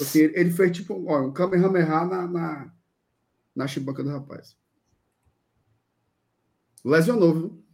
[0.00, 2.72] Assim, ele, ele fez tipo ó, um Kamehameha na, na,
[3.54, 4.56] na chibanca do rapaz.
[6.84, 7.64] Lesionou, viu?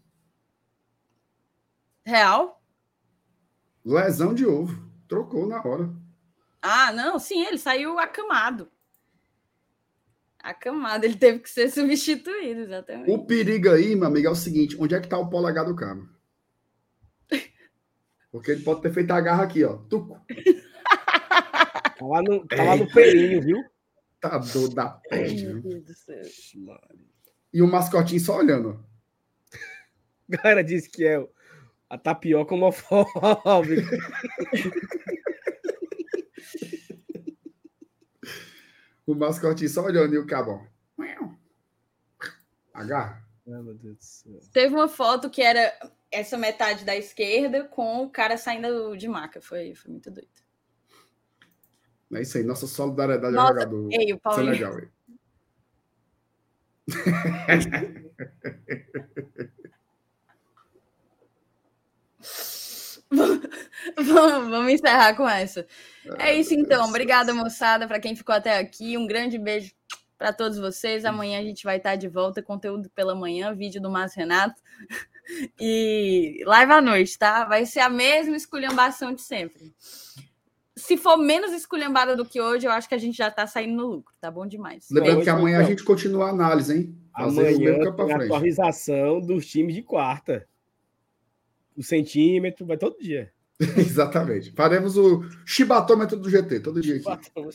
[2.04, 2.62] Real?
[3.84, 4.90] Lesão de ovo.
[5.06, 5.92] Trocou na hora.
[6.62, 8.70] Ah, não, sim, ele saiu acamado.
[10.38, 13.10] Acamado, ele teve que ser substituído, exatamente.
[13.10, 15.76] O perigo aí, meu amigo, é o seguinte: onde é que tá o polegar do
[15.76, 16.00] cara?
[18.32, 19.76] Porque ele pode ter feito a garra aqui, ó.
[19.76, 20.18] Tuco.
[21.98, 23.64] Tá lá no, tá lá no perinho, viu?
[24.20, 25.62] Tá dor da peste, Meu?
[25.62, 26.22] Deus do céu.
[27.52, 29.56] E o mascotinho só olhando, ó.
[30.32, 31.24] A galera disse que é
[31.88, 33.06] a tapioca homofóbica.
[39.04, 40.64] O mascotinho só olhando e o cabo.
[42.72, 43.22] Agarra.
[43.46, 44.40] Ai, meu Deus do céu.
[44.52, 45.72] Teve uma foto que era
[46.12, 49.40] essa metade da esquerda com o cara saindo de maca.
[49.40, 50.28] Foi, foi muito doido.
[52.14, 54.54] É isso aí, nossa solidariedade nossa, ao jogador ei, o Paulinho.
[54.54, 54.76] Senegal.
[63.96, 65.66] vamos, vamos encerrar com essa.
[66.18, 66.86] É isso então.
[66.86, 68.98] Obrigada, moçada, para quem ficou até aqui.
[68.98, 69.72] Um grande beijo
[70.18, 71.06] para todos vocês.
[71.06, 74.60] Amanhã a gente vai estar de volta, conteúdo pela manhã, vídeo do Márcio Renato.
[75.60, 77.44] E live à noite, tá?
[77.44, 79.72] Vai ser a mesma esculhambação de sempre.
[80.76, 83.74] Se for menos esculhambada do que hoje, eu acho que a gente já tá saindo
[83.74, 84.12] no lucro.
[84.20, 84.88] Tá bom demais.
[84.90, 86.98] Lembrando que amanhã a gente continua a análise, hein?
[87.14, 90.46] Amanhã tem a atualização dos times de quarta.
[91.76, 93.32] O centímetro, vai todo dia.
[93.76, 94.50] Exatamente.
[94.52, 97.04] Faremos o chibatômetro do GT, todo dia aqui.
[97.04, 97.52] Todo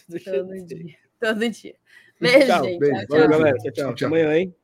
[0.65, 0.97] dia.
[1.19, 1.75] Todo dia.
[2.19, 2.79] Beijo, tchau, gente.
[2.79, 3.07] Beijo.
[3.07, 3.57] Tchau, Valeu, galera.
[3.57, 3.89] Tchau, tchau.
[3.89, 4.55] Até amanhã, hein?